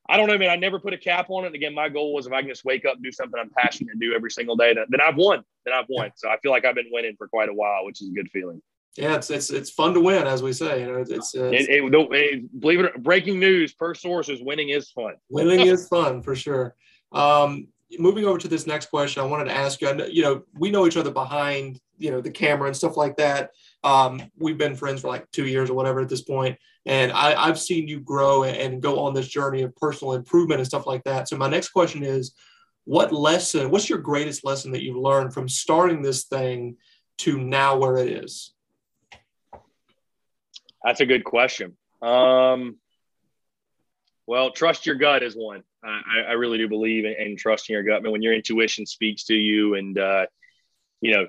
[0.08, 0.52] I don't know, man.
[0.52, 1.56] I never put a cap on it.
[1.56, 4.00] Again, my goal was if I can just wake up, do something I'm passionate to
[4.00, 5.44] do every single day, then I've won.
[5.66, 6.12] Then I've won.
[6.16, 8.30] So I feel like I've been winning for quite a while, which is a good
[8.32, 8.62] feeling.
[8.98, 10.82] Yeah, it's it's it's fun to win, as we say.
[10.82, 13.04] You know, it's, it's, it, it, it, believe it.
[13.04, 15.16] Breaking news per source is winning is fun.
[15.30, 16.76] winning is fun for sure.
[17.12, 17.68] Um,
[18.00, 20.06] moving over to this next question, I wanted to ask you.
[20.06, 23.52] you know, we know each other behind you know the camera and stuff like that.
[23.84, 27.48] Um, we've been friends for like two years or whatever at this point, and I,
[27.48, 31.04] have seen you grow and go on this journey of personal improvement and stuff like
[31.04, 31.28] that.
[31.28, 32.34] So my next question is,
[32.86, 33.72] what lesson?
[33.72, 36.78] What's your greatest lesson that you've learned from starting this thing
[37.20, 38.55] to now where it is?
[40.86, 41.76] That's a good question.
[42.02, 42.78] Um,
[44.28, 45.64] well, trust your gut is one.
[45.84, 47.98] I, I really do believe in, in, trusting your gut.
[47.98, 50.28] I mean, when your intuition speaks to you, and uh,
[51.02, 51.28] you know,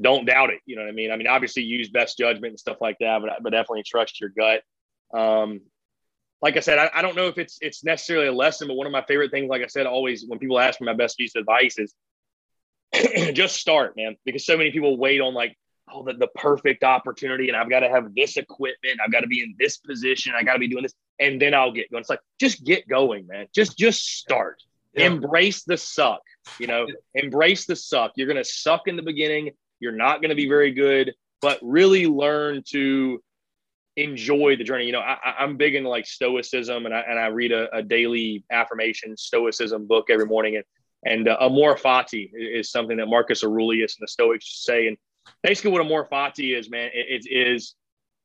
[0.00, 0.60] don't doubt it.
[0.66, 1.10] You know what I mean?
[1.10, 4.30] I mean, obviously use best judgment and stuff like that, but but definitely trust your
[4.30, 4.62] gut.
[5.12, 5.62] Um,
[6.42, 8.86] like I said, I, I don't know if it's it's necessarily a lesson, but one
[8.86, 11.34] of my favorite things, like I said, always when people ask me my best piece
[11.34, 11.94] of advice is
[13.34, 15.56] just start, man, because so many people wait on like
[15.92, 18.98] oh, the, the perfect opportunity and I've got to have this equipment.
[19.04, 20.32] I've got to be in this position.
[20.36, 20.94] I got to be doing this.
[21.18, 22.00] And then I'll get going.
[22.00, 23.46] It's like, just get going, man.
[23.54, 24.62] Just, just start.
[24.94, 25.06] Yeah.
[25.06, 26.20] Embrace the suck,
[26.58, 27.22] you know, yeah.
[27.22, 28.12] embrace the suck.
[28.16, 29.52] You're going to suck in the beginning.
[29.80, 33.22] You're not going to be very good, but really learn to
[33.96, 34.86] enjoy the journey.
[34.86, 37.82] You know, I, am big into like stoicism and I, and I read a, a
[37.82, 40.56] daily affirmation stoicism book every morning.
[40.56, 40.64] And,
[41.04, 44.88] and uh, amor fati is something that Marcus Aurelius and the Stoics say.
[44.88, 44.96] And
[45.42, 47.74] basically what amor fati is, man, it, it is,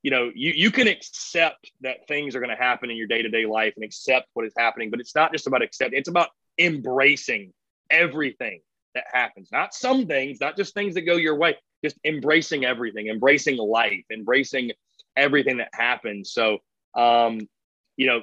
[0.04, 3.46] you know, you, you can accept that things are going to happen in your day-to-day
[3.46, 7.54] life and accept what is happening, but it's not just about accepting, it's about embracing
[7.90, 8.62] everything
[8.96, 9.50] that happens.
[9.52, 14.06] Not some things, not just things that go your way, just embracing everything, embracing life,
[14.12, 14.72] embracing
[15.16, 16.32] everything that happens.
[16.32, 16.60] So,
[16.96, 17.40] um,
[17.96, 18.22] you know,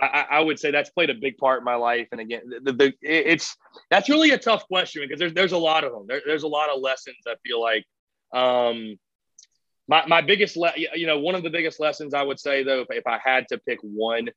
[0.00, 2.08] I, I, would say that's played a big part in my life.
[2.12, 3.56] And again, the, the, it's
[3.90, 6.06] that's really a tough question because there's there's a lot of them.
[6.08, 7.18] There, there's a lot of lessons.
[7.26, 7.84] I feel like
[8.32, 8.98] um,
[9.88, 12.80] my my biggest le- you know one of the biggest lessons I would say though
[12.80, 14.28] if, if I had to pick one.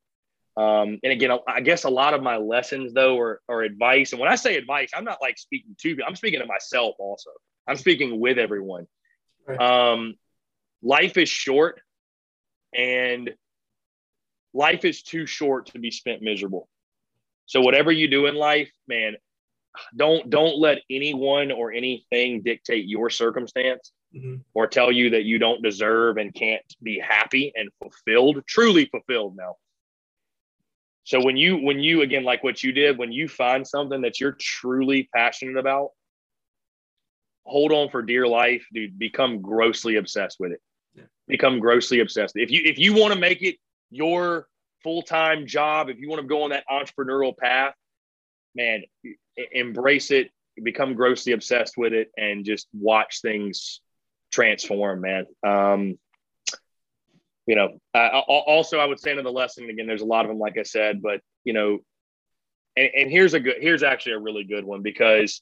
[0.58, 4.14] Um, and again, I guess a lot of my lessons though are, are advice.
[4.14, 7.32] And when I say advice, I'm not like speaking to I'm speaking to myself also.
[7.68, 8.88] I'm speaking with everyone.
[9.48, 9.60] Right.
[9.60, 10.16] Um,
[10.82, 11.82] life is short,
[12.74, 13.34] and
[14.56, 16.68] life is too short to be spent miserable.
[17.46, 19.16] So whatever you do in life, man,
[19.96, 24.38] don't don't let anyone or anything dictate your circumstance mm-hmm.
[24.54, 29.36] or tell you that you don't deserve and can't be happy and fulfilled, truly fulfilled
[29.36, 29.56] now.
[31.04, 34.20] So when you when you again like what you did, when you find something that
[34.20, 35.90] you're truly passionate about,
[37.44, 38.98] hold on for dear life, dude.
[38.98, 40.62] Become grossly obsessed with it.
[40.96, 41.04] Yeah.
[41.28, 42.38] Become grossly obsessed.
[42.38, 43.58] If you if you want to make it
[43.96, 44.48] your
[44.84, 47.74] full-time job, if you want to go on that entrepreneurial path,
[48.54, 48.84] man,
[49.52, 50.32] embrace it,
[50.62, 53.82] become grossly obsessed with it, and just watch things
[54.32, 55.26] transform, man.
[55.46, 55.98] Um,
[57.48, 59.88] you know, uh, also I would say another lesson again.
[59.88, 61.80] There's a lot of them, like I said, but you know,
[62.76, 65.42] and, and here's a good, here's actually a really good one because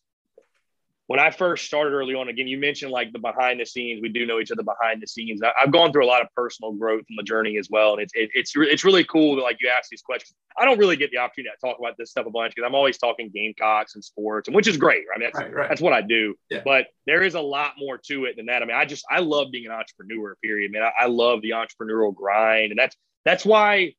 [1.07, 4.01] when I first started early on, again, you mentioned like the behind the scenes.
[4.01, 5.41] We do know each other behind the scenes.
[5.43, 8.01] I, have gone through a lot of personal growth in the journey as well, and
[8.01, 10.35] it's it, it's it's really cool that like you ask these questions.
[10.57, 12.75] I don't really get the opportunity to talk about this stuff a bunch because I'm
[12.75, 15.03] always talking Gamecocks and sports, and which is great.
[15.13, 15.69] I mean, that's right, right.
[15.69, 16.35] that's what I do.
[16.49, 16.61] Yeah.
[16.63, 18.63] But there is a lot more to it than that.
[18.63, 20.37] I mean, I just I love being an entrepreneur.
[20.41, 20.83] Period, man.
[20.83, 23.93] I, I love the entrepreneurial grind, and that's that's why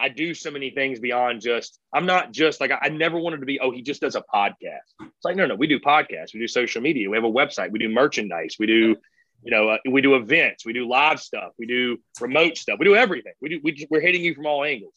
[0.00, 3.40] I do so many things beyond just, I'm not just like, I, I, never wanted
[3.40, 4.88] to be, oh, he just does a podcast.
[5.00, 7.70] It's like, no, no, we do podcasts, we do social media, we have a website,
[7.70, 8.96] we do merchandise, we do,
[9.42, 12.84] you know, uh, we do events, we do live stuff, we do remote stuff, we
[12.84, 13.32] do everything.
[13.40, 14.94] We do, we, we're hitting you from all angles.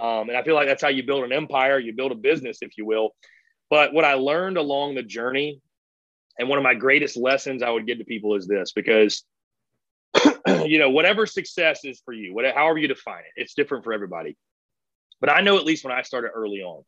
[0.00, 2.58] Um, and I feel like that's how you build an empire, you build a business,
[2.62, 3.14] if you will.
[3.70, 5.60] But what I learned along the journey,
[6.38, 9.24] and one of my greatest lessons I would give to people is this because
[10.64, 13.92] you know, whatever success is for you, whatever, however you define it, it's different for
[13.92, 14.36] everybody.
[15.20, 16.84] But I know at least when I started early on,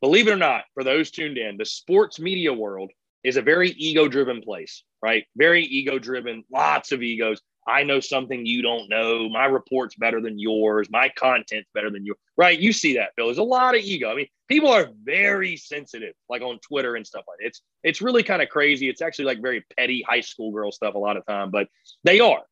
[0.00, 2.90] believe it or not, for those tuned in, the sports media world
[3.22, 5.24] is a very ego driven place, right?
[5.36, 7.40] Very ego driven, lots of egos.
[7.68, 9.28] I know something you don't know.
[9.28, 10.88] My report's better than yours.
[10.88, 12.18] My content's better than yours.
[12.36, 12.58] Right?
[12.58, 13.26] You see that, Phil.
[13.26, 14.08] There's a lot of ego.
[14.08, 17.46] I mean, people are very sensitive, like on Twitter and stuff like that.
[17.46, 18.88] It's it's really kind of crazy.
[18.88, 21.68] It's actually like very petty high school girl stuff a lot of time, but
[22.04, 22.42] they are.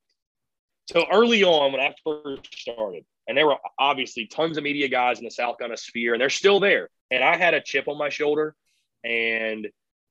[0.86, 5.18] So early on, when I first started, and there were obviously tons of media guys
[5.18, 6.90] in the South Carolina sphere, and they're still there.
[7.10, 8.54] And I had a chip on my shoulder,
[9.02, 9.68] and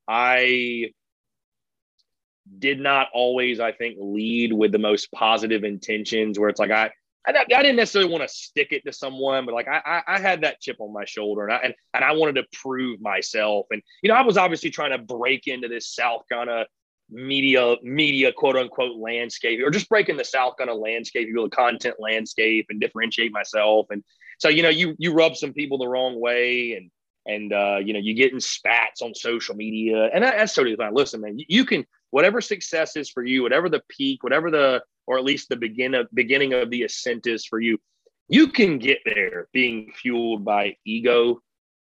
[0.07, 0.91] I
[2.59, 6.39] did not always, I think, lead with the most positive intentions.
[6.39, 6.91] Where it's like I,
[7.25, 10.41] I, I didn't necessarily want to stick it to someone, but like I, I, had
[10.41, 13.67] that chip on my shoulder, and I and, and I wanted to prove myself.
[13.69, 16.65] And you know, I was obviously trying to break into this South Carolina
[17.13, 21.95] media media quote unquote landscape or just breaking the South Carolina landscape you know content
[21.99, 23.87] landscape and differentiate myself.
[23.89, 24.03] And
[24.39, 26.91] so you know you you rub some people the wrong way and
[27.25, 30.09] and uh, you know you get in spats on social media.
[30.13, 30.93] And that, that's totally fine.
[30.93, 34.83] Listen man you, you, can whatever success is for you whatever the peak whatever the
[35.07, 37.79] or at least the begin of, beginning of the ascent is for you
[38.27, 41.41] you can get there being fueled by ego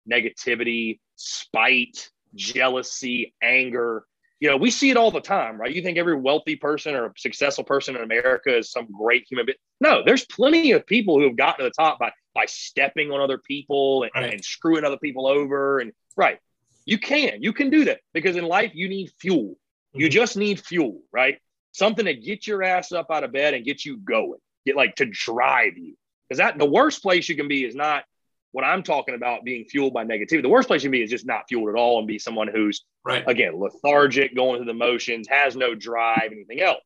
[0.09, 4.05] negativity spite jealousy anger
[4.39, 5.73] you know, we see it all the time, right?
[5.73, 9.57] You think every wealthy person or successful person in America is some great human being.
[9.81, 13.19] No, there's plenty of people who have gotten to the top by by stepping on
[13.19, 14.33] other people and, right.
[14.33, 15.79] and screwing other people over.
[15.79, 16.39] And right,
[16.85, 19.49] you can, you can do that because in life you need fuel.
[19.49, 20.01] Mm-hmm.
[20.01, 21.37] You just need fuel, right?
[21.71, 24.95] Something to get your ass up out of bed and get you going, get like
[24.95, 25.95] to drive you.
[26.27, 28.05] Because that the worst place you can be is not
[28.51, 30.41] what I'm talking about being fueled by negativity.
[30.41, 32.47] The worst place you can be is just not fueled at all and be someone
[32.47, 36.83] who's right again lethargic, going through the motions, has no drive, anything else.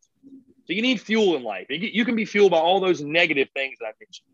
[0.66, 1.68] So you need fuel in life.
[1.70, 4.28] You can be fueled by all those negative things that I mentioned,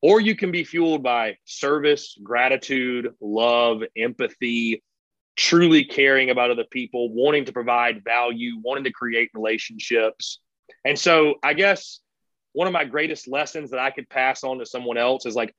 [0.00, 4.82] or you can be fueled by service, gratitude, love, empathy,
[5.36, 10.40] truly caring about other people, wanting to provide value, wanting to create relationships.
[10.84, 12.00] And so I guess
[12.52, 15.54] one of my greatest lessons that I could pass on to someone else is like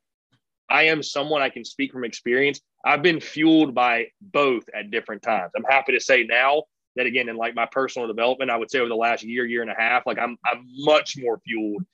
[0.70, 2.62] I am someone I can speak from experience.
[2.86, 5.52] I've been fueled by both at different times.
[5.56, 6.64] I'm happy to say now
[6.96, 9.62] that again, in like my personal development, I would say over the last year, year
[9.62, 11.86] and a half, like I'm I'm much more fueled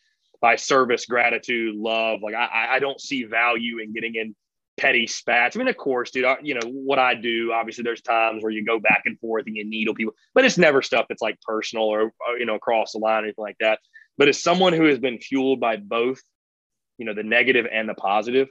[0.41, 2.21] by service, gratitude, love.
[2.21, 4.35] Like I I don't see value in getting in
[4.77, 5.55] petty spats.
[5.55, 7.51] I mean, of course, dude, I, you know what I do.
[7.53, 10.57] Obviously, there's times where you go back and forth and you needle people, but it's
[10.57, 13.79] never stuff that's like personal or, you know across the line or anything like that.
[14.17, 16.21] But as someone who has been fueled by both,
[16.97, 18.47] you know, the negative and the positive,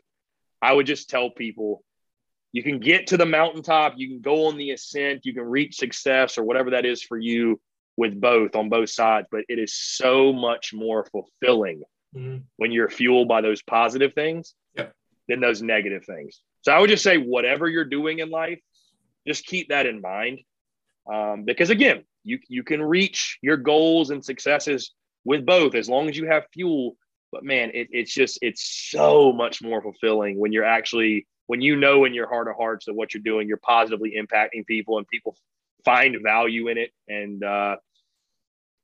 [0.62, 1.84] I would just tell people
[2.52, 5.76] you can get to the mountaintop, you can go on the ascent, you can reach
[5.76, 7.60] success or whatever that is for you
[7.96, 11.82] with both on both sides, but it is so much more fulfilling
[12.14, 12.38] mm-hmm.
[12.56, 14.94] when you're fueled by those positive things yep.
[15.28, 16.40] than those negative things.
[16.60, 18.60] So I would just say, whatever you're doing in life,
[19.26, 20.40] just keep that in mind.
[21.12, 24.92] Um, because again, you, you can reach your goals and successes
[25.24, 26.96] with both as long as you have fuel
[27.32, 31.76] but man, it, it's just it's so much more fulfilling when you're actually when you
[31.76, 35.08] know in your heart of hearts that what you're doing, you're positively impacting people and
[35.08, 35.36] people
[35.84, 36.90] find value in it.
[37.08, 37.76] And uh,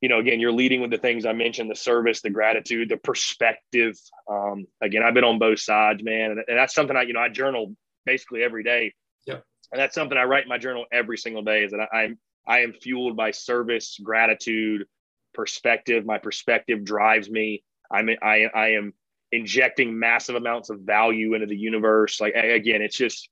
[0.01, 2.97] you know, again, you're leading with the things I mentioned: the service, the gratitude, the
[2.97, 3.99] perspective.
[4.31, 7.20] Um, again, I've been on both sides, man, and, and that's something I you know
[7.20, 7.75] I journal
[8.07, 8.95] basically every day.
[9.27, 9.41] Yeah,
[9.73, 11.65] and that's something I write in my journal every single day.
[11.65, 14.87] Is that I, I'm I am fueled by service, gratitude,
[15.35, 16.07] perspective.
[16.07, 17.62] My perspective drives me.
[17.90, 18.93] I'm I I am
[19.32, 22.20] injecting massive amounts of value into the universe.
[22.20, 23.28] Like again, it's just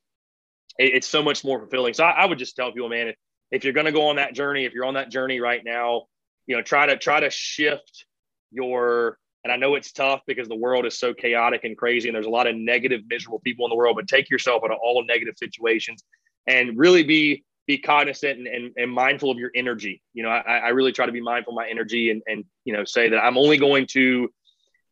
[0.79, 1.95] it, it's so much more fulfilling.
[1.95, 3.17] So I, I, would just tell people, man, if,
[3.51, 6.05] if you're going to go on that journey, if you're on that journey right now,
[6.47, 8.07] you know, try to try to shift
[8.51, 9.19] your.
[9.45, 12.27] And I know it's tough because the world is so chaotic and crazy, and there's
[12.27, 13.95] a lot of negative, miserable people in the world.
[13.95, 16.03] But take yourself out of all negative situations
[16.49, 20.01] and really be be cognizant and, and, and, mindful of your energy.
[20.15, 22.73] You know, I, I really try to be mindful of my energy and, and, you
[22.73, 24.29] know, say that I'm only going to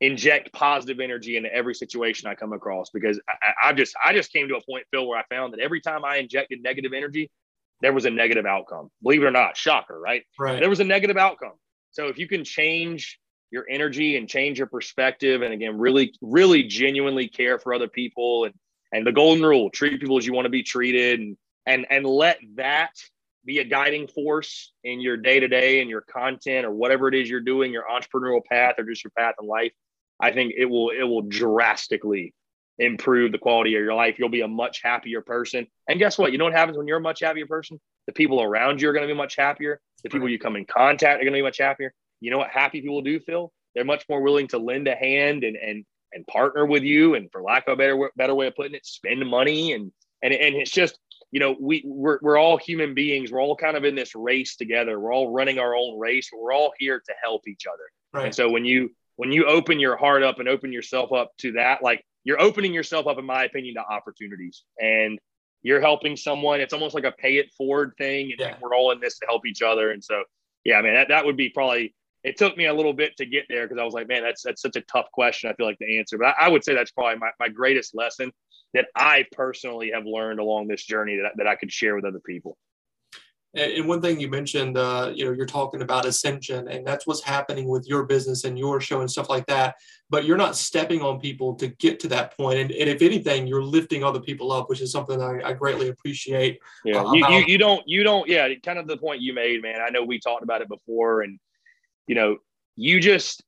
[0.01, 4.33] inject positive energy into every situation I come across because I, I just I just
[4.33, 7.31] came to a point, Phil, where I found that every time I injected negative energy,
[7.81, 8.91] there was a negative outcome.
[9.03, 10.25] Believe it or not, shocker, right?
[10.39, 10.61] Right.
[10.61, 11.53] There was a negative outcome.
[11.91, 16.65] So if you can change your energy and change your perspective, and again, really, really
[16.65, 18.55] genuinely care for other people, and
[18.93, 22.05] and the golden rule: treat people as you want to be treated, and and and
[22.05, 22.91] let that
[23.45, 27.15] be a guiding force in your day to day and your content or whatever it
[27.15, 29.73] is you're doing, your entrepreneurial path or just your path in life.
[30.25, 32.33] I think it will it will drastically
[32.79, 34.19] improve the quality of your life.
[34.19, 35.67] You'll be a much happier person.
[35.89, 36.33] And guess what?
[36.33, 37.79] You know what happens when you're a much happier person?
[38.07, 39.81] The people around you are going to be much happier.
[40.03, 41.93] The people you come in contact are going to be much happier.
[42.21, 43.53] You know what happy people do, Phil?
[43.75, 47.17] They're much more willing to lend a hand and and and partner with you.
[47.17, 49.93] And for lack of a better better way of putting it, spend money and
[50.23, 50.99] and and it's just
[51.33, 53.31] you know we we're, we're all human beings.
[53.31, 54.99] We're all kind of in this race together.
[54.99, 56.31] We're all running our own race.
[56.33, 57.85] We're all here to help each other
[58.15, 58.27] Right.
[58.27, 61.53] And so when you when you open your heart up and open yourself up to
[61.53, 64.65] that, like you're opening yourself up, in my opinion, to opportunities.
[64.81, 65.19] And
[65.63, 66.61] you're helping someone.
[66.61, 68.33] It's almost like a pay it forward thing.
[68.33, 68.57] And Yeah.
[68.61, 69.93] we're all in this to help each other.
[69.93, 70.23] And so,
[70.65, 73.45] yeah, man, that, that would be probably, it took me a little bit to get
[73.49, 75.51] there because I was like, man, that's, that's such a tough question.
[75.51, 77.95] I feel like the answer, but I, I would say that's probably my, my greatest
[77.95, 78.33] lesson
[78.73, 82.21] that I personally have learned along this journey that, that I could share with other
[82.25, 82.57] people.
[83.57, 87.23] And one thing you mentioned, uh, you know, you're talking about ascension, and that's what's
[87.23, 89.77] happening with your business and your show and stuff like that.
[90.11, 92.59] But you're not stepping on people to get to that point.
[92.59, 95.89] And, and if anything, you're lifting other people up, which is something I, I greatly
[95.89, 96.59] appreciate.
[96.85, 99.63] Yeah, Uh, you, you you don't you don't yeah, kind of the point you made,
[99.63, 99.81] man.
[99.81, 101.39] I know we talked about it before, and
[102.07, 102.39] you know,
[102.77, 103.43] you just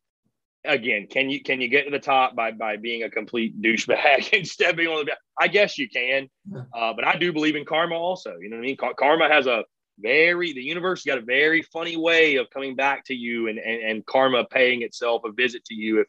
[0.65, 4.33] again, can you can you get to the top by by being a complete douchebag
[4.37, 5.17] and stepping on the?
[5.39, 6.29] I guess you can,
[6.75, 8.37] uh, but I do believe in karma also.
[8.41, 8.77] You know what I mean?
[8.97, 9.65] Karma has a
[9.99, 13.83] very the universe got a very funny way of coming back to you and, and
[13.83, 16.07] and karma paying itself a visit to you if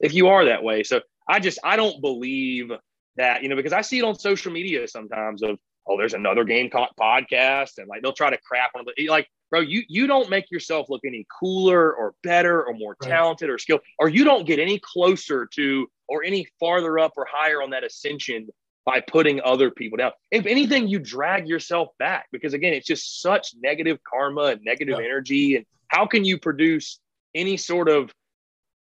[0.00, 0.82] if you are that way.
[0.82, 2.70] So I just I don't believe
[3.16, 6.44] that you know because I see it on social media sometimes of oh there's another
[6.44, 10.06] Gamecock podcast and like they'll try to crap on the eh, like bro you you
[10.06, 13.10] don't make yourself look any cooler or better or more Right.
[13.10, 17.26] talented or skilled or you don't get any closer to or any farther up or
[17.30, 18.48] higher on that ascension
[18.90, 20.10] by putting other people down.
[20.32, 24.98] If anything, you drag yourself back because again, it's just such negative karma and negative
[24.98, 25.04] Yeah.
[25.04, 25.54] energy.
[25.56, 26.98] And how can you produce
[27.32, 28.12] any sort of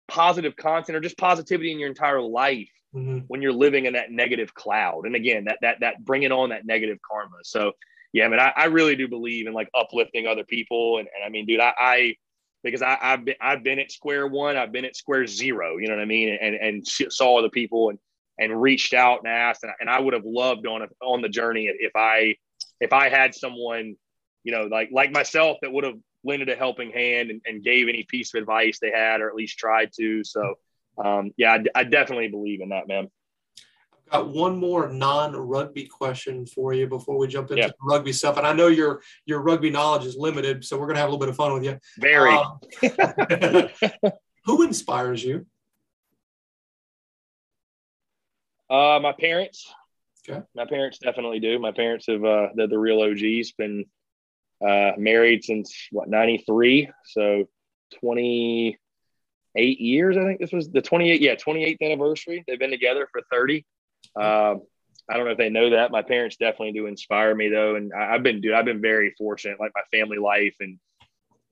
[0.07, 3.24] positive content or just positivity in your entire life Mhm.
[3.27, 5.07] when you're living in that negative cloud?
[5.07, 7.39] And again, that that that bringing on that negative karma.
[7.43, 7.73] So
[8.12, 10.99] yeah, I mean, I, I really do believe in like uplifting other people.
[10.99, 12.16] And, and I mean, dude, I, I
[12.62, 15.78] because I, I've been I've been at square one, I've been at square zero.
[15.78, 16.28] You know what I mean?
[16.41, 17.99] And and saw other people and
[18.39, 21.67] and reached out and asked, and, and I would have loved on on the journey
[21.67, 22.37] if I
[22.81, 23.97] if I had someone,
[24.45, 27.89] you know, like like myself that would have lended a helping hand and, and gave
[27.89, 30.25] any piece of advice they had, or at least tried to.
[30.25, 30.55] So,
[31.03, 33.09] um, yeah, I, I definitely believe in that, man.
[34.11, 37.69] Got one more non-rugby question for you before we jump into Yeah.
[37.69, 38.37] the rugby stuff.
[38.37, 41.19] And I know your your rugby knowledge is limited, so we're gonna have a little
[41.19, 41.79] bit of fun with you.
[41.99, 42.33] Very.
[42.37, 42.61] Um,
[44.45, 45.47] who inspires you?
[48.68, 49.72] Uh, my parents.
[50.28, 50.43] Okay.
[50.55, 51.59] My parents definitely do.
[51.59, 53.52] My parents have uh, they're the real OGs.
[53.52, 53.84] Been
[54.66, 57.44] uh, married since what ninety three, so
[58.01, 58.78] twenty
[59.56, 60.16] eight years.
[60.16, 61.20] I think this was the twenty eight.
[61.20, 62.44] Yeah, twenty eighth anniversary.
[62.47, 63.64] They've been together for thirty.
[64.16, 64.62] Um,
[65.09, 65.93] I don't know if they know that.
[65.93, 68.55] My parents definitely do inspire me though, and I, I've been dude.
[68.55, 70.78] I've been very fortunate, like my family life and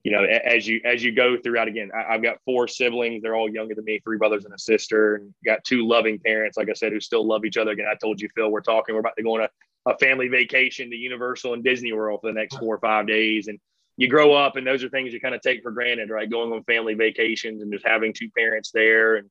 [0.05, 3.23] you know, as you as you go throughout again, I, I've got four siblings.
[3.23, 6.57] They're all younger than me, three brothers and a sister, and got two loving parents,
[6.57, 7.71] like I said, who still love each other.
[7.71, 8.93] Again, I told you, Phil, we're talking.
[8.93, 12.27] We're about to go on a, a family vacation to Universal and Disney World for
[12.27, 13.47] the next four or five days.
[13.47, 13.57] And
[13.97, 16.29] you grow up, and those are things you kind of take for granted, right?
[16.29, 19.27] Going on family vacations and just having two parents there, and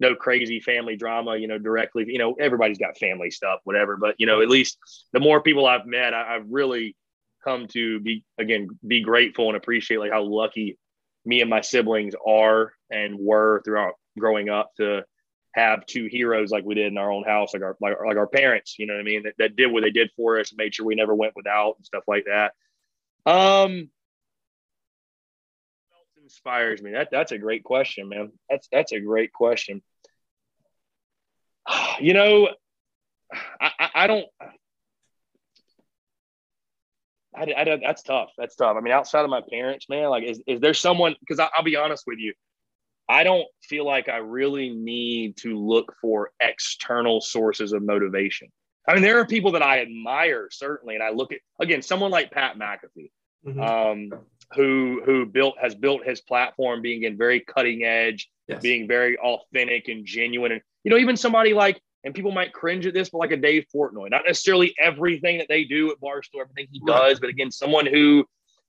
[0.00, 2.04] no crazy family drama, you know, directly.
[2.06, 3.96] You know, everybody's got family stuff, whatever.
[3.96, 4.76] But you know, at least
[5.14, 6.94] the more people I've met, I, I've really
[7.42, 10.78] come to be again be grateful and appreciate like how lucky
[11.24, 15.02] me and my siblings are and were throughout growing up to
[15.54, 18.26] have two heroes like we did in our own house like our like, like our
[18.26, 20.74] parents you know what i mean that, that did what they did for us made
[20.74, 22.52] sure we never went without and stuff like that.
[23.30, 23.90] Um
[26.22, 26.92] inspires me?
[26.92, 28.30] That that's a great question man.
[28.48, 29.82] That's that's a great question.
[32.00, 32.48] You know
[33.60, 34.26] I, I, I don't
[37.34, 38.30] I, I, that's tough.
[38.36, 38.76] That's tough.
[38.76, 41.14] I mean, outside of my parents, man, like, is, is there someone?
[41.20, 42.34] Because I'll be honest with you,
[43.08, 48.48] I don't feel like I really need to look for external sources of motivation.
[48.88, 52.10] I mean, there are people that I admire certainly, and I look at again someone
[52.10, 53.10] like Pat McAfee,
[53.46, 54.12] Mhm.
[54.12, 54.20] um,
[54.54, 58.62] who who built has built his platform being in very cutting edge, Yes.
[58.62, 62.86] being very authentic and genuine, and you know, even somebody like and people might cringe
[62.86, 66.40] at this, but like a Dave Portnoy, not necessarily everything that they do at Barstool,
[66.40, 66.94] everything he Right.
[67.10, 68.24] does, but again, someone who,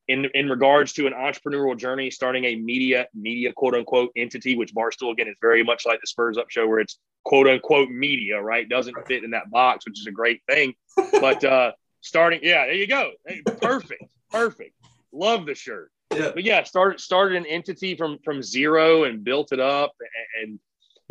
[0.07, 4.73] in in regards to an entrepreneurial journey, starting a media media quote unquote entity, which
[4.73, 8.41] Barstool again is very much like the Spurs Up show, where it's quote unquote media,
[8.41, 8.67] right?
[8.67, 10.73] Doesn't fit in that box, which is a great thing.
[11.21, 11.71] But uh
[12.01, 14.73] starting, yeah, there you go, Hey, perfect, perfect.
[15.13, 16.31] Love the shirt Yeah.
[16.33, 20.59] but yeah, started started an entity from from zero and built it up, and, and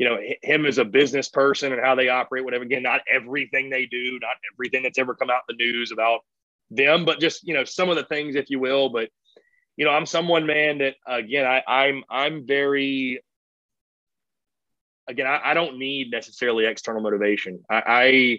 [0.01, 2.65] you know him as a business person and how they operate, whatever.
[2.65, 6.21] Again, not everything they do, not everything that's ever come out in the news about
[6.71, 8.89] them, but just you know some of the things, if you will.
[8.89, 9.11] But
[9.77, 13.21] you know, I'm someone, man, that again, I, I'm I'm very
[15.07, 17.63] again, I, I don't need necessarily external motivation.
[17.69, 18.39] I, I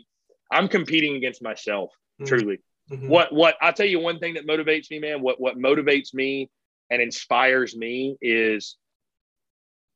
[0.58, 2.26] I'm competing against myself, Mhm.
[2.26, 2.60] truly
[2.92, 3.08] Mhm.
[3.08, 5.22] what what I'll tell you one thing that motivates me, man.
[5.22, 6.50] What what motivates me
[6.90, 8.78] and inspires me is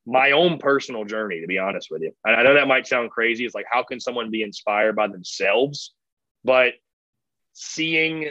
[0.06, 2.12] my own personal journey, to be honest with you.
[2.24, 3.44] I know that might sound crazy.
[3.44, 5.92] It's like, how can someone be inspired by themselves?
[6.44, 6.74] But
[7.54, 8.30] seeing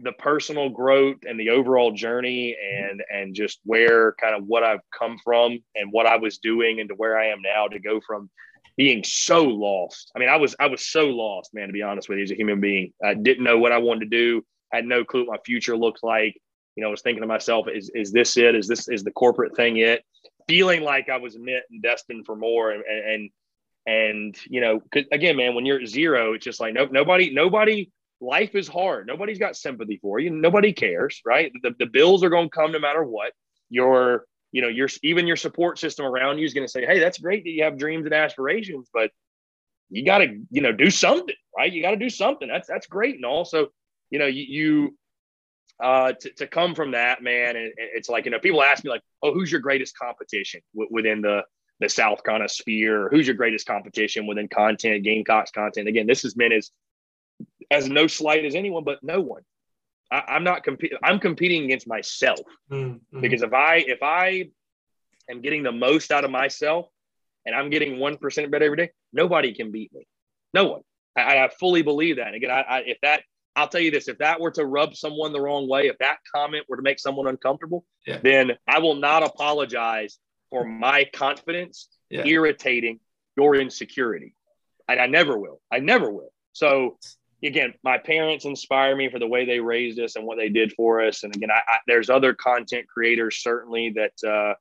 [0.00, 4.82] the personal growth and the overall journey and and just where kind of what I've
[4.96, 8.00] come from and what I was doing and to where I am now to go
[8.06, 8.30] from
[8.76, 10.12] being so lost.
[10.14, 12.30] I mean, I was I was so lost, man, to be honest with you, as
[12.30, 12.92] a human being.
[13.04, 16.04] I didn't know what I wanted to do, had no clue what my future looked
[16.04, 16.36] like.
[16.76, 18.54] You know, I was thinking to myself, is is this it?
[18.54, 20.04] Is this is the corporate thing it?
[20.48, 23.30] Feeling like I was meant and destined for more and and
[23.86, 27.90] and you know, again, man, when you're at zero, it's just like nope, nobody, nobody
[28.20, 29.06] life is hard.
[29.06, 30.30] Nobody's got sympathy for you.
[30.30, 31.52] Nobody cares, right?
[31.62, 33.32] The, the bills are going to come no matter what.
[33.70, 36.98] Your, you know, your even your support system around you is going to say, "Hey,
[36.98, 39.10] that's great that you have dreams and aspirations, but
[39.90, 41.72] you got to, you know, do something, right?
[41.72, 42.48] You got to do something.
[42.48, 43.68] That's that's great." And also,
[44.10, 44.96] you know, you, you
[45.80, 48.90] uh, to, to come from that, man, and it's like you know, people ask me
[48.90, 51.42] like, "Oh, who's your greatest competition w- within the
[51.80, 53.08] the South Carolina sphere?
[53.08, 56.70] Who's your greatest competition within content, Gamecocks content?" Again, this has been as
[57.70, 59.42] as no slight as anyone, but no one.
[60.10, 60.98] I, am not competing.
[61.02, 62.40] I'm competing against myself
[62.70, 63.20] mm-hmm.
[63.20, 64.48] because if I if I
[65.30, 66.88] am getting the most out of myself
[67.46, 70.06] and I'm getting one percent better every day, nobody can beat me.
[70.54, 70.80] No one.
[71.16, 72.28] I, I fully believe that.
[72.28, 73.22] And again, I, I, if that
[73.58, 76.18] I'll tell you this: if that were to rub someone the wrong way, if that
[76.34, 78.20] comment were to make someone uncomfortable, yeah.
[78.22, 80.18] then I will not apologize
[80.50, 82.24] for my confidence yeah.
[82.24, 83.00] irritating
[83.36, 84.34] your insecurity.
[84.88, 85.60] And I never will.
[85.70, 86.32] I never will.
[86.52, 86.98] So
[87.42, 90.72] again, my parents inspire me for the way they raised us and what they did
[90.72, 91.24] for us.
[91.24, 94.54] And again, I, I, there's other content creators certainly that uh,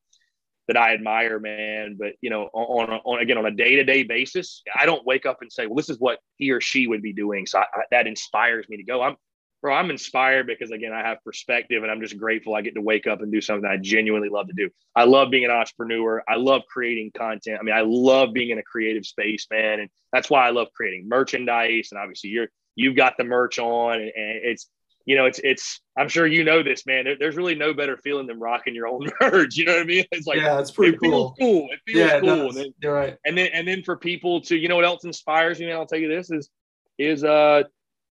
[0.68, 1.96] that I admire, man.
[2.00, 5.26] But you know, on, on again on a day to day basis, I don't wake
[5.26, 7.66] up and say, "Well, this is what he or she would be doing." So I,
[7.92, 9.02] that inspires me to go.
[9.02, 9.16] I'm
[9.62, 12.82] bro, I'm inspired because again, I have perspective and I'm just grateful I get to
[12.82, 14.70] wake up and do something I genuinely love to do.
[14.96, 16.24] I love being an entrepreneur.
[16.28, 17.58] I love creating content.
[17.60, 19.80] I mean, I love being in a creative space, man.
[19.80, 21.90] And that's why I love creating merchandise.
[21.92, 24.68] And obviously you're you've got the merch on and, and it's
[25.08, 25.80] you know, it's it's.
[25.98, 27.06] I'm sure you know this, man.
[27.06, 29.56] There, there's really no better feeling than rocking your own merch.
[29.56, 30.04] You know what I mean?
[30.12, 31.34] It's like yeah, it's pretty it cool.
[31.38, 31.70] Feels cool.
[31.72, 32.50] It feels yeah, cool.
[32.50, 33.18] And then, You're right.
[33.26, 35.68] And then and then for people to, you know, what else inspires me?
[35.68, 36.50] And I'll tell you this is
[36.98, 37.64] is uh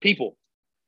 [0.00, 0.38] people,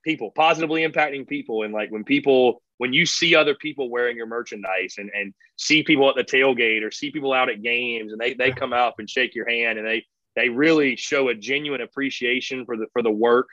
[0.02, 4.26] people positively impacting people, and like when people when you see other people wearing your
[4.26, 8.18] merchandise and and see people at the tailgate or see people out at games and
[8.18, 10.02] they they come up and shake your hand and they
[10.34, 13.48] they really show a genuine appreciation for the for the work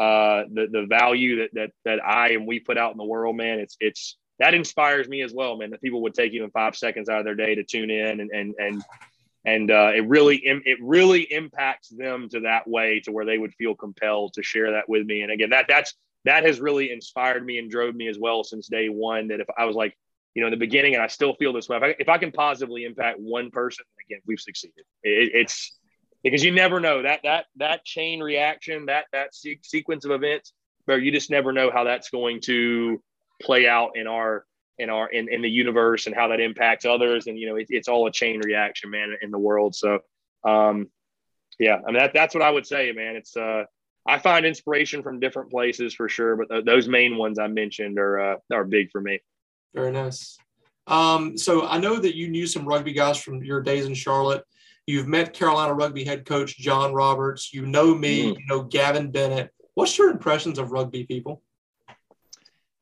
[0.00, 3.36] uh, the the value that that that I and we put out in the world,
[3.36, 3.58] man.
[3.58, 5.70] It's it's that inspires me as well, man.
[5.70, 8.30] That people would take even five seconds out of their day to tune in and
[8.30, 8.82] and and
[9.44, 13.54] and uh, it really it really impacts them to that way to where they would
[13.54, 15.20] feel compelled to share that with me.
[15.20, 15.94] And again, that that's
[16.24, 19.28] that has really inspired me and drove me as well since day one.
[19.28, 19.94] That if I was like,
[20.34, 22.16] you know, in the beginning, and I still feel this way, if I, if I
[22.16, 24.84] can positively impact one person, again, we've succeeded.
[25.02, 25.78] It, it's
[26.22, 30.52] because you never know that that that chain reaction, that that se- sequence of events,
[30.84, 33.02] where you just never know how that's going to
[33.40, 34.44] play out in our
[34.78, 37.26] in our in, in the universe and how that impacts others.
[37.26, 39.74] And you know, it, it's all a chain reaction, man, in the world.
[39.74, 40.00] So,
[40.44, 40.88] um,
[41.58, 43.16] yeah, I mean that that's what I would say, man.
[43.16, 43.64] It's uh,
[44.06, 47.98] I find inspiration from different places for sure, but th- those main ones I mentioned
[47.98, 49.20] are uh, are big for me.
[49.74, 50.38] Very nice.
[50.86, 54.44] Um, so I know that you knew some rugby guys from your days in Charlotte.
[54.86, 57.52] You've met Carolina rugby head coach John Roberts.
[57.52, 58.32] You know me.
[58.32, 58.38] Mm.
[58.38, 59.52] You know Gavin Bennett.
[59.74, 61.42] What's your impressions of rugby people?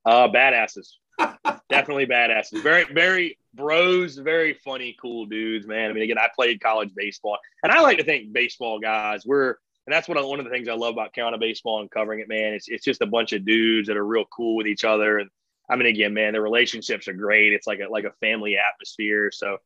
[0.05, 0.93] Uh, badasses.
[1.69, 2.63] Definitely badasses.
[2.63, 4.17] Very, very bros.
[4.17, 5.91] Very funny, cool dudes, man.
[5.91, 9.27] I mean, again, I played college baseball, and I like to think baseball guys.
[9.27, 9.57] We're
[9.87, 12.21] and that's what I, one of the things I love about Carolina baseball and covering
[12.21, 12.55] it, man.
[12.55, 15.31] It's it's just a bunch of dudes that are real cool with each other, and
[15.69, 17.53] I mean, again, man, the relationships are great.
[17.53, 19.31] It's like a like a family atmosphere.
[19.33, 19.59] So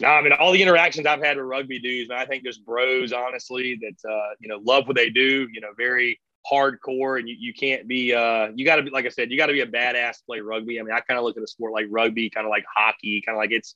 [0.00, 2.64] no, I mean all the interactions I've had with rugby dudes, man, I think just
[2.64, 5.48] bros, honestly, that uh, you know love what they do.
[5.52, 6.20] You know, very
[6.50, 8.14] hardcore, and you, you can't be.
[8.14, 10.24] Uh, you got to be like I said, you got to be a badass to
[10.26, 10.78] play rugby.
[10.78, 13.22] I mean, I kind of look at a sport like rugby, kind of like hockey,
[13.24, 13.74] kind of like it's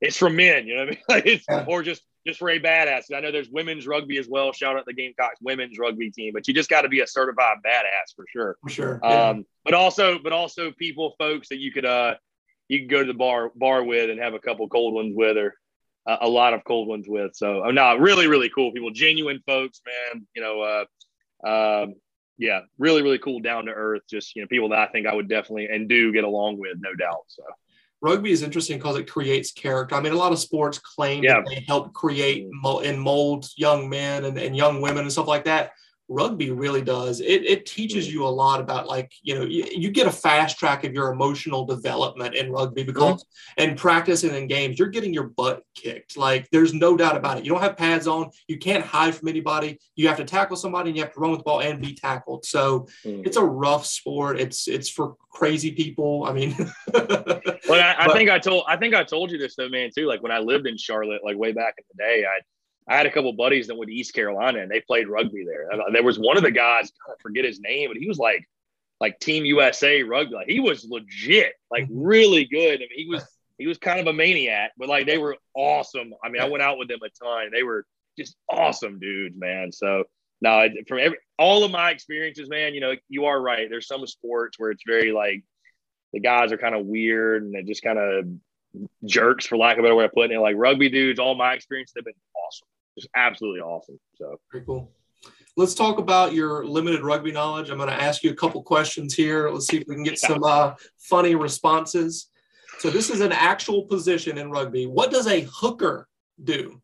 [0.00, 0.66] it's for men.
[0.66, 1.00] You know what I mean?
[1.08, 3.14] Like it's or just just for a badass.
[3.14, 4.52] I know there's women's rugby as well.
[4.52, 7.58] Shout out the Gamecocks women's rugby team, but you just got to be a certified
[7.64, 8.56] badass for sure.
[8.62, 9.00] For sure.
[9.02, 9.28] Yeah.
[9.28, 12.14] Um, but also, but also people, folks that you could uh
[12.70, 15.36] you can go to the bar bar with and have a couple cold ones with,
[15.36, 15.54] or
[16.06, 17.34] uh, a lot of cold ones with.
[17.34, 20.24] So, oh, not really, really cool people, genuine folks, man.
[20.36, 20.86] You know,
[21.44, 21.94] uh, um,
[22.38, 24.02] yeah, really, really cool, down to earth.
[24.08, 26.76] Just you know, people that I think I would definitely and do get along with,
[26.78, 27.24] no doubt.
[27.26, 27.42] So.
[28.02, 29.94] Rugby is interesting because it creates character.
[29.94, 31.34] I mean, a lot of sports claim yeah.
[31.34, 35.44] that they help create and mold young men and, and young women and stuff like
[35.44, 35.72] that
[36.10, 37.20] rugby really does.
[37.20, 40.58] It, it teaches you a lot about like, you know, you, you get a fast
[40.58, 43.24] track of your emotional development in rugby because
[43.56, 46.16] in practice and in games, you're getting your butt kicked.
[46.16, 47.44] Like there's no doubt about it.
[47.44, 48.30] You don't have pads on.
[48.48, 49.78] You can't hide from anybody.
[49.94, 51.94] You have to tackle somebody and you have to run with the ball and be
[51.94, 52.44] tackled.
[52.44, 53.24] So Mm.
[53.24, 54.38] it's a rough sport.
[54.40, 56.24] It's, it's for crazy people.
[56.24, 56.54] I mean,
[57.68, 59.90] Well, I, I But- think I told I think I told you this though, man,
[59.96, 60.06] too.
[60.06, 62.40] Like when I lived in Charlotte, like way back in the day, I
[62.90, 65.70] I had a couple buddies that went to East Carolina and they played rugby there.
[65.70, 68.46] And there was one of the guys, I forget his name, but he was like
[69.00, 70.34] like Team USA rugby.
[70.34, 72.02] Like he was legit, like Mm-hmm.
[72.02, 72.76] really good.
[72.76, 73.22] I mean, he was
[73.58, 76.12] he was kind of a maniac, but like they were awesome.
[76.24, 77.50] I mean, I went out with them a ton.
[77.52, 77.84] They were
[78.18, 79.70] just awesome dudes, man.
[79.72, 80.04] So
[80.42, 83.68] no, it- from every all of my experiences, man, you know, you are right.
[83.70, 85.42] There's some sports where it's very like
[86.12, 88.24] the guys are kind of weird and they just kind of
[89.04, 90.40] jerks, for lack of a better way of putting it.
[90.40, 92.14] Like rugby dudes, all my experience, they've been
[92.96, 93.98] just absolutely awesome.
[94.16, 94.92] So Very cool.
[95.56, 97.70] Let's talk about your limited rugby knowledge.
[97.70, 99.50] I'm going to ask you a couple questions here.
[99.50, 102.30] Let's see if we can get some uh, funny responses.
[102.78, 104.86] So, this is an actual position in rugby.
[104.86, 106.08] What does a hooker
[106.42, 106.80] do?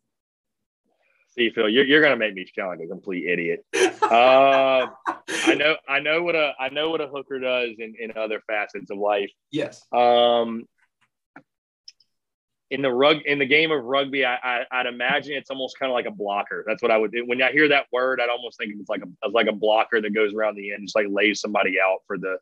[1.36, 3.64] see, Phil, you're, you're gonna make me sound like a complete idiot.
[4.06, 4.86] Uh,
[5.46, 8.40] I know, I know what a I know what a hooker does in, in other
[8.46, 9.30] facets of life.
[9.50, 9.84] Yes.
[9.92, 10.64] Um,
[12.70, 15.90] in the rug in the game of rugby, I, I I'd imagine it's almost kind
[15.90, 16.64] of like a blocker.
[16.66, 17.12] That's what I would.
[17.12, 17.24] do.
[17.26, 20.14] When I hear that word, I'd almost think it's like a like a blocker that
[20.14, 22.38] goes around the end, just like lays somebody out for the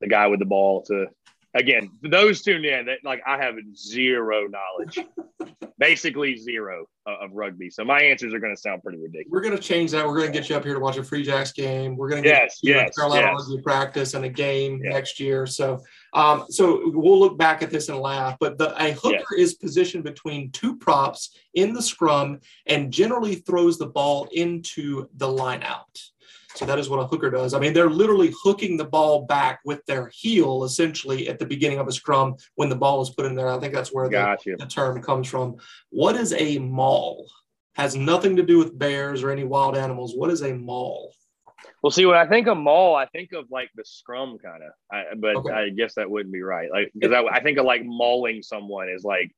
[0.00, 1.06] the guy with the ball to.
[1.54, 4.98] Again, those tuned in, that like I have zero knowledge,
[5.78, 7.70] basically zero of, of rugby.
[7.70, 9.26] So my answers are going to sound pretty ridiculous.
[9.30, 10.06] We're going to change that.
[10.06, 11.96] We're going to get you up here to watch a Free Jacks game.
[11.96, 13.48] We're going to get Yes, you yes, Carolina yes.
[13.48, 14.90] rugby practice and a game Yeah.
[14.90, 15.44] next year.
[15.44, 15.80] So,
[16.12, 18.36] um, so we'll look back at this and laugh.
[18.38, 23.76] But the, a hooker is positioned between two props in the scrum and generally throws
[23.76, 26.00] the ball into the line out.
[26.54, 27.54] So that is what a hooker does.
[27.54, 31.78] I mean, they're literally hooking the ball back with their heel, essentially, at the beginning
[31.78, 33.48] of a scrum when the ball is put in there.
[33.48, 35.56] I think that's where the, the term comes from.
[35.90, 37.30] What is a maul?
[37.76, 40.14] Has nothing to do with bears or any wild animals.
[40.16, 41.12] What is a maul?
[41.82, 45.20] Well, see, when I think of maul, I think of like the scrum kind of,
[45.20, 45.52] but Okay.
[45.52, 46.70] I guess that wouldn't be right.
[46.70, 49.30] Like, because I, I think of like mauling someone is like,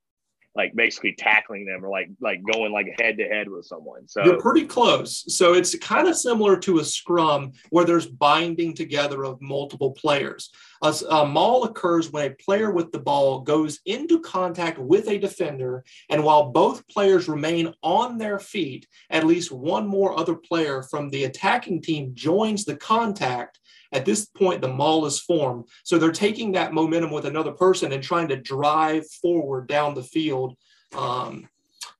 [0.54, 4.06] like basically tackling them or like, like going like head to head with someone.
[4.06, 5.24] So, You're pretty close.
[5.34, 10.50] So it's kind of similar to a scrum where there's binding together of multiple players.
[10.82, 15.84] A maul occurs when a player with the ball goes into contact with a defender,
[16.10, 21.08] and while both players remain on their feet, at least one more other player from
[21.08, 23.60] the attacking team joins the contact.
[23.92, 25.66] At this point, the maul is formed.
[25.84, 30.02] So they're taking that momentum with another person and trying to drive forward down the
[30.02, 30.56] field.
[30.96, 31.48] Um,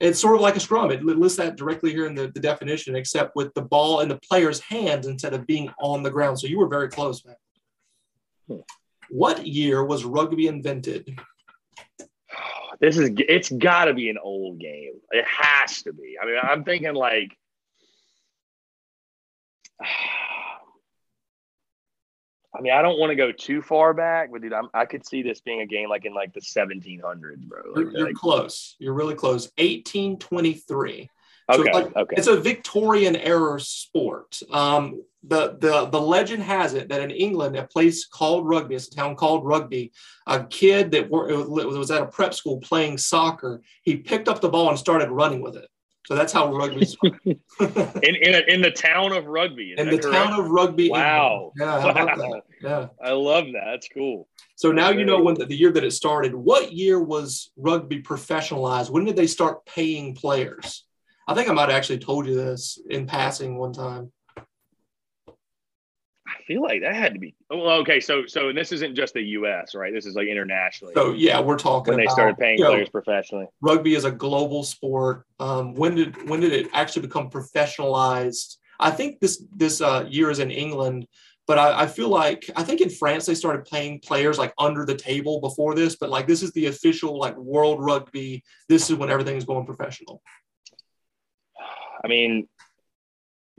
[0.01, 0.91] it's sort of like a scrum.
[0.91, 4.19] It lists that directly here in the, the definition, except with the ball in the
[4.19, 6.41] player's hands instead of being on the ground.
[6.41, 7.37] So you were very close, man.
[8.49, 8.61] Hmm.
[9.11, 11.19] What year was rugby invented?
[12.81, 14.95] this is, it's got to be an old game.
[15.11, 16.17] It has to be.
[16.21, 17.37] I mean, I'm thinking like,
[22.55, 25.07] I mean, I don't want to go too far back, but dude, I'm, I could
[25.07, 27.63] see this being a game like in like the 1700s, bro.
[27.75, 28.77] You're, you're like- close.
[28.79, 29.51] You're really close.
[29.57, 31.09] 1823.
[31.51, 32.15] So okay, it's like- okay.
[32.19, 34.39] It's a Victorian era sport.
[34.51, 38.89] Um, the, the, the legend has it that in England, a place called Rugby, it's
[38.89, 39.93] a town called Rugby,
[40.27, 44.49] a kid that wor- was at a prep school playing soccer, he picked up the
[44.49, 45.69] ball and started running with it.
[46.05, 47.23] So that's how rugby started.
[48.03, 49.75] in in, a, in the town of Rugby.
[49.77, 50.15] In the correct?
[50.15, 50.91] town of Rugby.
[50.91, 51.53] Wow.
[51.57, 51.61] England.
[51.61, 52.31] Yeah, how about Wow.
[52.33, 52.43] that?
[52.63, 52.87] Yeah.
[53.05, 53.63] I love that.
[53.73, 54.29] That's cool.
[54.55, 56.33] So now you know when the, the year that it started.
[56.33, 58.89] What year was rugby professionalized?
[58.91, 60.85] When did they start paying players?
[61.27, 64.13] I think I might have actually told you this in passing one time.
[66.53, 67.35] I feel like that had to be.
[67.51, 69.75] Well, okay, so so and this isn't just the U.S.
[69.75, 69.93] right?
[69.93, 72.89] This is like internationally So yeah, we're talking when they started paying you know, players
[72.89, 73.47] professionally.
[73.61, 75.27] rugby is a global sport.
[75.41, 78.57] Um, when did when did it actually become professionalized?
[78.79, 81.07] I think this this uh, year is in England,
[81.47, 84.85] but I, I feel like I think in France they started paying players like under
[84.85, 85.97] the table before this.
[85.97, 88.45] But like this is the official like world rugby.
[88.69, 90.23] This is when everything is going professional.
[92.05, 92.49] I mean,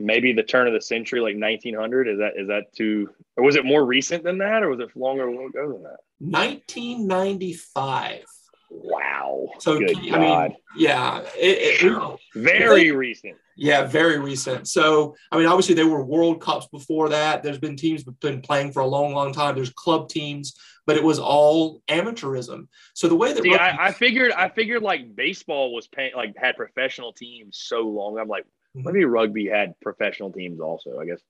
[0.04, 2.08] maybe the turn of the century, like 1900.
[2.08, 3.10] Is that is that too?
[3.36, 5.98] Or was it more recent than that, or was it longer ago than that?
[6.18, 8.24] 1995.
[8.70, 9.48] Wow.
[9.60, 10.48] So Good I God.
[10.50, 13.36] mean, yeah, it, it, Very recent.
[13.56, 14.66] yeah, very recent.
[14.68, 17.42] So I mean, obviously there were World Cups before that.
[17.42, 19.54] There's been teams that have been playing for a long, long time.
[19.54, 20.54] There's club teams,
[20.86, 22.66] but it was all amateurism.
[22.94, 26.12] So the way that See, rugby- I, I figured I figured like baseball was paying
[26.16, 28.18] like had professional teams so long.
[28.18, 28.44] I'm like,
[28.74, 30.98] maybe rugby had professional teams also.
[31.00, 31.20] I guess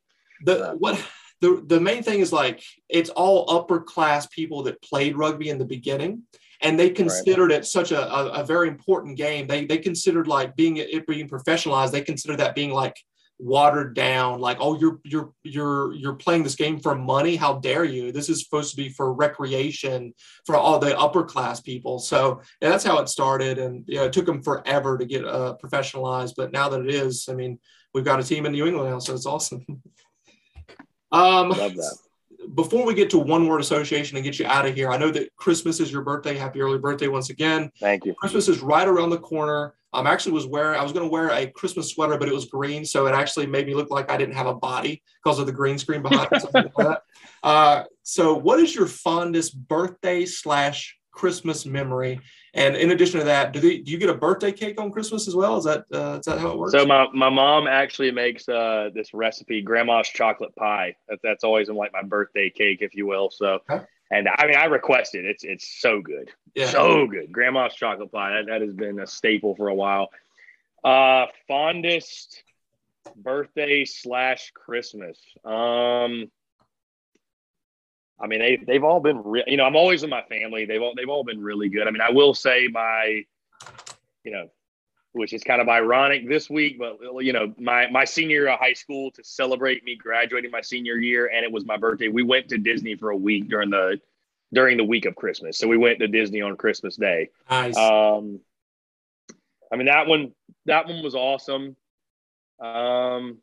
[0.44, 1.00] The Uh, what
[1.40, 5.58] the the main thing is like it's all upper class people that played rugby in
[5.58, 6.22] the beginning,
[6.60, 9.46] and they considered it such a, a, a very important game.
[9.46, 11.92] They they considered like being it being professionalized.
[11.92, 12.96] They considered that being like
[13.38, 14.40] watered down.
[14.40, 17.36] Like oh you're you're you're you're playing this game for money.
[17.36, 18.12] How dare you?
[18.12, 20.14] This is supposed to be for recreation
[20.46, 21.98] for all the upper class people.
[21.98, 25.24] So yeah, that's how it started, and you know, it took them forever to get
[25.24, 26.34] uh, professionalized.
[26.36, 27.58] But now that it is, I mean,
[27.92, 29.64] we've got a team in New England now, so it's awesome.
[31.12, 31.96] Um, love that.
[32.54, 35.10] Before we get to one word association and get you out of here, I know
[35.10, 36.36] that Christmas is your birthday.
[36.36, 37.70] Happy early birthday once again.
[37.80, 38.14] Thank you.
[38.14, 39.74] Christmas is right around the corner.
[39.92, 42.46] I'm actually was wearing I was going to wear a Christmas sweater, but it was
[42.46, 45.46] green, so it actually made me look like I didn't have a body because of
[45.46, 46.42] the green screen behind it.
[46.42, 46.98] something like.
[47.42, 52.18] Uh, so, what is your fondest birthday slash Christmas memory?
[52.56, 55.26] And in addition to that, do, they, do you get a birthday cake on Christmas
[55.26, 55.56] as well?
[55.56, 56.72] Is that uh, is that how it works?
[56.72, 60.94] So my, my mom actually makes uh, this recipe, grandma's chocolate pie.
[61.08, 63.30] That, that's always like my birthday cake, if you will.
[63.30, 63.84] So, Okay.
[64.12, 66.66] and I mean, I requested it's it's so good, yeah.
[66.66, 67.32] so good.
[67.32, 70.10] Grandma's chocolate pie that, that has been a staple for a while.
[70.84, 72.42] Uh, fondest
[73.16, 75.18] birthday slash Christmas.
[75.44, 76.30] Um,
[78.20, 80.64] I mean, they they've all been, re- you know, I'm always with my family.
[80.66, 81.88] They've all they've all been really good.
[81.88, 83.24] I mean, I will say my,
[84.24, 84.48] you know,
[85.12, 88.58] which is kind of ironic this week, but you know, my my senior year of
[88.58, 92.08] high school to celebrate me graduating my senior year, and it was my birthday.
[92.08, 94.00] We went to Disney for a week during the
[94.52, 95.58] during the week of Christmas.
[95.58, 97.30] So we went to Disney on Christmas Day.
[97.50, 97.76] nice.
[97.76, 98.40] Um,
[99.72, 100.32] I mean that one
[100.66, 101.76] that one was awesome.
[102.60, 103.38] Um,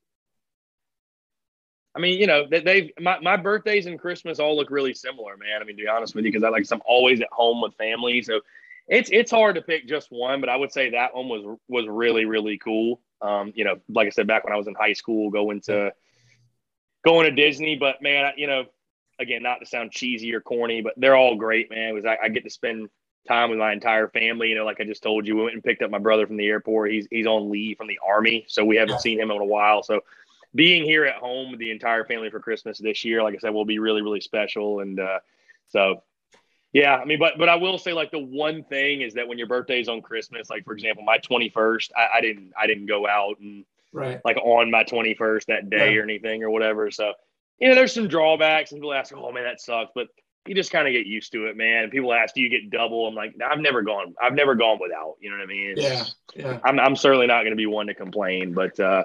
[1.96, 5.36] I mean, you know, they, they've my, my birthdays and Christmas all look really similar,
[5.38, 5.62] man.
[5.62, 7.76] I mean, to be honest with you, because I like I'm always at home with
[7.76, 8.42] family, so
[8.88, 10.40] it's it's hard to pick just one.
[10.40, 13.02] But I would say that one was was really really cool.
[13.22, 15.94] Um, you know, like I said, back when I was in high school, going to
[17.04, 17.76] going to Disney.
[17.76, 18.66] But man, you know,
[19.20, 21.90] again, not to sound cheesy or corny, but they're all great, man.
[21.90, 22.90] It was I, I get to spend
[23.28, 24.48] time with my entire family.
[24.48, 26.38] You know, like I just told you, we went and picked up my brother from
[26.38, 26.92] the airport.
[26.92, 29.84] He's he's on leave from the army, so we haven't seen him in a while.
[29.84, 30.02] So
[30.54, 33.54] being here at home with the entire family for Christmas this year, like I said,
[33.54, 34.80] will be really really special.
[34.80, 35.20] And uh,
[35.70, 36.04] so.
[36.74, 39.38] Yeah, I mean, but but I will say like the one thing is that when
[39.38, 42.86] your birthday's on Christmas, like for example, my twenty first, I, I didn't I didn't
[42.86, 44.22] go out and right.
[44.24, 46.00] like on my 21st that day Yeah.
[46.00, 46.90] or anything or whatever.
[46.92, 47.14] So,
[47.60, 49.92] you know, there's some drawbacks and people ask, oh man, that sucks.
[49.94, 50.08] But
[50.48, 51.90] you just kind of get used to it, man.
[51.90, 53.08] People ask, do you get double?
[53.08, 55.72] I'm like, I've never gone, I've never gone without, you know what I mean?
[55.72, 56.44] It's- Yeah.
[56.46, 56.60] Yeah.
[56.64, 59.04] I'm, I'm certainly not going to be one to complain, but, uh,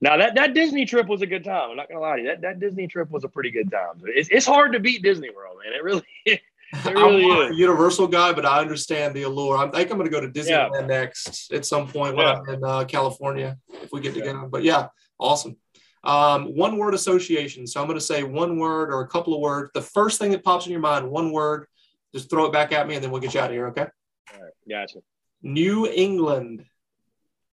[0.00, 1.70] now that, that Disney trip was a good time.
[1.70, 2.28] I'm not gonna lie to you.
[2.28, 4.00] That, that Disney trip was a pretty good time.
[4.04, 5.72] It's, it's hard to beat Disney World, man.
[5.74, 6.40] It really, it
[6.84, 7.58] really I'm not a is.
[7.58, 9.56] Universal guy, but I understand the allure.
[9.56, 12.40] I think I'm going to go to Disneyland next at some point when Yeah.
[12.40, 14.22] I'm in uh, California if we get Yeah.
[14.24, 14.46] together.
[14.48, 15.56] But yeah, awesome.
[16.04, 17.66] Um, one word association.
[17.66, 19.70] So I'm going to say one word or a couple of words.
[19.74, 21.66] The first thing that pops in your mind, one word.
[22.14, 23.66] Just throw it back at me, and then we'll get you out of here.
[23.68, 23.86] Okay.
[24.34, 25.00] All right, gotcha.
[25.42, 26.64] New England.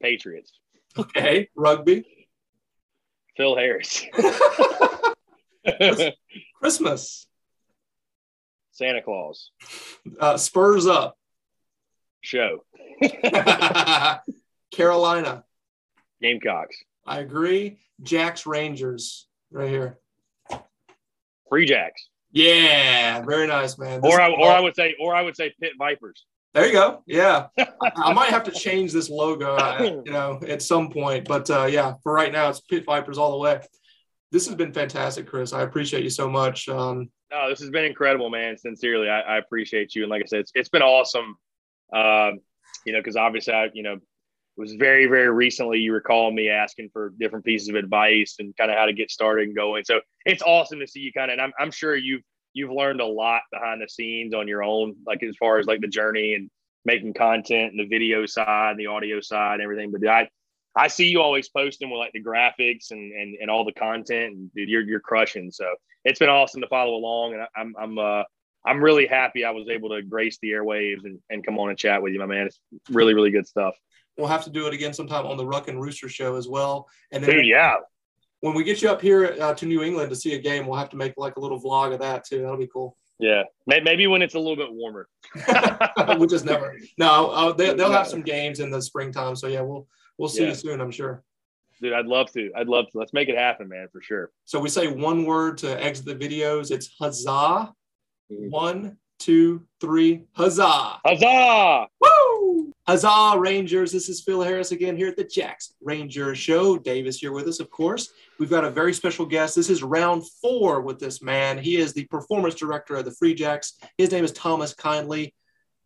[0.01, 0.53] Patriots.
[0.99, 1.49] Okay.
[1.57, 2.05] Rugby.
[3.37, 4.05] Phil Harris.
[6.61, 7.27] Christmas.
[8.73, 9.51] Santa Claus.
[10.19, 11.17] Uh, Spurs up.
[12.21, 12.65] Show.
[14.73, 15.45] Carolina.
[16.21, 16.77] Gamecocks.
[17.07, 17.79] I agree.
[18.03, 19.27] Jacks Rangers.
[19.51, 19.99] Right here.
[21.49, 22.09] Free Jacks.
[22.31, 24.01] Yeah, very nice, man.
[24.01, 26.25] This Or I, or I would say, or I would say Pit Vipers.
[26.55, 27.03] There you go.
[27.07, 31.27] Yeah, I, might have to change this logo, uh, you know, at some point.
[31.27, 33.61] But uh, yeah, for right now, it's Pit Vipers all the way.
[34.31, 35.53] This has been fantastic, Chris.
[35.53, 36.69] I appreciate you so much.
[36.69, 38.57] Um, No, this has been incredible, man.
[38.57, 40.03] Sincerely, I, I appreciate you.
[40.03, 41.37] And like I said, it's, it's been awesome.
[41.95, 42.41] Um,
[42.87, 46.35] you know, because obviously, I, you know, it was very, very recently you were calling
[46.35, 49.57] me asking for different pieces of advice and kind of how to get started and
[49.57, 49.85] going.
[49.85, 52.23] So it's awesome to see you kind of, and I'm, I'm sure you've,
[52.53, 55.81] you've learned a lot behind the scenes on your own, like as far as like
[55.81, 56.51] the journey and
[56.85, 59.93] making content and the video side, and the audio side, and everything.
[59.93, 60.29] But I,
[60.75, 64.35] I see you always posting with like the graphics and, and, and all the content
[64.35, 65.51] and dude, you're, you're crushing.
[65.51, 65.67] So
[66.05, 67.35] it's been awesome to follow along.
[67.35, 68.23] And I, I'm, I'm, uh,
[68.65, 71.79] I'm really happy I was able to grace the airwaves and, and come on and
[71.79, 72.47] chat with you, my man.
[72.47, 72.61] It's
[72.91, 73.75] really, really good stuff.
[74.17, 76.89] we'll have to do it again sometime on the Ruck and Rooster show as well.
[77.11, 77.77] And then Dude, yeah.
[78.43, 80.79] When we get you up here uh, to New England to see a game, we'll
[80.79, 82.43] have to make like a little vlog of that too.
[82.43, 82.97] That'll be cool.
[83.19, 83.45] Yeah.
[83.67, 85.09] Maybe when it's a little bit warmer.
[86.19, 86.77] Which is never.
[86.99, 89.37] No, uh, they, they'll have some games in the springtime.
[89.37, 89.87] So yeah, we'll
[90.19, 90.49] we'll see Yeah.
[90.49, 90.81] you soon.
[90.81, 91.23] I'm sure.
[91.81, 92.51] Dude, I'd love to.
[92.57, 92.99] I'd love to.
[92.99, 94.31] Let's make it happen, man, for sure.
[94.45, 96.71] So we say one word to exit the videos.
[96.73, 97.73] It's huzzah.
[98.33, 98.51] Mhm.
[98.51, 100.99] One, two, three, huzzah.
[101.05, 101.87] Huzzah!
[102.01, 102.73] Woo!
[102.89, 103.93] Huzzah, Rangers.
[103.93, 106.77] This is Phil Harris again here at the Jacks Ranger Show.
[106.77, 108.13] Davis here with us, of course.
[108.43, 109.55] We've got a very special guest.
[109.55, 111.59] This is round four with this man.
[111.59, 113.75] He is the performance director of the Free Jacks.
[113.97, 115.33] His name is Thomas Kindley.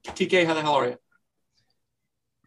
[0.07, 0.97] TK, how the hell are you?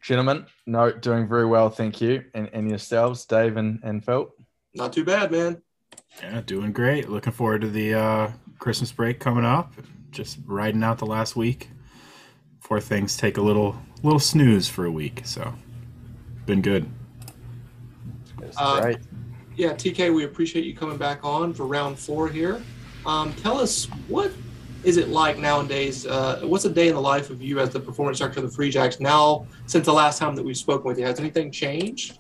[0.02, 2.23] Gentlemen, no, doing very well, thank you.
[2.34, 4.34] And, and yourselves, Dave and, and Phil?
[4.73, 5.61] Not too bad, man.
[6.23, 7.07] Yeah, doing great.
[7.07, 9.76] Looking forward to the uh, Christmas break coming up.
[10.10, 11.69] Just riding out the last week
[12.60, 15.22] before things take a little little snooze for a week.
[15.23, 15.53] So,
[16.48, 16.90] been good.
[18.57, 18.98] Uh, great.
[19.60, 22.64] Yeah, TK, we appreciate you coming back on for round four here.
[23.06, 24.31] Um, tell us what
[24.86, 26.06] is it like nowadays?
[26.06, 28.56] Uh, what's a day in the life of you as the performance director of the
[28.56, 31.03] Free Jacks now since the last time that we've spoken with you?
[31.03, 32.19] Has anything changed?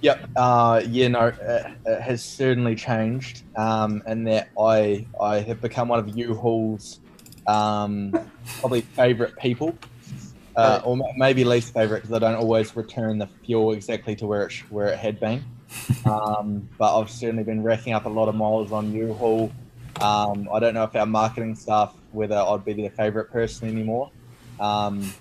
[0.00, 0.30] Yep.
[0.34, 1.36] Uh, yeah, no, it,
[1.84, 3.42] it, has certainly changed.
[3.56, 7.00] Um, and that I I have become one of U-Haul's
[7.46, 8.18] um,
[8.60, 9.76] probably favorite people,
[10.60, 14.46] uh, or maybe least favorite because I don't always return the fuel exactly to where
[14.46, 15.44] it where it had been.
[16.04, 19.52] Um, but I've certainly been racking up a lot of miles on U-Haul.
[20.00, 24.10] Um, I don't know if our marketing staff whether I'd be their favorite person anymore.
[24.58, 25.12] Um,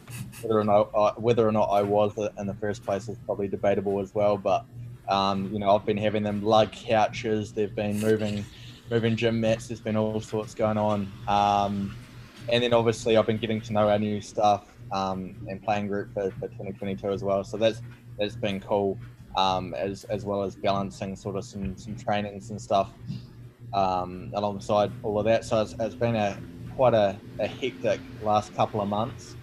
[0.41, 3.47] whether or not uh, whether or not I was in the first place is probably
[3.47, 4.37] debatable as well.
[4.37, 4.65] But
[5.07, 7.53] um, you know, I've been having them lug couches.
[7.53, 8.43] They've been moving
[8.89, 9.67] moving gym mats.
[9.67, 11.11] There's been all sorts going on.
[11.27, 11.95] Um,
[12.51, 16.13] and then obviously I've been getting to know our new staff um, and playing group
[16.13, 17.43] for, for 2022 as well.
[17.43, 17.81] So that's
[18.17, 18.97] that's been cool.
[19.37, 22.91] Um, as as well as balancing sort of some some trainings and stuff
[23.73, 25.45] um, alongside all of that.
[25.45, 26.37] So it's, it's been a
[26.75, 29.35] quite a, a, hectic last couple of months.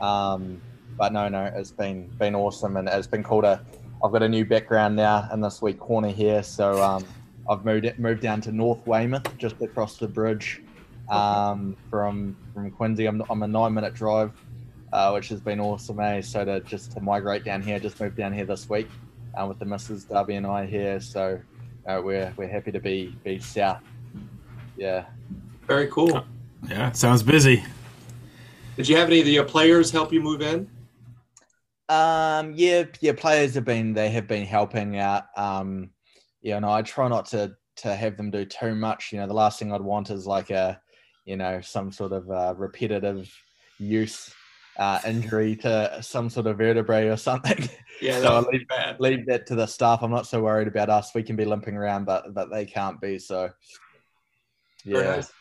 [0.00, 0.60] Um,
[0.98, 3.60] but no, no, it's been been awesome, and it's been cool to.
[4.04, 7.04] I've got a new background now in this week corner here, so um,
[7.48, 10.62] I've moved moved down to North Weymouth, just across the bridge
[11.08, 13.06] um, from from Quincy.
[13.06, 14.32] I'm, I'm a nine minute drive,
[14.92, 16.00] uh, which has been awesome.
[16.00, 16.20] Eh?
[16.20, 18.88] So to just to migrate down here, just moved down here this week
[19.34, 20.08] uh, with the Mrs.
[20.08, 21.00] Darby and I here.
[21.00, 21.40] So
[21.86, 23.82] uh, we're we're happy to be be south.
[24.76, 25.06] Yeah.
[25.66, 26.24] Very cool.
[26.68, 27.64] Yeah, sounds busy.
[28.76, 30.68] Did you have any of your players help you move in?
[31.88, 33.12] Um, yeah, yeah.
[33.16, 35.24] Players have been they have been helping out.
[35.36, 35.90] Um,
[36.40, 39.12] you know, I try not to to have them do too much.
[39.12, 40.80] You know, the last thing I'd want is like a,
[41.24, 43.32] you know, some sort of uh, repetitive
[43.78, 44.32] use
[44.76, 47.68] uh, injury to some sort of vertebrae or something.
[48.00, 48.96] Yeah, so I leave, bad.
[48.98, 50.02] leave that to the staff.
[50.02, 51.14] I'm not so worried about us.
[51.14, 53.20] We can be limping around, but but they can't be.
[53.20, 53.50] So
[54.84, 55.02] yeah.
[55.02, 55.32] Nice.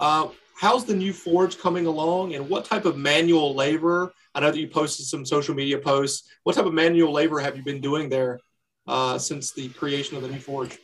[0.00, 0.28] Uh,
[0.58, 4.12] how's the new forge coming along, and what type of manual labor?
[4.34, 6.28] I know that you posted some social media posts.
[6.42, 8.40] What type of manual labor have you been doing there
[8.88, 10.78] uh, since the creation of the new forge?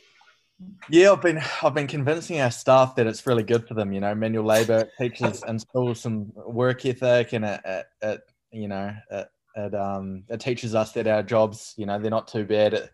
[0.89, 3.93] Yeah, I've been I've been convincing our staff that it's really good for them.
[3.93, 8.21] You know, manual labor teaches instills some work ethic, and it, it, it
[8.51, 12.27] you know it, it um it teaches us that our jobs, you know, they're not
[12.27, 12.89] too bad at,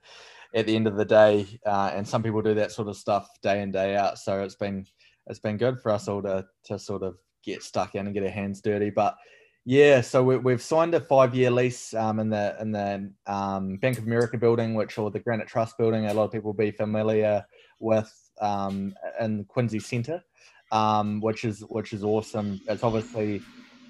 [0.53, 1.47] at the end of the day.
[1.65, 4.19] Uh, and some people do that sort of stuff day in day out.
[4.19, 4.85] So it's been
[5.27, 8.23] it's been good for us all to to sort of get stuck in and get
[8.23, 8.91] our hands dirty.
[8.91, 9.15] But
[9.65, 13.97] yeah, so we, have signed a five-year lease um, in the in the um, Bank
[13.97, 16.05] of America building, which or the Granite Trust building.
[16.05, 17.45] A lot of people will be familiar
[17.79, 20.23] with um, in Quincy Centre,
[20.71, 22.59] um, which is which is awesome.
[22.67, 23.41] It's obviously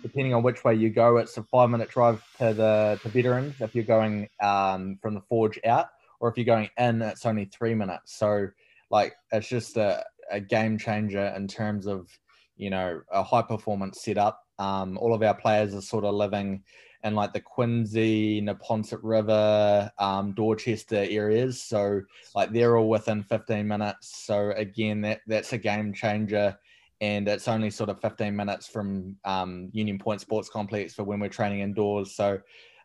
[0.01, 3.75] depending on which way you go, it's a five-minute drive to the to veterans if
[3.75, 5.87] you're going um, from the forge out,
[6.19, 8.17] or if you're going in, it's only three minutes.
[8.17, 8.47] So
[8.89, 12.07] like it's just a, a game changer in terms of
[12.55, 14.41] you know a high performance setup.
[14.57, 16.63] Um, all of our players are sort of living
[17.03, 21.61] in like the Quincy, Neponset River, um, Dorchester areas.
[21.61, 22.01] So
[22.35, 24.25] like they're all within 15 minutes.
[24.25, 26.57] So again, that that's a game changer.
[27.01, 31.21] And it's only sort of 15 minutes from um, Union Point Sports Complex for when
[31.21, 32.13] we're training indoors.
[32.13, 32.39] So,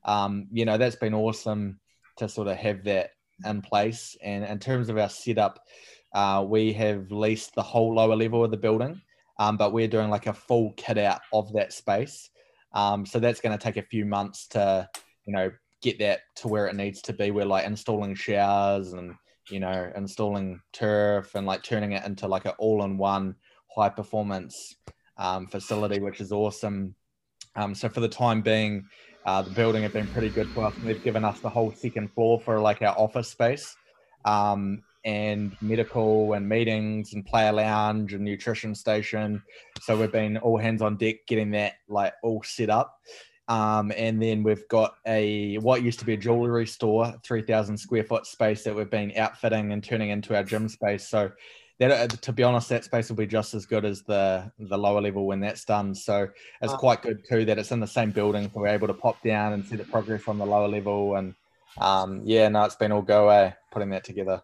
[0.05, 1.81] um, you know, that's been awesome
[2.19, 3.11] to sort of have that
[3.45, 4.17] in place.
[4.23, 5.67] And in terms of our setup,
[6.15, 9.01] uh, we have leased the whole lower level of the building,
[9.41, 12.31] um, but we're doing like a full kit out of that space.
[12.75, 14.89] Um, so that's going to take a few months to,
[15.25, 17.31] you know, get that to where it needs to be.
[17.31, 19.15] We're like installing showers and,
[19.49, 23.37] you know, installing turf and like turning it into like an all-in-one
[23.75, 24.75] high performance
[25.19, 26.95] um, facility, which is awesome.
[27.57, 28.85] Um, so for the time being,
[29.25, 30.75] uh, the building have been pretty good for us.
[30.83, 33.77] They've given us the whole second floor for like our office space.
[34.25, 39.43] Um, and medical and meetings and player lounge and nutrition station.
[39.83, 42.99] So we've been all hands on deck getting that like all set up.
[43.47, 48.05] Um, and then we've got a what used to be a jewelry store, 3,000 square
[48.05, 51.07] foot space that we've been outfitting and turning into our gym space.
[51.07, 51.31] So
[51.79, 54.79] that uh, to be honest, that space will be just as good as the the
[54.79, 55.95] lower level when that's done.
[55.95, 56.29] So
[56.63, 56.79] it's Wow.
[56.79, 59.53] quite good too that it's in the same building, so we're able to pop down
[59.53, 61.17] and see the progress from the lower level.
[61.17, 61.35] And
[61.79, 64.41] um, yeah, no, it's been all go away putting that together.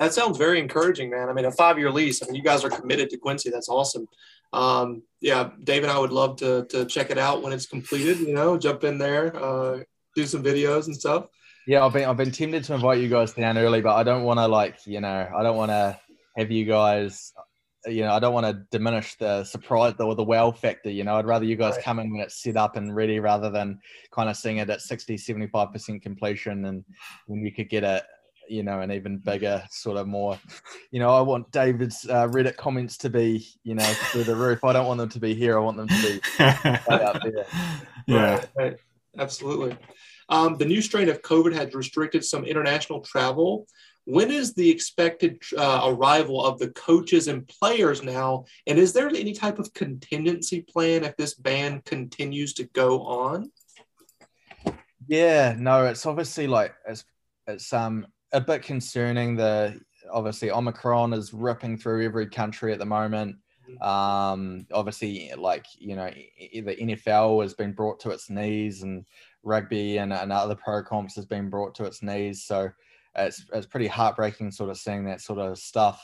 [0.00, 1.28] That sounds very encouraging, man.
[1.28, 2.22] I mean, a five-year lease.
[2.22, 3.50] I mean, you guys are committed to Quincy.
[3.50, 4.08] That's awesome.
[4.52, 8.18] Um, yeah, Dave and I would love to to check it out when it's completed.
[8.18, 9.80] You know, jump in there, uh,
[10.16, 11.26] do some videos and stuff.
[11.66, 14.24] Yeah, I've been I've been tempted to invite you guys down early, but I don't
[14.24, 15.98] want to like you know I don't want to
[16.36, 17.32] have you guys.
[17.86, 20.90] You know, I don't want to diminish the surprise or the wow factor.
[20.90, 21.84] You know, I'd rather you guys Right.
[21.84, 23.80] come in when it's set up and ready rather than
[24.12, 26.84] kind of seeing it at 60, 75% completion and
[27.26, 28.04] when you could get a,
[28.50, 30.38] you know, an even bigger sort of more,
[30.90, 34.64] you know, I want David's uh, Reddit comments to be, you know, through the roof.
[34.64, 35.56] I don't want them to be here.
[35.56, 37.46] I want them to be right out there.
[38.06, 38.34] yeah.
[38.34, 38.76] Right, right.
[39.18, 39.76] Absolutely.
[40.28, 43.66] Um, the new strain of COVID has restricted some international travel.
[44.04, 48.44] When is the expected uh, arrival of the coaches and players now?
[48.66, 53.50] And is there any type of contingency plan if this ban continues to go on?
[55.06, 57.04] Yeah, no, it's obviously like it's
[57.46, 59.36] it's um a bit concerning.
[59.36, 59.80] The
[60.12, 63.36] obviously Omicron is ripping through every country at the moment.
[63.80, 69.04] Um, obviously, like you know, the NFL has been brought to its knees, and
[69.42, 72.44] rugby and, and other pro comps has been brought to its knees.
[72.44, 72.70] So
[73.16, 76.02] it's it's pretty heartbreaking, sort of seeing that sort of stuff.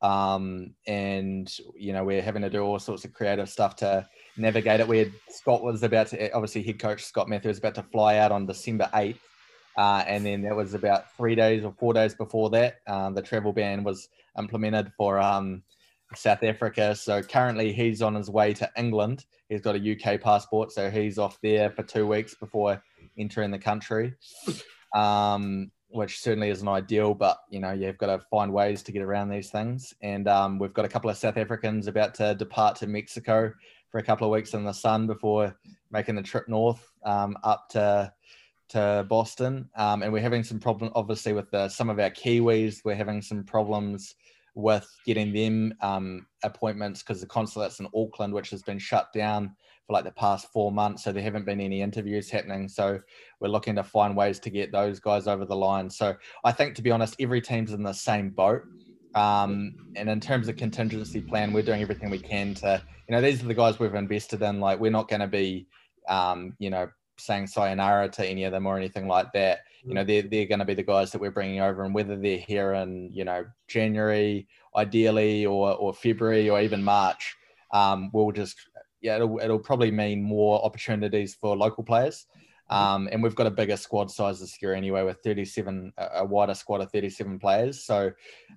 [0.00, 4.06] Um, and you know, we're having to do all sorts of creative stuff to
[4.36, 4.88] navigate it.
[4.88, 8.18] We had Scott was about to obviously head coach Scott Mathie was about to fly
[8.18, 9.20] out on December eighth,
[9.78, 12.80] uh, and then that was about three days or four days before that.
[12.88, 15.62] Um, the travel ban was implemented for um,
[16.16, 16.96] South Africa.
[16.96, 19.24] So currently he's on his way to England.
[19.48, 22.82] He's got a UK passport, so he's off there for two weeks before
[23.16, 24.14] entering the country.
[24.94, 29.00] Um, which certainly isn't ideal, but you know you've got to find ways to get
[29.00, 29.94] around these things.
[30.02, 33.52] And um, we've got a couple of South Africans about to depart to Mexico
[33.90, 35.56] for a couple of weeks in the sun before
[35.90, 38.12] making the trip north um, up to
[38.70, 39.68] to Boston.
[39.76, 42.84] Um, and we're having some problem, obviously, with the, some of our Kiwis.
[42.84, 44.14] We're having some problems
[44.54, 49.54] with getting them um, appointments because the consulate's in Auckland, which has been shut down
[49.86, 51.04] for like the past four months.
[51.04, 52.68] So there haven't been any interviews happening.
[52.68, 52.98] So
[53.40, 55.88] we're looking to find ways to get those guys over the line.
[55.88, 58.62] So I think, to be honest, every team's in the same boat.
[59.14, 63.20] Um, and in terms of contingency plan, we're doing everything we can to, you know,
[63.20, 64.60] these are the guys we've invested in.
[64.60, 65.66] Like, we're not going to be,
[66.08, 66.88] um, you know,
[67.18, 69.60] saying sayonara to any of them or anything like that.
[69.84, 72.16] You know, they're, they're going to be the guys that we're bringing over, and whether
[72.16, 77.36] they're here in, you know, January, ideally, or, or February, or even March,
[77.72, 78.56] um, we'll just,
[79.00, 82.26] yeah, it'll, it'll probably mean more opportunities for local players.
[82.70, 86.24] Um, and we've got a bigger squad size this year anyway, with 37, a a
[86.24, 87.84] wider squad of 37 players.
[87.84, 88.12] So,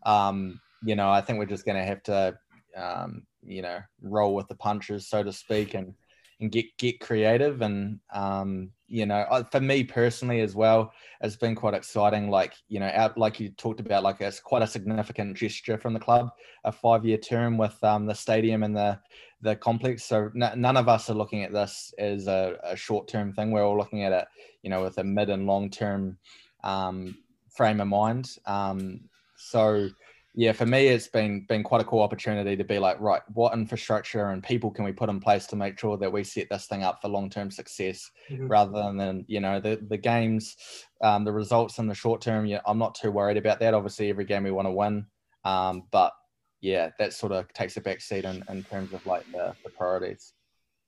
[0.05, 2.37] um, you know, I think we're just going to have to,
[2.75, 5.93] um, you know, roll with the punches, so to speak, and
[6.41, 7.61] and get get creative.
[7.61, 10.91] And um, you know, for me personally as well,
[11.21, 12.29] it's been quite exciting.
[12.29, 15.93] Like you know, out like you talked about, like it's quite a significant gesture from
[15.93, 16.29] the club,
[16.65, 18.99] a five year term with um, the stadium and the
[19.41, 20.03] the complex.
[20.03, 23.51] So n- none of us are looking at this as a, a short term thing.
[23.51, 24.25] We're all looking at it,
[24.63, 26.17] you know, with a mid and long term
[26.63, 27.15] um,
[27.49, 28.29] frame of mind.
[28.45, 29.01] Um,
[29.37, 29.89] so
[30.33, 33.53] yeah, for me, it's been been quite a cool opportunity to be like, right, what
[33.53, 36.67] infrastructure and people can we put in place to make sure that we set this
[36.67, 38.49] thing up for long term success, Mhm.
[38.49, 40.55] rather than you know the the games,
[41.03, 42.45] um, the results in the short term.
[42.45, 43.73] Yeah, I'm not too worried about that.
[43.73, 45.05] Obviously, every game we want to win,
[45.43, 46.13] um, but
[46.61, 49.69] yeah, that sort of takes a back seat in, in terms of like the, the
[49.71, 50.33] priorities.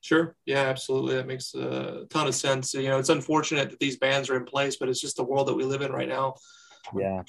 [0.01, 0.35] Sure.
[0.45, 1.15] Yeah, absolutely.
[1.15, 2.73] That makes a ton of sense.
[2.73, 5.47] You know, it's unfortunate that these bans are in place, but it's just the world
[5.47, 6.35] that we live in right now.
[6.97, 7.23] Yeah.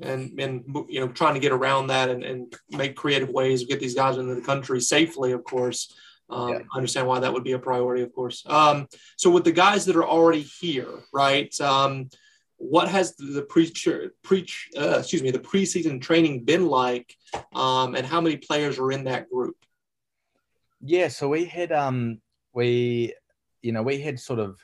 [0.00, 3.66] And and you know, trying to get around that and, and make creative ways to
[3.66, 5.94] get these guys into the country safely, of course.
[6.28, 6.58] Um, Yeah.
[6.72, 8.42] I understand why that would be a priority, of course.
[8.46, 11.52] Um, so with the guys that are already here, right?
[11.60, 12.10] Um,
[12.58, 13.86] what has the preach
[14.24, 17.14] preach uh, excuse me the preseason training been like,
[17.54, 19.56] um, and how many players are in that group?
[20.80, 22.20] Yeah, so we had um
[22.54, 23.14] we
[23.62, 24.58] you know we had sort of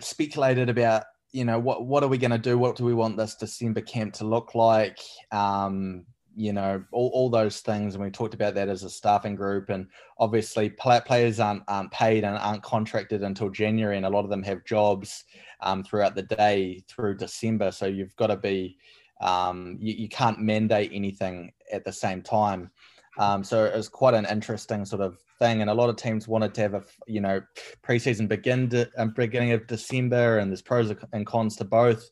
[0.00, 2.58] speculated about you know what what are we going to do?
[2.58, 4.98] What do we want this December camp to look like?
[5.32, 6.04] Um
[6.36, 9.70] you know all, all those things and we talked about that as a staffing group
[9.70, 9.88] and
[10.18, 14.44] obviously players aren't, aren't paid and aren't contracted until January and a lot of them
[14.44, 15.24] have jobs
[15.62, 18.78] um, throughout the day through December so you've got to be
[19.20, 22.70] um, you, you can't mandate anything at the same time.
[23.18, 26.28] Um, so it was quite an interesting sort of thing, and a lot of teams
[26.28, 27.40] wanted to have a you know
[27.82, 32.10] preseason begin to, um, beginning of December, and there's pros and cons to both.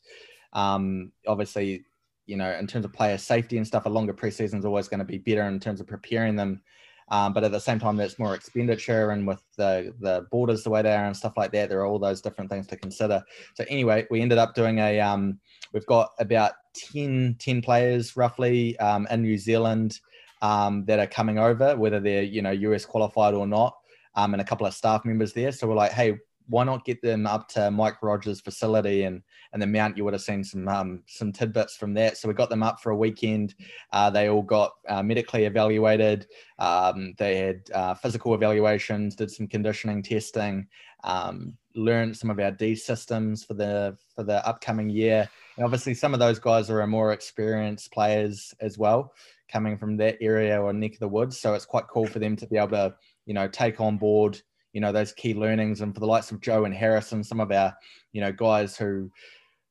[0.52, 1.84] Um, obviously,
[2.26, 4.98] you know, in terms of player safety and stuff, a longer preseason is always going
[4.98, 6.62] to be better in terms of preparing them.
[7.08, 10.70] Um, but at the same time, that's more expenditure, and with the the borders the
[10.70, 13.22] way they are and stuff like that, there are all those different things to consider.
[13.54, 15.00] So anyway, we ended up doing a.
[15.00, 15.38] Um,
[15.72, 16.52] we've got about
[16.92, 20.00] 10, 10 players roughly um, in New Zealand
[20.42, 23.76] um, that are coming over, whether they're you know US qualified or not,
[24.14, 25.52] um, and a couple of staff members there.
[25.52, 26.18] So we're like, hey,
[26.48, 29.22] why not get them up to Mike Rogers' facility and
[29.52, 29.96] and the Mount?
[29.96, 32.16] You would have seen some um, some tidbits from that.
[32.16, 33.54] So we got them up for a weekend.
[33.92, 36.26] Uh, they all got uh, medically evaluated.
[36.58, 40.66] Um, they had uh, physical evaluations, did some conditioning testing,
[41.04, 45.28] um, learned some of our D systems for the for the upcoming year.
[45.56, 49.12] And obviously, some of those guys are more experienced players as well,
[49.50, 51.38] coming from that area or neck of the woods.
[51.38, 54.40] So it's quite cool for them to be able to, you know, take on board
[54.76, 55.80] you know those key learnings.
[55.80, 57.74] And for the likes of joe and harrison some of our
[58.12, 59.10] you know guys who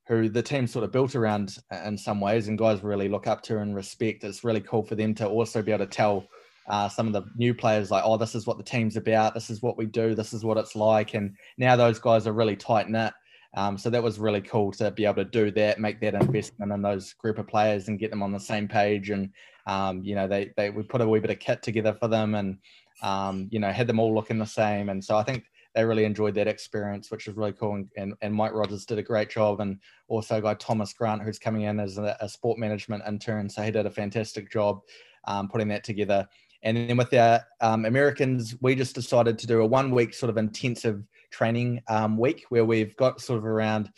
[0.07, 3.43] who the team sort of built around in some ways and guys really look up
[3.43, 6.27] to and respect it's really cool for them to also be able to tell
[6.67, 9.35] uh, some of the new players like oh this is what the team's about.
[9.35, 10.15] This is what we do.
[10.15, 11.13] This is what it's like.
[11.13, 13.13] And now those guys are really tight knit
[13.55, 16.71] um, so that was really cool to be able to do that make that investment
[16.71, 19.29] in those group of players and get them on the same page and
[19.67, 22.35] um, you know they, they we put a wee bit of kit together for them
[22.35, 22.57] and
[23.01, 24.89] um, you know, had them all looking the same.
[24.89, 27.75] And so I think they really enjoyed that experience, which was really cool.
[27.75, 29.59] And, and, and Mike Rogers did a great job.
[29.59, 33.49] And also guy Thomas Grant, who's coming in as a, a sport management intern.
[33.49, 34.81] So he did a fantastic job
[35.25, 36.27] um, putting that together.
[36.63, 40.29] And then with our um, Americans, we just decided to do a one week sort
[40.29, 41.03] of intensive
[41.35, 43.89] training um, week where we've got sort of around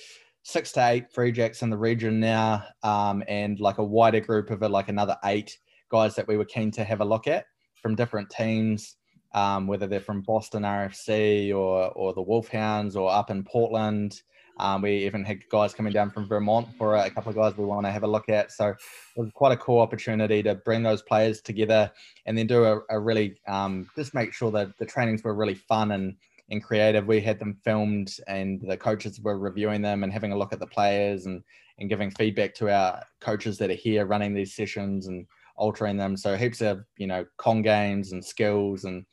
[0.41, 4.49] six to eight free jacks in the region now um, and like a wider group
[4.49, 5.55] of like another eight
[5.91, 7.45] guys that we were keen to have a look at
[7.81, 8.95] from different teams,
[9.35, 14.21] um, whether they're from Boston RFC or or the Wolfhounds or up in Portland.
[14.59, 17.65] Um, we even had guys coming down from Vermont for a couple of guys we
[17.65, 18.51] want to have a look at.
[18.51, 18.77] So it
[19.15, 21.91] was quite a cool opportunity to bring those players together
[22.25, 25.53] and then do a, a really um, just make sure that the trainings were really
[25.53, 26.15] fun and
[26.49, 27.07] and creative.
[27.07, 30.59] We had them filmed and the coaches were reviewing them and having a look at
[30.59, 31.43] the players and
[31.79, 36.17] and giving feedback to our coaches that are here running these sessions and altering them.
[36.17, 39.05] So heaps of you know con games and skills and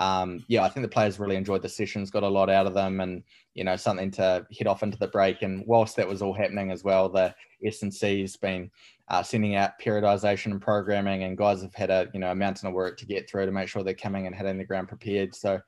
[0.00, 2.72] um, yeah, I think the players really enjoyed the sessions, got a lot out of
[2.72, 3.22] them, and
[3.54, 5.42] you know something to head off into the break.
[5.42, 7.34] And whilst that was all happening as well, the
[7.64, 8.70] S and C's been
[9.08, 12.68] uh, sending out periodization and programming, and guys have had a you know a mountain
[12.68, 15.34] of work to get through to make sure they're coming and hitting the ground prepared.
[15.34, 15.60] So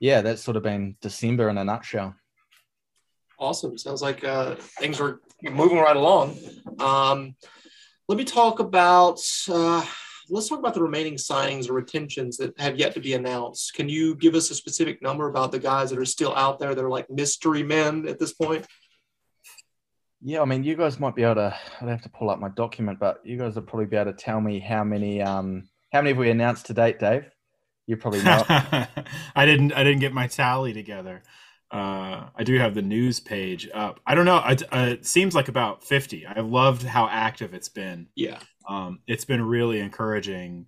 [0.00, 2.14] yeah, that's sort of been December in a nutshell.
[3.38, 3.76] Awesome.
[3.76, 6.38] Sounds like uh, things are moving right along.
[6.80, 7.34] Um,
[8.08, 9.20] let me talk about.
[9.48, 9.84] Uh,
[10.28, 13.74] let's talk about the remaining signings or retentions that have yet to be announced.
[13.74, 16.74] Can you give us a specific number about the guys that are still out there
[16.74, 18.66] that are like mystery men at this point?
[20.22, 21.56] Yeah, I mean, you guys might be able to.
[21.80, 24.16] I'd have to pull up my document, but you guys would probably be able to
[24.16, 25.22] tell me how many.
[25.22, 27.30] Um, how many have we announced to date, Dave?
[27.86, 28.42] You probably know.
[28.48, 29.72] I didn't.
[29.72, 31.22] I didn't get my tally together.
[31.70, 34.00] Uh, I do have the news page up.
[34.06, 34.42] I don't know.
[34.46, 36.24] It, uh, it, seems like about 50.
[36.26, 38.06] I loved how active it's been.
[38.14, 38.38] Yeah.
[38.68, 40.66] Um, it's been really encouraging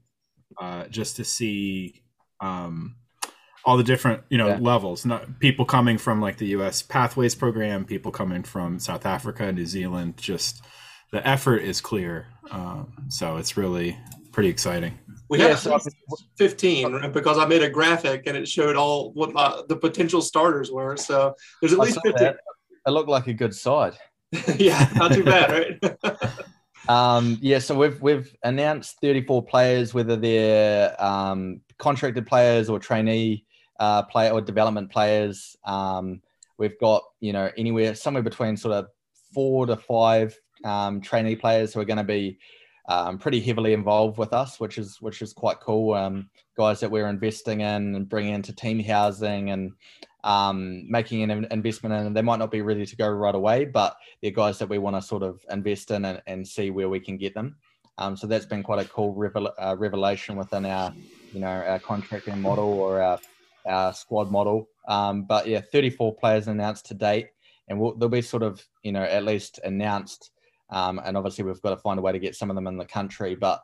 [0.61, 2.03] uh, just to see
[2.41, 2.97] um,
[3.65, 4.59] all the different, you know, yeah.
[4.61, 5.07] levels.
[5.07, 6.83] Not people coming from like the U.S.
[6.83, 10.17] Pathways program, people coming from South Africa, New Zealand.
[10.17, 10.65] Just
[11.13, 12.27] the effort is clear.
[12.51, 13.97] Um, so it's really
[14.33, 14.99] pretty exciting.
[15.29, 15.79] We yeah, have so
[16.39, 20.71] 15 because I made a graphic and it showed all what my, the potential starters
[20.71, 20.97] were.
[20.97, 22.25] So there's at I least 15.
[22.25, 22.37] That.
[22.87, 23.95] It looked like a good side.
[24.57, 26.19] yeah, not too bad, right?
[26.89, 33.45] um, yeah, so we've we've announced 34 players, whether they're um, contracted players or trainee
[33.81, 35.57] uh, player or development players.
[35.65, 36.21] Um,
[36.59, 38.89] we've got you know anywhere somewhere between sort of
[39.33, 42.39] four to five um, trainee players who are going to be
[42.89, 45.95] um, pretty heavily involved with us, which is which is quite cool.
[45.95, 49.73] Um, guys that we're investing in and bringing into team housing and
[50.25, 52.13] um, making an investment in.
[52.13, 54.97] They might not be ready to go right away, but they're guys that we want
[54.97, 57.57] to sort of invest in and, and see where we can get them.
[57.99, 60.93] Um, so that's been quite a cool revel- uh, revelation within our,
[61.33, 63.19] you know, our contracting model or our,
[63.67, 64.69] our squad model.
[64.87, 67.29] Um, but yeah, 34 players announced to date,
[67.69, 70.31] and we'll, they'll be sort of, you know, at least announced
[70.71, 72.77] um, and obviously, we've got to find a way to get some of them in
[72.77, 73.35] the country.
[73.35, 73.63] But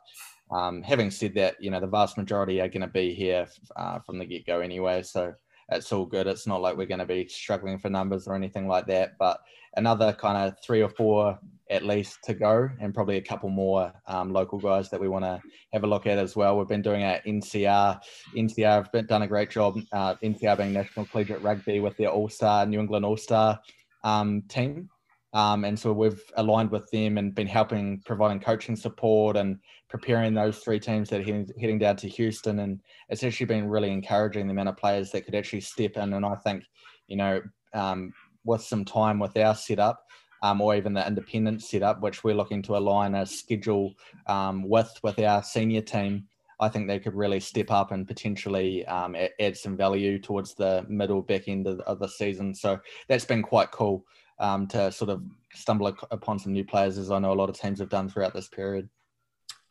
[0.51, 3.99] um, having said that, you know, the vast majority are going to be here uh,
[3.99, 5.01] from the get go anyway.
[5.03, 5.33] So
[5.69, 6.27] it's all good.
[6.27, 9.13] It's not like we're going to be struggling for numbers or anything like that.
[9.17, 9.39] But
[9.75, 11.39] another kind of three or four
[11.71, 15.25] at least to go, and probably a couple more um, local guys that we want
[15.25, 15.41] to
[15.73, 16.57] have a look at as well.
[16.57, 17.99] We've been doing our NCR.
[18.35, 19.79] NCR have been, done a great job.
[19.91, 23.59] Uh, NCR being National Collegiate Rugby with their All Star New England All Star
[24.03, 24.89] um, team
[25.35, 29.59] Um, and so we've aligned with them and been helping providing coaching support and
[29.89, 32.59] preparing those three teams that are heading, heading down to Houston.
[32.59, 32.79] And
[33.09, 36.13] it's actually been really encouraging the amount of players that could actually step in.
[36.13, 36.63] And I think,
[37.07, 37.41] you know,
[37.73, 38.13] um,
[38.45, 40.05] with some time with our setup,
[40.41, 43.93] um, or even the independent setup, which we're looking to align a schedule
[44.27, 46.27] um, with with our senior team,
[46.61, 50.85] I think they could really step up and potentially um, add some value towards the
[50.87, 52.55] middle back end of the season.
[52.55, 52.79] So
[53.09, 54.05] that's been quite cool
[54.39, 57.59] um, to sort of stumble upon some new players, as I know a lot of
[57.59, 58.89] teams have done throughout this period.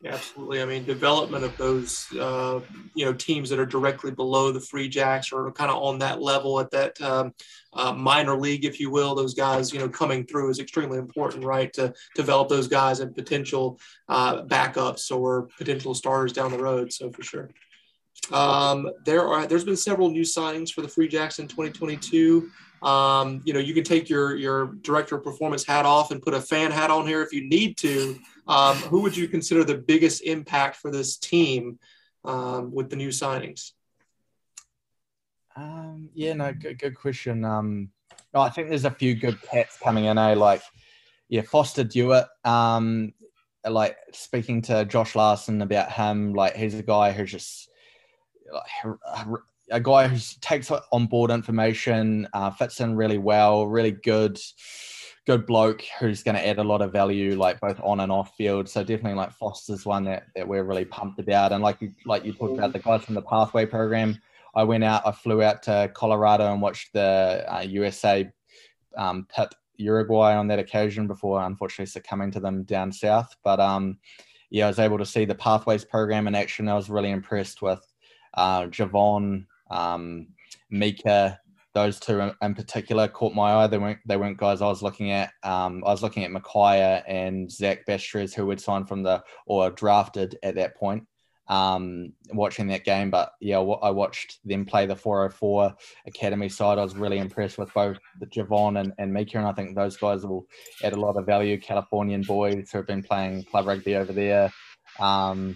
[0.03, 0.61] Absolutely.
[0.61, 2.59] I mean, development of those, uh,
[2.93, 6.21] you know, teams that are directly below the Free Jacks or kind of on that
[6.21, 7.33] level at that um,
[7.73, 11.43] uh, minor league, if you will, those guys, you know, coming through is extremely important,
[11.43, 11.73] right?
[11.73, 16.93] To develop those guys and potential uh, backups or potential starters down the road.
[16.93, 17.49] So for sure.
[18.31, 22.49] Um, there are there's been several new signings for the Free Jacks in 2022.
[22.81, 26.33] Um, you know, you can take your your director of performance hat off and put
[26.33, 28.19] a fan hat on here if you need to.
[28.47, 31.79] Um, who would you consider the biggest impact for this team
[32.23, 33.71] um, with the new signings?
[35.55, 37.45] Um, yeah, no, good, good question.
[37.45, 37.89] Um,
[38.33, 40.17] no, I think there's a few good cats coming in.
[40.17, 40.33] Eh?
[40.35, 40.61] Like,
[41.29, 42.27] yeah, Foster Dewitt.
[42.43, 43.13] Um,
[43.67, 47.69] like speaking to Josh Larson about him, like he's a guy who's just
[48.51, 48.93] like,
[49.71, 54.39] a guy who takes on board information, uh, fits in really well, really good
[55.25, 58.35] good bloke who's going to add a lot of value, like both on and off
[58.35, 58.69] field.
[58.69, 61.51] So definitely, like Foster's one that, that we're really pumped about.
[61.51, 64.19] And like you like you talked about the guys from the Pathway program.
[64.53, 68.31] I went out, I flew out to Colorado and watched the uh, USA
[68.95, 73.35] um, pit Uruguay on that occasion before unfortunately succumbing to them down south.
[73.43, 73.97] But um,
[74.49, 76.69] yeah, I was able to see the Pathways program in action.
[76.69, 77.81] I was really impressed with
[78.35, 80.27] uh, Javon, um,
[80.69, 81.39] Mika,
[81.73, 83.67] those two in particular caught my eye.
[83.67, 85.31] They weren't they weren't guys I was looking at.
[85.43, 89.69] Um, I was looking at Micaiah and Zach Bastres, who would sign from the or
[89.69, 91.05] drafted at that point.
[91.47, 95.75] Um, watching that game, but yeah, I watched them play the 404
[96.07, 96.79] academy side.
[96.79, 99.95] I was really impressed with both the Javon and, and Mika, and I think those
[99.95, 100.47] guys will
[100.83, 101.59] add a lot of value.
[101.59, 104.51] Californian boys who have been playing club rugby over there.
[104.99, 105.55] Um,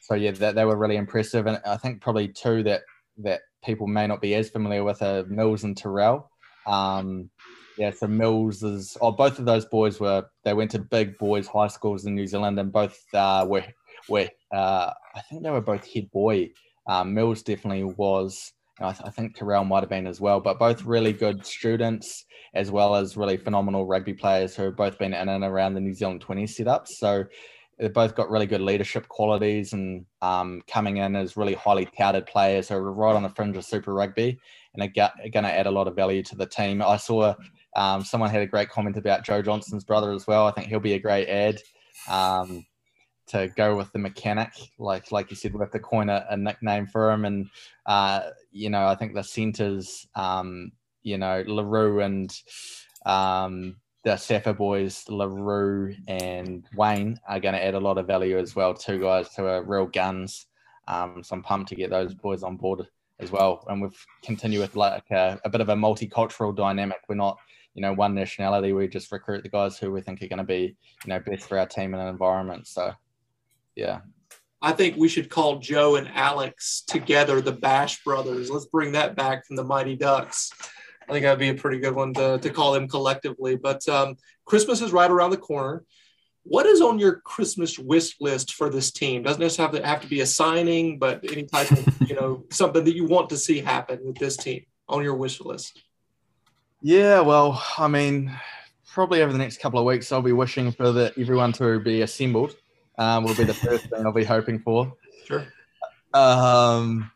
[0.00, 2.82] so yeah, that, they were really impressive, and I think probably two that
[3.18, 6.30] that people may not be as familiar with are Mills and Terrell.
[6.66, 7.30] Um,
[7.78, 11.46] yeah, so Mills is, oh, both of those boys were, they went to big boys
[11.46, 13.64] high schools in New Zealand and both uh, were,
[14.08, 16.50] were uh, I think they were both head boy.
[16.86, 20.58] Um, Mills definitely was, I, th- I, think Terrell might have been as well, but
[20.58, 22.24] both really good students
[22.54, 25.80] as well as really phenomenal rugby players who have both been in and around the
[25.80, 26.88] New Zealand 20 setups.
[26.88, 27.24] So
[27.78, 32.26] they've both got really good leadership qualities and um, coming in as really highly touted
[32.26, 34.38] players who are right on the fringe of Super Rugby
[34.74, 36.80] and are, going to add a lot of value to the team.
[36.80, 37.34] I saw
[37.76, 40.46] um, someone had a great comment about Joe Johnson's brother as well.
[40.46, 41.60] I think he'll be a great ad
[42.08, 42.64] um,
[43.28, 46.36] to go with the mechanic, like like you said, we have to coin a, a
[46.36, 47.24] nickname for him.
[47.24, 47.48] And
[47.84, 50.72] uh, you know, I think the centers, um,
[51.02, 52.32] you know, Larue and
[53.04, 58.38] um, the Safa boys, LaRue and Wayne, are going to add a lot of value
[58.38, 58.72] as well.
[58.72, 60.46] Two guys who are real guns.
[60.86, 62.86] Um, so I'm pumped to get those boys on board
[63.18, 63.64] as well.
[63.66, 66.98] And we've continued with like a, a, bit of a multicultural dynamic.
[67.08, 67.36] We're not,
[67.74, 68.72] you know, one nationality.
[68.72, 71.48] We just recruit the guys who we think are going to be, you know, best
[71.48, 72.68] for our team and environment.
[72.68, 72.92] So,
[73.74, 74.02] yeah.
[74.62, 78.50] I think we should call Joe and Alex together the Bash Brothers.
[78.50, 80.52] Let's bring that back from the Mighty Ducks.
[81.08, 83.56] I think that'd be a pretty good one to, to call them collectively.
[83.56, 85.84] But um, Christmas is right around the corner.
[86.42, 89.22] What is on your Christmas wish list for this team?
[89.22, 92.44] Doesn't necessarily have to, have to be a signing, but any type of, you know,
[92.50, 95.82] something that you want to see happen with this team on your wish list?
[96.82, 98.32] Yeah, well, I mean,
[98.92, 102.02] probably over the next couple of weeks, I'll be wishing for the, everyone to be
[102.02, 102.54] assembled.
[102.98, 104.92] Um, will be the first thing I'll be hoping for.
[105.26, 105.46] Sure.
[106.14, 107.10] Um,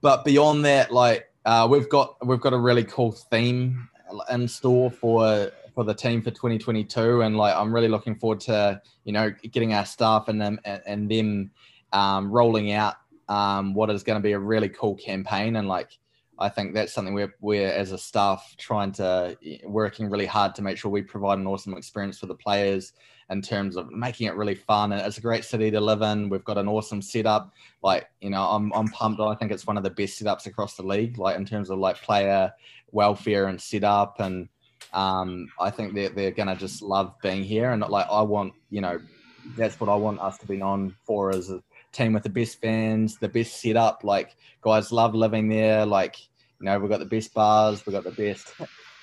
[0.00, 3.88] but beyond that, like uh, we've got we've got a really cool theme
[4.30, 8.80] in store for for the team for 2022, and like I'm really looking forward to
[9.04, 11.50] you know getting our staff and them and, them
[11.92, 12.94] um, rolling out
[13.28, 15.98] um, what is going to be a really cool campaign, and like
[16.38, 20.62] I think that's something we're we're as a staff trying to working really hard to
[20.62, 22.92] make sure we provide an awesome experience for the players
[23.30, 24.92] in terms of making it really fun.
[24.92, 26.28] And it's a great city to live in.
[26.28, 27.52] We've got an awesome setup.
[27.82, 29.20] Like, you know, I'm, I'm pumped.
[29.20, 31.78] I think it's one of the best setups across the league, like in terms of
[31.78, 32.52] like player
[32.92, 34.20] welfare and setup.
[34.20, 34.48] And
[34.92, 37.72] um, I think they're, they're going to just love being here.
[37.72, 39.00] And like, I want, you know,
[39.56, 42.60] that's what I want us to be known for as a team with the best
[42.60, 44.04] fans, the best setup.
[44.04, 45.86] Like, guys love living there.
[45.86, 46.16] Like,
[46.60, 48.52] you know, we've got the best bars, we've got the best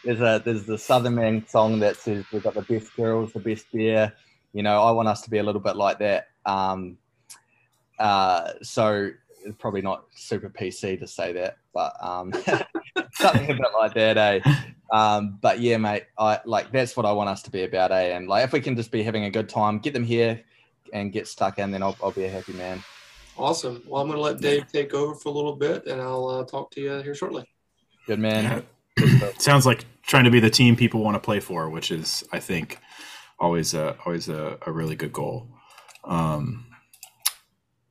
[0.04, 3.40] there's a there's the Southern Man song that says we've got the best girls, the
[3.40, 4.14] best beer.
[4.54, 6.28] You know, I want us to be a little bit like that.
[6.46, 6.98] Um,
[8.00, 9.12] uh, so
[9.46, 12.34] it's probably not super PC to say that, but um,
[13.14, 14.40] something a bit like that, eh?
[14.92, 18.16] Um, but yeah, mate, I like that's what I want us to be about, eh?
[18.16, 20.42] And like if we can just be having a good time, get them here
[20.94, 22.84] and get stuck in, then I'll, I'll be a happy man.
[23.38, 23.82] Awesome.
[23.88, 26.44] Well, I'm going to let Dave take over for a little bit, and I'll uh,
[26.44, 27.46] talk to you here shortly.
[28.06, 28.64] Good man.
[29.00, 29.32] Yeah.
[29.38, 32.40] Sounds like trying to be the team people want to play for, which is, I
[32.40, 32.80] think,
[33.40, 35.48] always a always a, a really good goal.
[36.04, 36.66] Um,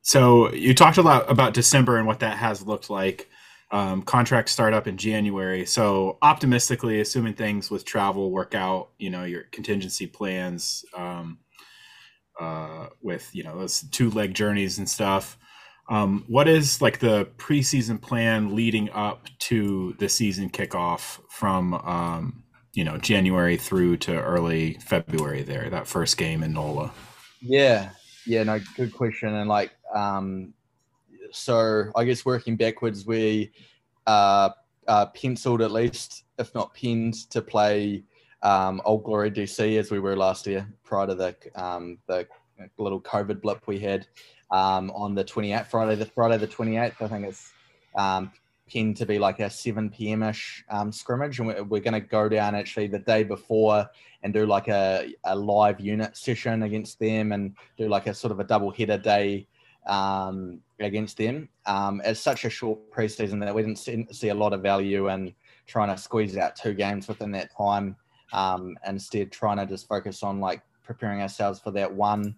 [0.01, 3.29] so you talked a lot about December and what that has looked like.
[3.71, 5.65] Um, contracts start up in January.
[5.65, 11.39] So optimistically, assuming things with travel work out, you know your contingency plans um,
[12.39, 15.37] uh, with you know those two leg journeys and stuff.
[15.91, 22.43] Um, what is like the preseason plan leading up to the season kickoff from um,
[22.73, 25.43] you know January through to early February?
[25.43, 26.93] There, that first game in NOLA.
[27.41, 27.89] Yeah,
[28.25, 29.35] yeah, no, good question.
[29.35, 30.53] And like, um,
[31.31, 33.51] so I guess working backwards, we
[34.07, 34.51] uh,
[34.87, 38.05] uh, penciled at least, if not pinned, to play
[38.43, 42.25] um, Old Glory DC as we were last year prior to the um, the
[42.77, 44.07] little COVID blip we had
[44.51, 47.01] um, on the 28th Friday, the Friday the 28th.
[47.01, 47.51] I think it's
[47.95, 48.31] um,
[48.67, 50.23] pinned to be like a 7 p.m.
[50.23, 53.89] ish um, scrimmage, and we're, we're going to go down actually the day before
[54.23, 58.31] and do like a, a live unit session against them and do like a sort
[58.31, 59.47] of a double header day
[59.87, 61.49] um, against them.
[61.65, 65.33] Um, it's such a short preseason that we didn't see, a lot of value in
[65.67, 67.95] trying to squeeze out two games within that time.
[68.33, 72.35] Um, instead, trying to just focus on like preparing ourselves for that one.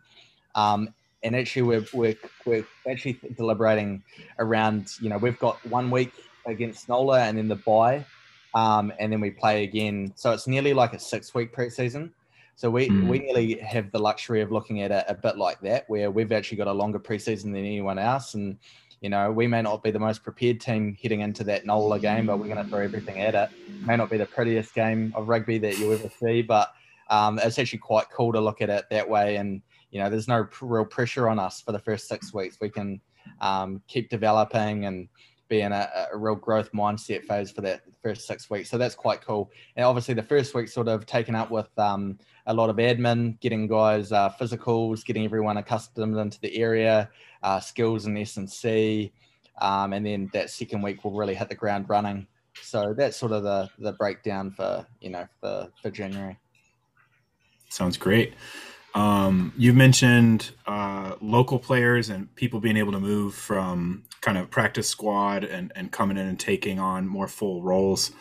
[0.55, 4.03] Um, and actually, we're, we're, we're actually deliberating
[4.39, 6.11] around, you know, we've got one week
[6.45, 8.05] against Nola and then the bye
[8.53, 10.11] um, and then we play again.
[10.15, 12.11] So it's nearly like a six week preseason.
[12.55, 13.07] So we, mm.
[13.07, 16.31] we nearly have the luxury of looking at it a bit like that, where we've
[16.31, 18.35] actually got a longer preseason than anyone else.
[18.35, 18.57] And,
[19.01, 22.27] you know, we may not be the most prepared team heading into that NOLA game,
[22.27, 23.49] but we're going to throw everything at it.
[23.85, 26.73] May not be the prettiest game of rugby that you ever see, but
[27.09, 29.37] um, it's actually quite cool to look at it that way.
[29.37, 29.61] And,
[29.93, 32.57] you know, there's no real pressure on us for the first six weeks.
[32.59, 32.99] We can
[33.39, 35.07] um, keep developing and,
[35.49, 38.71] be in a, a, real growth mindset phase for that first six weeks.
[38.71, 39.51] So that's quite cool.
[39.75, 42.17] And obviously, the first week sort of taken up with um,
[42.47, 47.09] a lot of admin, getting guys uh, physicals, getting everyone accustomed into the area,
[47.43, 49.13] uh, skills in S and C,
[49.61, 52.25] um, and then that second week will really hit the ground running.
[52.61, 56.37] So that's sort of the the breakdown for you know for for January.
[57.69, 58.33] Sounds great.
[58.93, 64.51] Um, you mentioned uh, local players and people being able to move from kind of
[64.51, 68.11] practice squad and, and coming in and taking on more full roles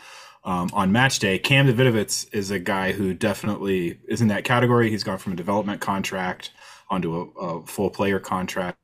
[0.44, 1.38] um, on match day.
[1.38, 4.90] Cam Davidovitz is a guy who definitely is in that category.
[4.90, 6.50] He's gone from a development contract
[6.88, 8.78] onto a, a full player contract.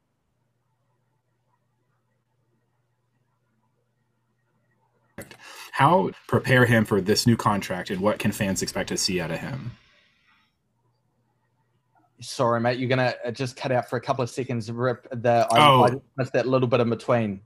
[5.72, 9.30] How prepare him for this new contract and what can fans expect to see out
[9.30, 9.72] of him?
[12.20, 12.78] Sorry, mate.
[12.78, 14.70] You're gonna uh, just cut out for a couple of seconds.
[14.70, 15.46] Rip the.
[15.50, 15.84] I, oh.
[15.84, 17.40] I missed that little bit in between.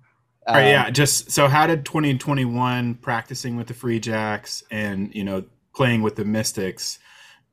[0.46, 0.90] Um, right, yeah.
[0.90, 5.44] Just so, how did 2021 practicing with the Free Jacks and you know
[5.74, 6.98] playing with the Mystics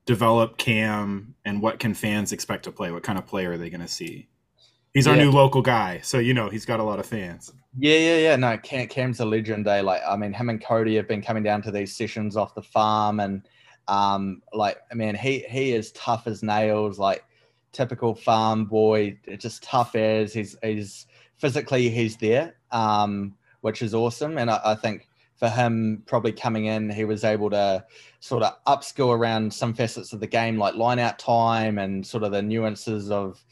[0.05, 2.89] develop Cam, and what can fans expect to play?
[2.91, 4.27] What kind of player are they going to see?
[4.91, 5.25] He's our yeah.
[5.25, 7.53] new local guy, so you know he's got a lot of fans.
[7.77, 8.35] Yeah, yeah, yeah.
[8.35, 9.67] No, Cam, Cam's a legend.
[9.67, 9.81] Eh?
[9.81, 12.63] Like, I mean, him and Cody have been coming down to these sessions off the
[12.63, 13.47] farm, and
[13.89, 17.25] um, like, I mean, he he is tough as nails, like
[17.71, 21.07] typical farm boy, just tough as he's he's
[21.37, 24.37] physically he's there, um, which is awesome.
[24.37, 25.07] And I, I think
[25.37, 27.83] for him probably coming in, he was able to
[28.19, 32.23] sort of upskill around some facets of the game, like line out time and sort
[32.23, 33.43] of the nuances of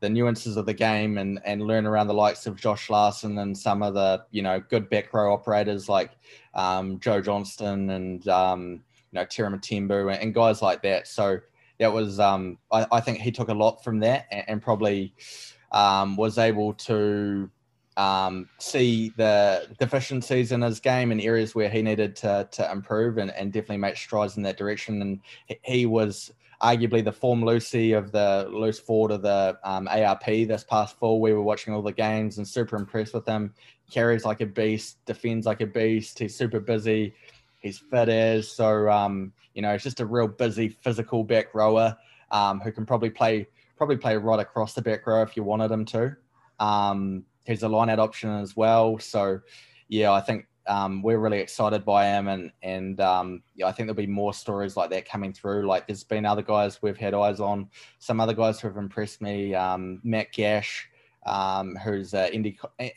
[0.00, 3.56] the nuances of the game and and learn around the likes of Josh Larson and
[3.56, 6.10] some of the you know good back row operators like
[6.52, 8.82] um, Joe Johnston and um,
[9.16, 11.08] know Tira Timbu and guys like that.
[11.08, 11.40] So
[11.78, 15.14] that was um, I, I, think he took a lot from that and, and probably
[15.72, 17.50] um, was able to
[17.96, 23.18] um, see the deficiencies in his game and areas where he needed to, to improve
[23.18, 25.00] and, and definitely make strides in that direction.
[25.02, 25.20] And
[25.62, 26.32] he was
[26.62, 31.20] arguably the form Lucy of the loose forward of the um, ARP this past fall.
[31.20, 33.54] We were watching all the games and super impressed with him.
[33.90, 36.18] Carries like a beast, defends like a beast.
[36.18, 37.14] He's super busy.
[37.66, 38.88] He's fit as so.
[38.88, 41.96] Um, you know, he's just a real busy physical back rower
[42.30, 45.70] um, who can probably play probably play right across the back row if you wanted
[45.70, 46.16] him to.
[46.60, 48.98] Um, he's a line out option as well.
[48.98, 49.40] So,
[49.88, 53.86] yeah, I think um, we're really excited by him, and and um, yeah, I think
[53.86, 55.66] there'll be more stories like that coming through.
[55.66, 57.68] Like there's been other guys we've had eyes on,
[57.98, 59.54] some other guys who have impressed me.
[59.54, 60.88] Um, Matt Gash,
[61.24, 62.30] um, who's a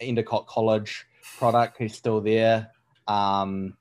[0.02, 1.06] Endicott College
[1.38, 2.72] product, who's still there.
[3.08, 3.76] Um,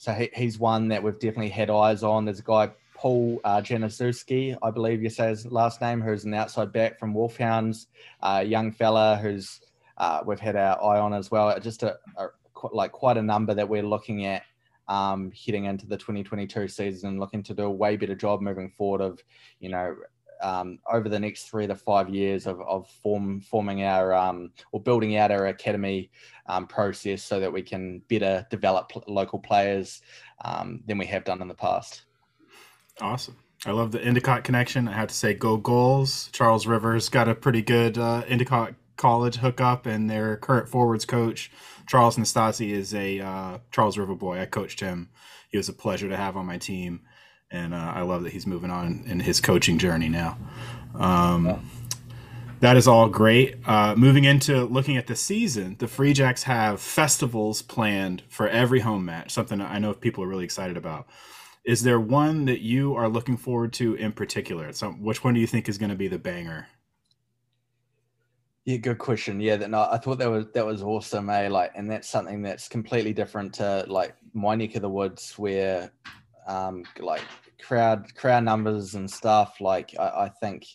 [0.00, 2.24] so he, he's one that we've definitely had eyes on.
[2.24, 6.32] There's a guy Paul uh, Januszewski, I believe you say his last name, who's an
[6.32, 7.86] outside back from Wolfhounds,
[8.22, 9.60] a young fella who's
[9.98, 11.54] uh, we've had our eye on as well.
[11.60, 12.28] Just a, a
[12.72, 14.42] like quite a number that we're looking at
[14.88, 18.70] um, heading into the 2022 season and looking to do a way better job moving
[18.70, 19.22] forward of,
[19.58, 19.94] you know,
[20.42, 24.80] um, over the next three to five years of, of form, forming our um, or
[24.80, 26.10] building out our academy
[26.46, 30.00] um, process so that we can better develop local players
[30.44, 32.02] um, than we have done in the past.
[33.00, 33.36] Awesome.
[33.66, 34.88] I love the Endicott connection.
[34.88, 36.30] I have to say, go Gulls.
[36.32, 41.50] Charles Rivers got a pretty good uh, Endicott college hookup, and their current forwards coach,
[41.86, 44.40] Charles Nastasi, is a uh, Charles River boy.
[44.40, 45.10] I coached him.
[45.50, 47.00] He was a pleasure to have on my team,
[47.50, 50.38] and uh, I love that he's moving on in his coaching journey now.
[50.94, 51.70] Um.
[52.60, 53.56] That is all great.
[53.66, 58.80] Uh, moving into looking at the season, the Free Jacks have festivals planned for every
[58.80, 61.06] home match, something I know people are really excited about.
[61.64, 64.74] Is there one that you are looking forward to in particular?
[64.74, 66.66] So, which one do you think is going to be the banger?
[68.66, 69.40] Yeah, good question.
[69.40, 71.48] Yeah, that no, I thought that was that was awesome, eh?
[71.48, 75.90] Like, and that's something that's completely different to like my neck of the woods, where
[76.46, 77.22] um, like
[77.62, 79.60] crowd crowd numbers and stuff.
[79.60, 80.66] Like, I, I think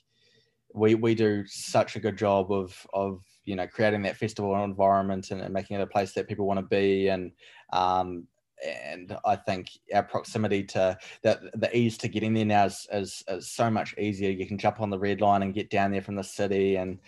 [0.74, 5.32] we we do such a good job of of you know creating that festival environment
[5.32, 7.32] and, and making it a place that people want to be and
[7.74, 8.28] um,
[8.64, 13.24] and I think our proximity to that the ease to getting there now is, is,
[13.28, 14.32] is, so much easier.
[14.32, 16.78] You can jump on the red line and get down there from the city.
[16.78, 17.00] And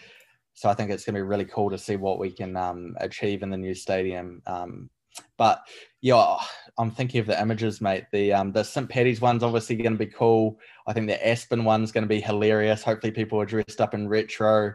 [0.53, 2.95] so I think it's going to be really cool to see what we can um,
[2.99, 4.41] achieve in the new stadium.
[4.45, 4.89] Um,
[5.37, 5.61] but
[6.01, 6.37] yeah,
[6.77, 8.05] I'm thinking of the images, mate.
[8.11, 8.87] The um, the St.
[8.87, 10.59] Patty's one's obviously going to be cool.
[10.85, 12.83] I think the Aspen one's going to be hilarious.
[12.83, 14.73] Hopefully, people are dressed up in retro.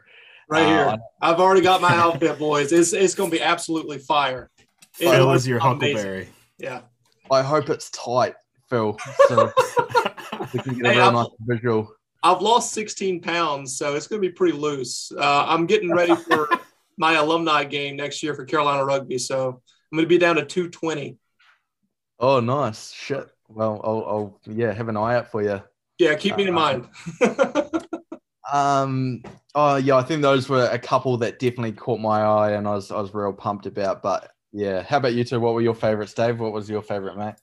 [0.49, 2.73] Right here, uh, I've already got my outfit, boys.
[2.73, 4.51] It's it's going to be absolutely fire.
[4.93, 6.29] Phil is your huckleberry.
[6.59, 6.83] Yeah.
[7.31, 8.35] I hope it's tight,
[8.69, 8.97] Phil.
[9.29, 9.51] So
[10.53, 11.95] we can get a hey, real nice visual.
[12.23, 15.11] I've lost 16 pounds, so it's going to be pretty loose.
[15.17, 16.49] Uh, I'm getting ready for
[16.99, 19.62] my alumni game next year for Carolina Rugby, so
[19.93, 21.19] I'm going to be down to 220.
[22.19, 22.93] Oh, nice.
[22.93, 23.29] Shit.
[23.49, 25.63] Well, I'll, I'll yeah, have an eye out for you.
[25.99, 26.89] Yeah, keep me in uh, mind.
[28.53, 29.23] um.
[29.55, 29.97] Oh, yeah.
[29.97, 32.99] I think those were a couple that definitely caught my eye, and I was I
[32.99, 34.03] was real pumped about.
[34.03, 34.83] But yeah.
[34.83, 35.41] How about you two?
[35.41, 36.41] What were your favorites, Dave?
[36.41, 37.35] What was your favorite, mate?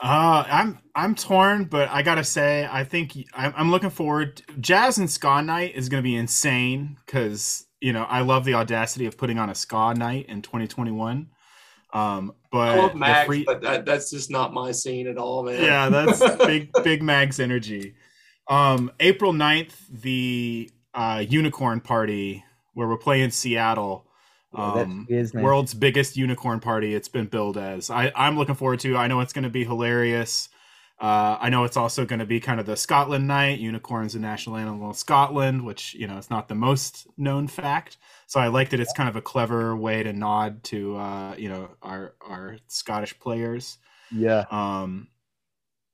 [0.00, 4.42] Uh, I'm I'm torn, but I gotta say, I think I'm, I'm looking forward.
[4.58, 9.04] Jazz and ska night is gonna be insane because you know I love the audacity
[9.04, 11.28] of putting on a ska night in 2021.
[11.94, 13.44] Um, but I love Mags, free...
[13.44, 15.62] but that, that's just not my scene at all, man.
[15.62, 17.94] Yeah, that's big big Mags energy.
[18.48, 22.44] Um, April 9th, the uh, Unicorn Party
[22.74, 24.06] where we're playing Seattle
[24.52, 26.94] um, is, world's biggest unicorn party.
[26.94, 27.90] It's been billed as.
[27.90, 28.96] I, I'm looking forward to.
[28.96, 30.48] I know it's going to be hilarious.
[31.04, 33.58] Uh, I know it's also going to be kind of the Scotland night.
[33.58, 37.98] Unicorns, the national animal of Scotland, which you know it's not the most known fact.
[38.26, 41.50] So I like that it's kind of a clever way to nod to uh, you
[41.50, 43.76] know our our Scottish players.
[44.10, 44.46] Yeah.
[44.50, 45.08] Um,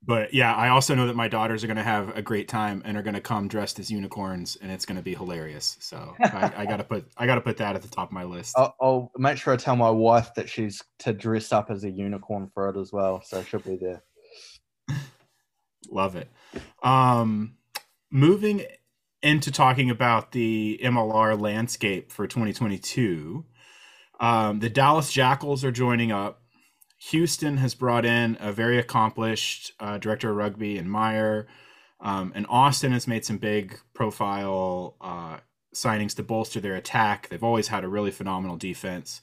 [0.01, 2.81] but yeah, I also know that my daughters are going to have a great time
[2.85, 5.77] and are going to come dressed as unicorns, and it's going to be hilarious.
[5.81, 8.12] So I, I got to put I got to put that at the top of
[8.12, 8.55] my list.
[8.57, 11.91] I'll, I'll, make sure I tell my wife that she's to dress up as a
[11.91, 14.05] unicorn for it as well, so she'll be there.
[15.89, 16.28] Love it.
[16.82, 17.57] Um,
[18.11, 18.65] moving
[19.23, 23.44] into talking about the MLR landscape for 2022,
[24.19, 26.43] um, the Dallas Jackals are joining up.
[27.09, 31.47] Houston has brought in a very accomplished uh, director of rugby in Meyer,
[32.01, 35.39] um, and Austin has made some big profile uh,
[35.74, 37.28] signings to bolster their attack.
[37.28, 39.23] They've always had a really phenomenal defense.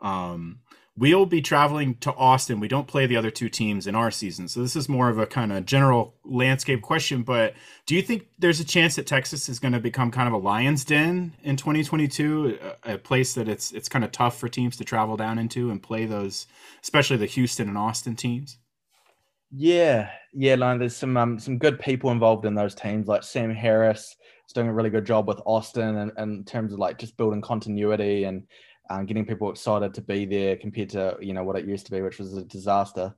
[0.00, 0.60] Um,
[0.96, 2.60] we'll be traveling to Austin.
[2.60, 4.48] We don't play the other two teams in our season.
[4.48, 7.22] So this is more of a kind of general landscape question.
[7.22, 7.54] But
[7.84, 10.38] do you think there's a chance that Texas is going to become kind of a
[10.38, 14.76] lion's den in 2022, a, a, place that it's it's kind of tough for teams
[14.78, 16.46] to travel down into and play those,
[16.82, 18.58] especially the Houston and Austin teams?
[19.50, 23.54] Yeah, yeah, like there's some um, some good people involved in those teams, like Sam
[23.54, 24.16] Harris
[24.46, 27.16] is doing a really good job with Austin and, and in terms of like just
[27.16, 28.44] building continuity and
[28.90, 31.92] um, getting people excited to be there compared to you know what it used to
[31.92, 33.14] be, which was a disaster.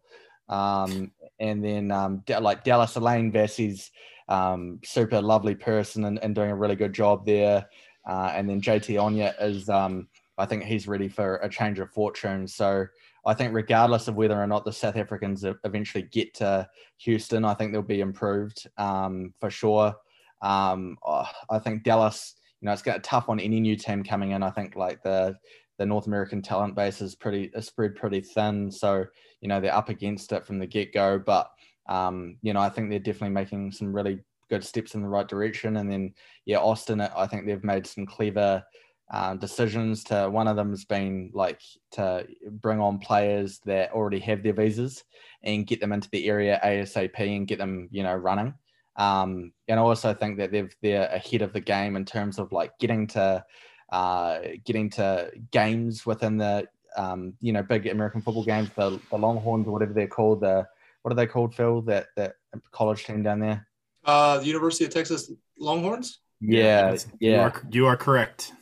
[0.49, 3.91] Um, and then um, like Dallas Elaine Vassie's
[4.29, 7.67] um, super lovely person and, and, doing a really good job there.
[8.07, 11.91] Uh, and then JT Onya is, um, I think he's ready for a change of
[11.91, 12.47] fortune.
[12.47, 12.87] So
[13.27, 16.69] I think regardless of whether or not the South Africans eventually get to
[16.99, 19.95] Houston, I think they'll be improved um, for sure.
[20.43, 24.33] Um, oh, I think Dallas, you know, it's got tough on any new team coming
[24.33, 24.43] in.
[24.43, 25.37] I think like the
[25.79, 29.05] the North American talent base is pretty is spread pretty thin, so
[29.41, 31.19] you know they're up against it from the get go.
[31.19, 31.51] But
[31.89, 34.21] um, you know, I think they're definitely making some really
[34.51, 35.77] good steps in the right direction.
[35.77, 36.15] And then
[36.45, 38.65] yeah, Austin, I think they've made some clever
[39.11, 41.61] um, decisions to one of them has been like
[41.93, 45.05] to bring on players that already have their visas
[45.43, 48.53] and get them into the area ASAP and get them, you know, running.
[48.99, 52.53] Um, and I also think that they've they're ahead of the game in terms of
[52.53, 53.45] like getting to
[53.91, 56.67] uh, getting to games within the
[56.97, 60.41] um, you know big American football games, the, the Longhorns or whatever they're called.
[60.41, 60.67] The
[61.03, 61.81] what are they called, Phil?
[61.83, 62.35] That that
[62.73, 63.67] college team down there.
[64.05, 66.19] Uh, the University of Texas Longhorns.
[66.41, 67.37] Yeah, yeah.
[67.37, 68.53] You are, you are correct.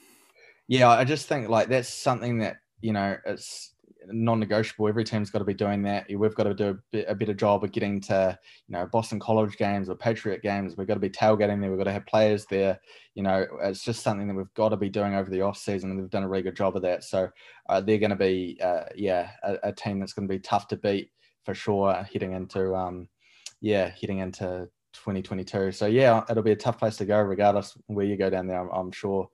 [0.69, 3.73] Yeah, I just think like that's something that you know it's
[4.11, 4.89] non-negotiable.
[4.89, 6.07] Every team's got to be doing that.
[6.09, 8.39] We've got to do a, bit, a better job of getting to
[8.69, 10.77] you know Boston College games or Patriot games.
[10.77, 11.70] We've got to be tailgating there.
[11.70, 12.81] We've got to have players there.
[13.15, 15.91] You know, it's just something that we've got to be doing over the off season,
[15.91, 17.05] and they've done a really good job of that.
[17.05, 17.28] So
[17.69, 20.69] uh, they're going to be uh, yeah a, a, team that's going to be tough
[20.69, 21.11] to beat
[21.45, 23.09] for sure heading into um
[23.61, 25.73] yeah heading into 2022.
[25.73, 28.61] So yeah, it'll be a tough place to go regardless where you go down there.
[28.61, 29.28] I'm, I'm sure.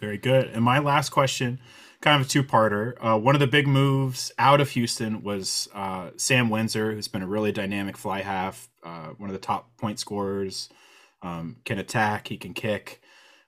[0.00, 0.48] Very good.
[0.48, 1.58] And my last question,
[2.00, 2.94] kind of a two-parter.
[3.00, 7.22] Uh, one of the big moves out of Houston was uh, Sam Windsor, who's been
[7.22, 10.68] a really dynamic fly half, uh, one of the top point scorers.
[11.22, 13.00] Um, can attack, he can kick.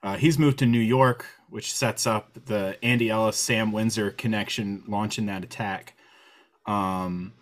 [0.02, 4.82] Uh, he's moved to New York, which sets up the Andy Ellis Sam Windsor connection,
[4.88, 5.94] launching that attack.
[6.66, 7.34] Um,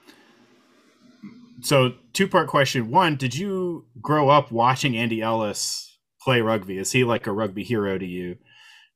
[1.60, 2.90] so two part question.
[2.90, 6.78] One, did you grow up watching Andy Ellis play rugby?
[6.78, 8.36] Is he like a rugby hero to you?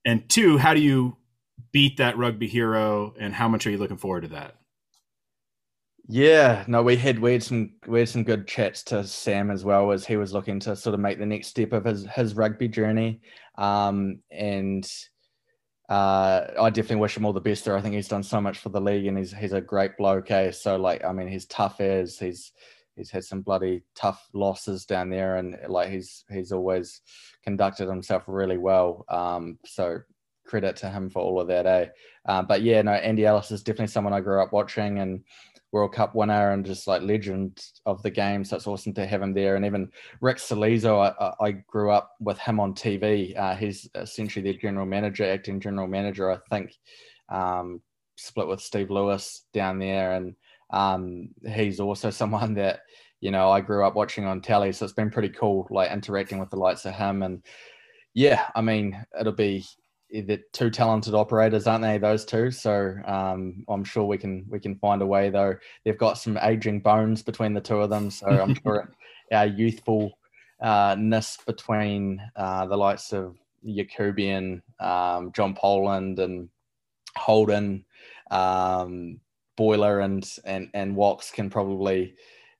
[0.05, 1.16] And two, how do you
[1.73, 4.57] beat that rugby hero and how much are you looking forward to that?
[6.12, 9.65] Yeah, no, we had we had some we had some good chats to Sam as
[9.65, 12.35] well as he was looking to sort of make the next step of his his
[12.35, 13.20] rugby journey.
[13.57, 14.91] Um, and
[15.89, 17.77] uh, I definitely wish him all the best there.
[17.77, 20.31] I think he's done so much for the league and he's he's a great bloke.
[20.31, 20.51] Eh?
[20.51, 22.53] So like I mean he's tough as he's
[22.97, 27.03] he's had some bloody tough losses down there and like he's he's always
[27.45, 29.05] conducted himself really well.
[29.09, 30.01] Um, so
[30.51, 31.86] credit to him for all of that, eh?
[32.27, 35.22] Uh, but yeah, no, Andy Ellis is definitely someone I grew up watching and
[35.72, 38.44] World Cup winner and just like legend of the game.
[38.44, 39.55] So it's awesome to have him there.
[39.55, 39.90] And even
[40.20, 43.39] Rick Salizo, I, I grew up with him on TV.
[43.39, 46.72] Uh, he's essentially their general manager, acting general manager, I think.
[47.28, 47.81] Um,
[48.16, 50.35] split with Steve Lewis down there, and
[50.70, 52.81] um, he's also someone that
[53.20, 54.72] you know I grew up watching on telly.
[54.72, 57.22] So it's been pretty cool, like interacting with the likes of him.
[57.22, 57.44] And
[58.14, 59.64] yeah, I mean, it'll be
[60.12, 61.99] they're two talented operators, aren't they?
[61.99, 62.51] Those two.
[62.51, 65.31] So um, I'm sure we can we can find a way.
[65.31, 65.55] Though
[65.85, 68.93] they've got some aging bones between the two of them, so I'm sure
[69.32, 70.12] our youthfulness
[70.61, 70.97] uh,
[71.47, 76.49] between uh, the likes of Jacobian, um, John Poland, and
[77.16, 77.85] Holden,
[78.31, 79.20] um,
[79.57, 82.15] Boiler, and and and Wox can probably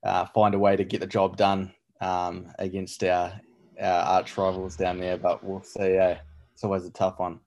[0.05, 3.33] uh, find a way to get the job done um, against our
[3.81, 5.19] our arch rivals down there.
[5.19, 5.97] But we'll see.
[5.97, 6.19] Eh?
[6.61, 7.41] It's always a tough one.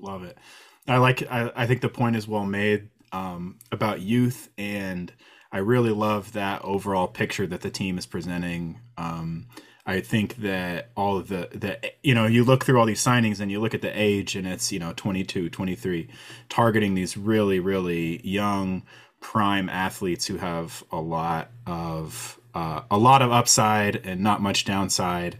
[0.00, 0.38] Love it.
[0.86, 1.30] I like.
[1.30, 5.12] I, I think the point is well made um, about youth, and
[5.52, 8.80] I really love that overall picture that the team is presenting.
[8.96, 9.48] Um,
[9.84, 13.40] I think that all of the the you know you look through all these signings
[13.40, 16.08] and you look at the age and it's you know 22 23
[16.48, 18.84] targeting these really really young
[19.20, 24.64] prime athletes who have a lot of uh, a lot of upside and not much
[24.64, 25.36] downside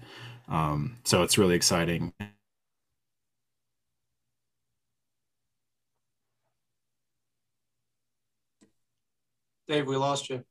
[0.48, 2.12] um, so it's really exciting
[9.68, 10.42] Dave, we lost you.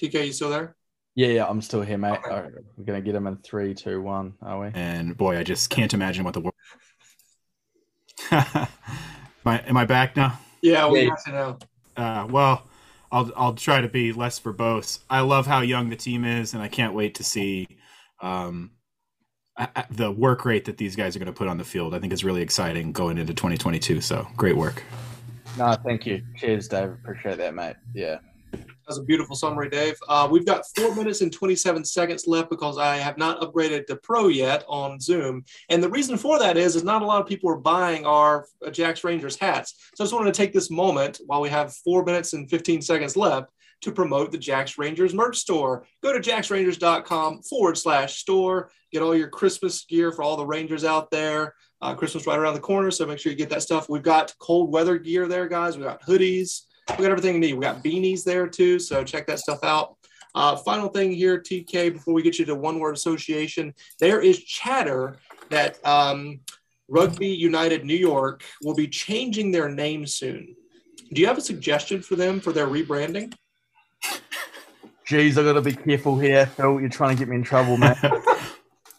[0.00, 0.76] TK, you still there?
[1.14, 2.18] Yeah, yeah, I'm still here, mate.
[2.18, 2.28] Okay.
[2.28, 4.70] Right, we're gonna get him in three, two, one, are we?
[4.74, 6.54] And boy, I just can't imagine what the world.
[8.30, 8.68] am,
[9.46, 10.38] I, am I back now?
[10.60, 11.58] Yeah, we got to know.
[11.96, 12.64] Uh, well,
[13.10, 15.00] I'll I'll try to be less verbose.
[15.08, 17.66] I love how young the team is, and I can't wait to see
[18.20, 18.72] um,
[19.90, 22.12] the work rate that these guys are going to put on the field, I think
[22.12, 24.00] is really exciting going into 2022.
[24.00, 24.82] So great work.
[25.56, 26.22] No, thank you.
[26.36, 26.90] Cheers, Dave.
[26.90, 27.76] Appreciate that, mate.
[27.94, 28.18] Yeah.
[28.52, 29.96] That was a beautiful summary, Dave.
[30.08, 33.96] Uh, we've got four minutes and 27 seconds left because I have not upgraded to
[33.96, 35.44] Pro yet on Zoom.
[35.68, 38.46] And the reason for that is, is not a lot of people are buying our
[38.70, 39.74] Jacks Rangers hats.
[39.94, 42.80] So I just wanted to take this moment while we have four minutes and 15
[42.80, 43.52] seconds left
[43.82, 45.86] to promote the Jacks Rangers merch store.
[46.02, 48.70] Go to jacksrangers.com forward slash store.
[48.92, 51.54] Get all your Christmas gear for all the Rangers out there.
[51.80, 53.88] Uh, Christmas right around the corner, so make sure you get that stuff.
[53.88, 55.76] We've got cold weather gear there, guys.
[55.76, 56.62] We got hoodies.
[56.90, 57.54] We got everything you need.
[57.54, 59.96] We got beanies there too, so check that stuff out.
[60.34, 64.42] Uh, final thing here, TK, before we get you to one word association, there is
[64.42, 65.18] chatter
[65.50, 66.40] that um,
[66.88, 70.54] Rugby United New York will be changing their name soon.
[71.12, 73.32] Do you have a suggestion for them for their rebranding?
[75.08, 76.80] Jeez, I got to be careful here, Phil.
[76.80, 77.96] You're trying to get me in trouble, man.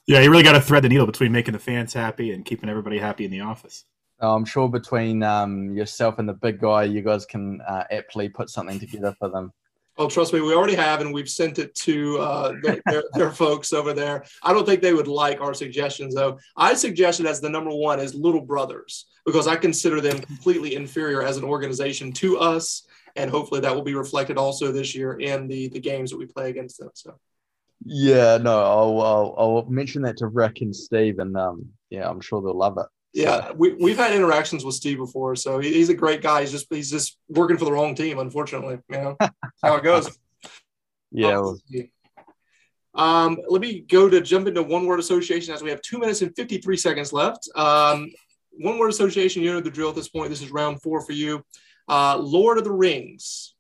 [0.10, 2.68] yeah, you really got to thread the needle between making the fans happy and keeping
[2.68, 3.86] everybody happy in the office.
[4.20, 8.28] Oh, I'm sure between um, yourself and the big guy, you guys can uh, aptly
[8.28, 9.54] put something together for them.
[10.00, 13.32] Oh, trust me, we already have, and we've sent it to uh, their, their, their,
[13.32, 14.26] folks over there.
[14.42, 16.40] I don't think they would like our suggestions, though.
[16.58, 21.22] I suggested as the number one is Little Brothers because I consider them completely inferior
[21.22, 25.48] as an organization to us, and hopefully that will be reflected also this year in
[25.48, 26.90] the the games that we play against them.
[26.96, 27.20] So.
[27.86, 32.22] Yeah, no, I'll, I'll, I'll mention that to Rick and Steve, and um, yeah, I'm
[32.22, 32.86] sure they'll love it.
[33.14, 36.42] Yeah, we, we've had interactions with Steve before, so he's a great guy.
[36.42, 38.80] He's just he's just working for the wrong team, unfortunately.
[38.90, 39.18] You know
[39.64, 40.18] how it goes.
[41.12, 41.42] yeah.
[42.96, 46.22] Um, let me go to jump into one word association as we have two minutes
[46.22, 47.48] and 53 seconds left.
[47.56, 48.12] Um,
[48.52, 50.30] one word association, you know the drill at this point.
[50.30, 51.46] This is round four for you.
[51.88, 53.56] Uh, Lord of the Rings.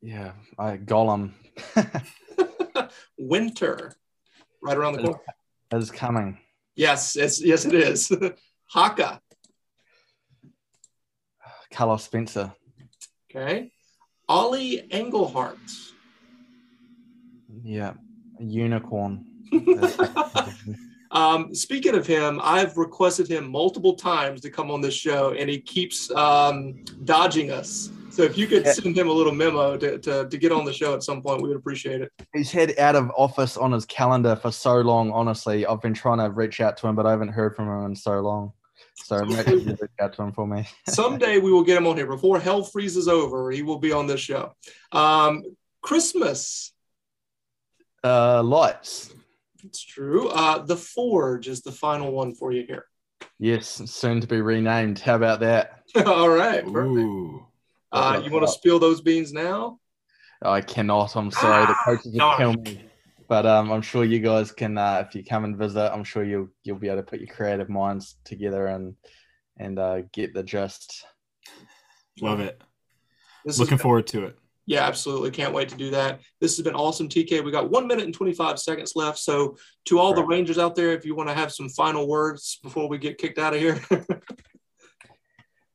[0.00, 1.32] Yeah, I Gollum.
[3.18, 3.92] Winter,
[4.62, 5.20] right around the corner.
[5.72, 6.38] Is coming.
[6.74, 8.12] Yes, yes, yes, it is.
[8.72, 9.20] Haka.
[11.72, 12.52] Carlos Spencer.
[13.30, 13.70] Okay.
[14.28, 15.58] Ollie Englehart.
[17.62, 17.94] Yeah,
[18.38, 19.26] a unicorn.
[21.10, 25.48] um, speaking of him, I've requested him multiple times to come on this show, and
[25.48, 27.90] he keeps um, dodging us.
[28.12, 30.72] So if you could send him a little memo to, to, to get on the
[30.72, 32.12] show at some point, we would appreciate it.
[32.34, 35.10] He's had out of office on his calendar for so long.
[35.12, 37.86] Honestly, I've been trying to reach out to him, but I haven't heard from him
[37.86, 38.52] in so long.
[38.96, 40.68] So maybe reach out to him for me.
[40.88, 42.06] Someday we will get him on here.
[42.06, 44.54] Before hell freezes over, he will be on this show.
[44.92, 45.42] Um,
[45.80, 46.74] Christmas.
[48.04, 49.14] Uh, lights.
[49.64, 50.28] It's true.
[50.28, 52.84] Uh, the Forge is the final one for you here.
[53.38, 54.98] Yes, soon to be renamed.
[54.98, 55.84] How about that?
[56.06, 56.62] All right.
[56.62, 56.98] Perfect.
[56.98, 57.46] Ooh.
[57.92, 59.78] Uh, you want to spill those beans now?
[60.40, 61.14] I cannot.
[61.14, 61.66] I'm sorry.
[61.66, 62.84] the coaches will kill me.
[63.28, 64.76] But um, I'm sure you guys can.
[64.76, 67.34] Uh, if you come and visit, I'm sure you'll you'll be able to put your
[67.34, 68.94] creative minds together and
[69.58, 71.04] and uh, get the gist.
[72.20, 72.60] Love it.
[73.44, 74.38] This Looking been, forward to it.
[74.66, 75.30] Yeah, absolutely.
[75.30, 76.20] Can't wait to do that.
[76.40, 77.44] This has been awesome, TK.
[77.44, 79.18] We got one minute and 25 seconds left.
[79.18, 79.56] So,
[79.86, 82.58] to all, all the Rangers out there, if you want to have some final words
[82.62, 83.80] before we get kicked out of here.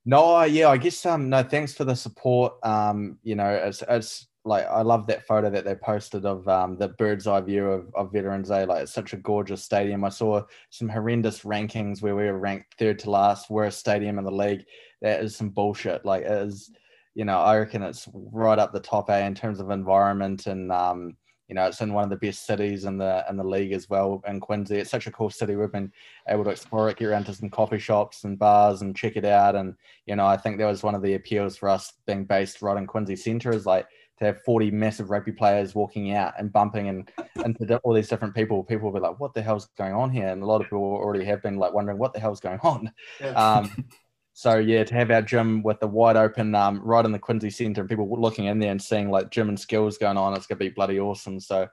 [0.08, 2.54] No, yeah, I guess um no, thanks for the support.
[2.64, 6.78] Um, you know, it's it's like I love that photo that they posted of um
[6.78, 8.66] the bird's eye view of, of Veterans Day.
[8.66, 10.06] Like it's such a gorgeous stadium.
[10.06, 14.24] I saw some horrendous rankings where we were ranked third to last, worst stadium in
[14.24, 14.64] the league.
[15.02, 16.06] That is some bullshit.
[16.06, 16.72] Like it is,
[17.14, 20.72] you know, I reckon it's right up the top A in terms of environment and
[20.72, 23.72] um you know, it's in one of the best cities in the in the league
[23.72, 24.22] as well.
[24.27, 25.56] In Quincy, it's such a cool city.
[25.56, 25.92] We've been
[26.27, 29.26] able to explore it, get around to some coffee shops and bars, and check it
[29.26, 29.56] out.
[29.56, 32.61] And you know, I think that was one of the appeals for us being based
[32.61, 33.88] right in Quincy Centre is like
[34.19, 37.11] to have 40 massive rugby players walking out and bumping and
[37.45, 38.64] into all these different people.
[38.64, 40.84] People will be like, "What the hell's going on here?" And a lot of people
[40.84, 43.32] already have been like wondering, "What the hell's going on?" Yeah.
[43.32, 43.85] Um,
[44.38, 47.49] So yeah, to have our gym with the wide open, um, right in the Quincy
[47.49, 50.45] Centre, and people looking in there and seeing like gym and skills going on, it's
[50.45, 51.40] gonna be bloody awesome.
[51.40, 51.67] So,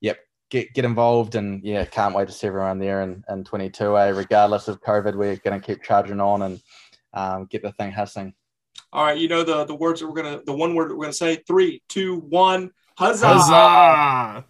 [0.00, 0.18] yep,
[0.48, 4.16] get get involved, and yeah, can't wait to see everyone there in, in 22A.
[4.16, 6.62] Regardless of COVID, we're gonna keep charging on and
[7.14, 8.32] um, get the thing hustling.
[8.92, 11.06] All right, you know the the words that we're gonna, the one word that we're
[11.06, 13.26] gonna say: three, two, one, huzzah!
[13.26, 14.44] Huzzah!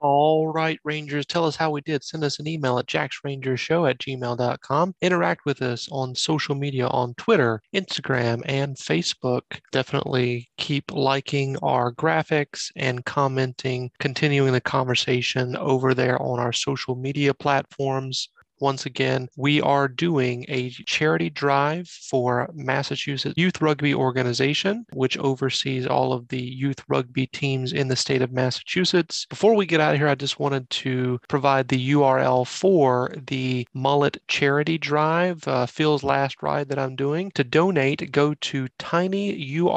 [0.00, 2.04] All right, Rangers, tell us how we did.
[2.04, 4.94] Send us an email at jacksrangershow at gmail.com.
[5.02, 9.42] Interact with us on social media on Twitter, Instagram, and Facebook.
[9.72, 16.94] Definitely keep liking our graphics and commenting, continuing the conversation over there on our social
[16.94, 18.28] media platforms
[18.60, 25.86] once again, we are doing a charity drive for Massachusetts Youth Rugby Organization, which oversees
[25.86, 29.26] all of the youth rugby teams in the state of Massachusetts.
[29.28, 33.66] Before we get out of here, I just wanted to provide the URL for the
[33.74, 37.30] Mullet Charity Drive, uh, Phil's last ride that I'm doing.
[37.32, 39.68] To donate, go to tinyurl.com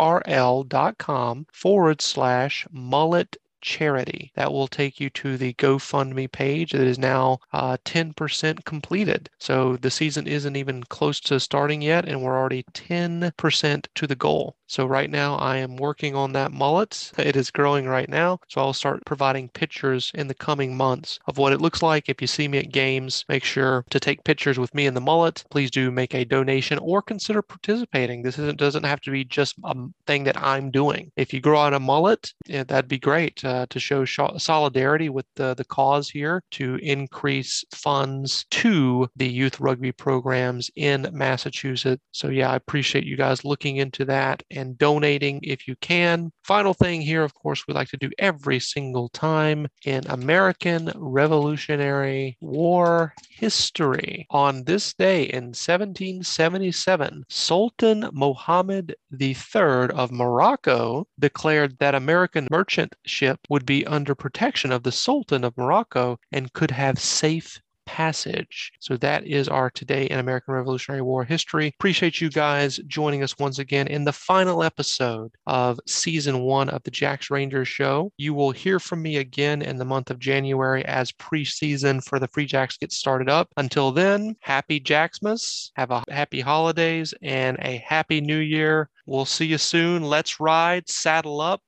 [1.51, 4.31] forward slash mullet charity.
[4.35, 9.29] That will take you to the GoFundMe page that is now uh, 10% completed.
[9.39, 14.15] So the season isn't even close to starting yet, and we're already 10% to the
[14.15, 14.55] goal.
[14.71, 17.11] So right now I am working on that mullet.
[17.17, 18.39] It is growing right now.
[18.47, 22.07] So I'll start providing pictures in the coming months of what it looks like.
[22.07, 25.01] If you see me at games, make sure to take pictures with me in the
[25.01, 25.43] mullet.
[25.51, 28.21] Please do make a donation or consider participating.
[28.21, 29.75] This doesn't have to be just a
[30.07, 31.11] thing that I'm doing.
[31.17, 35.09] If you grow out a mullet, yeah, that'd be great uh, to show sh- solidarity
[35.09, 42.01] with the, the cause here to increase funds to the youth rugby programs in Massachusetts.
[42.13, 46.31] So, yeah, I appreciate you guys looking into that and donating if you can.
[46.43, 52.37] Final thing here, of course, we like to do every single time in American Revolutionary
[52.41, 54.25] War history.
[54.29, 63.39] On this day in 1777, Sultan Mohammed III of Morocco declared that American merchant ship
[63.49, 67.59] would be under protection of the Sultan of Morocco and could have safe
[67.91, 68.71] passage.
[68.79, 71.73] So that is our today in American Revolutionary War history.
[71.77, 76.81] Appreciate you guys joining us once again in the final episode of season one of
[76.83, 78.09] the Jacks Rangers show.
[78.15, 82.29] You will hear from me again in the month of January as preseason for the
[82.29, 83.49] Free Jacks get started up.
[83.57, 88.89] Until then, happy Jacksmas, have a happy holidays and a happy new year.
[89.05, 90.03] We'll see you soon.
[90.03, 91.61] Let's ride, saddle up.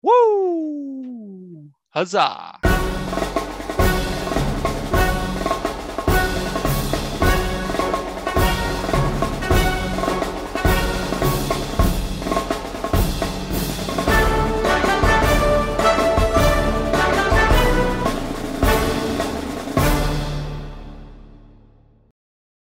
[0.00, 1.68] Woo!
[1.90, 2.58] Huzzah!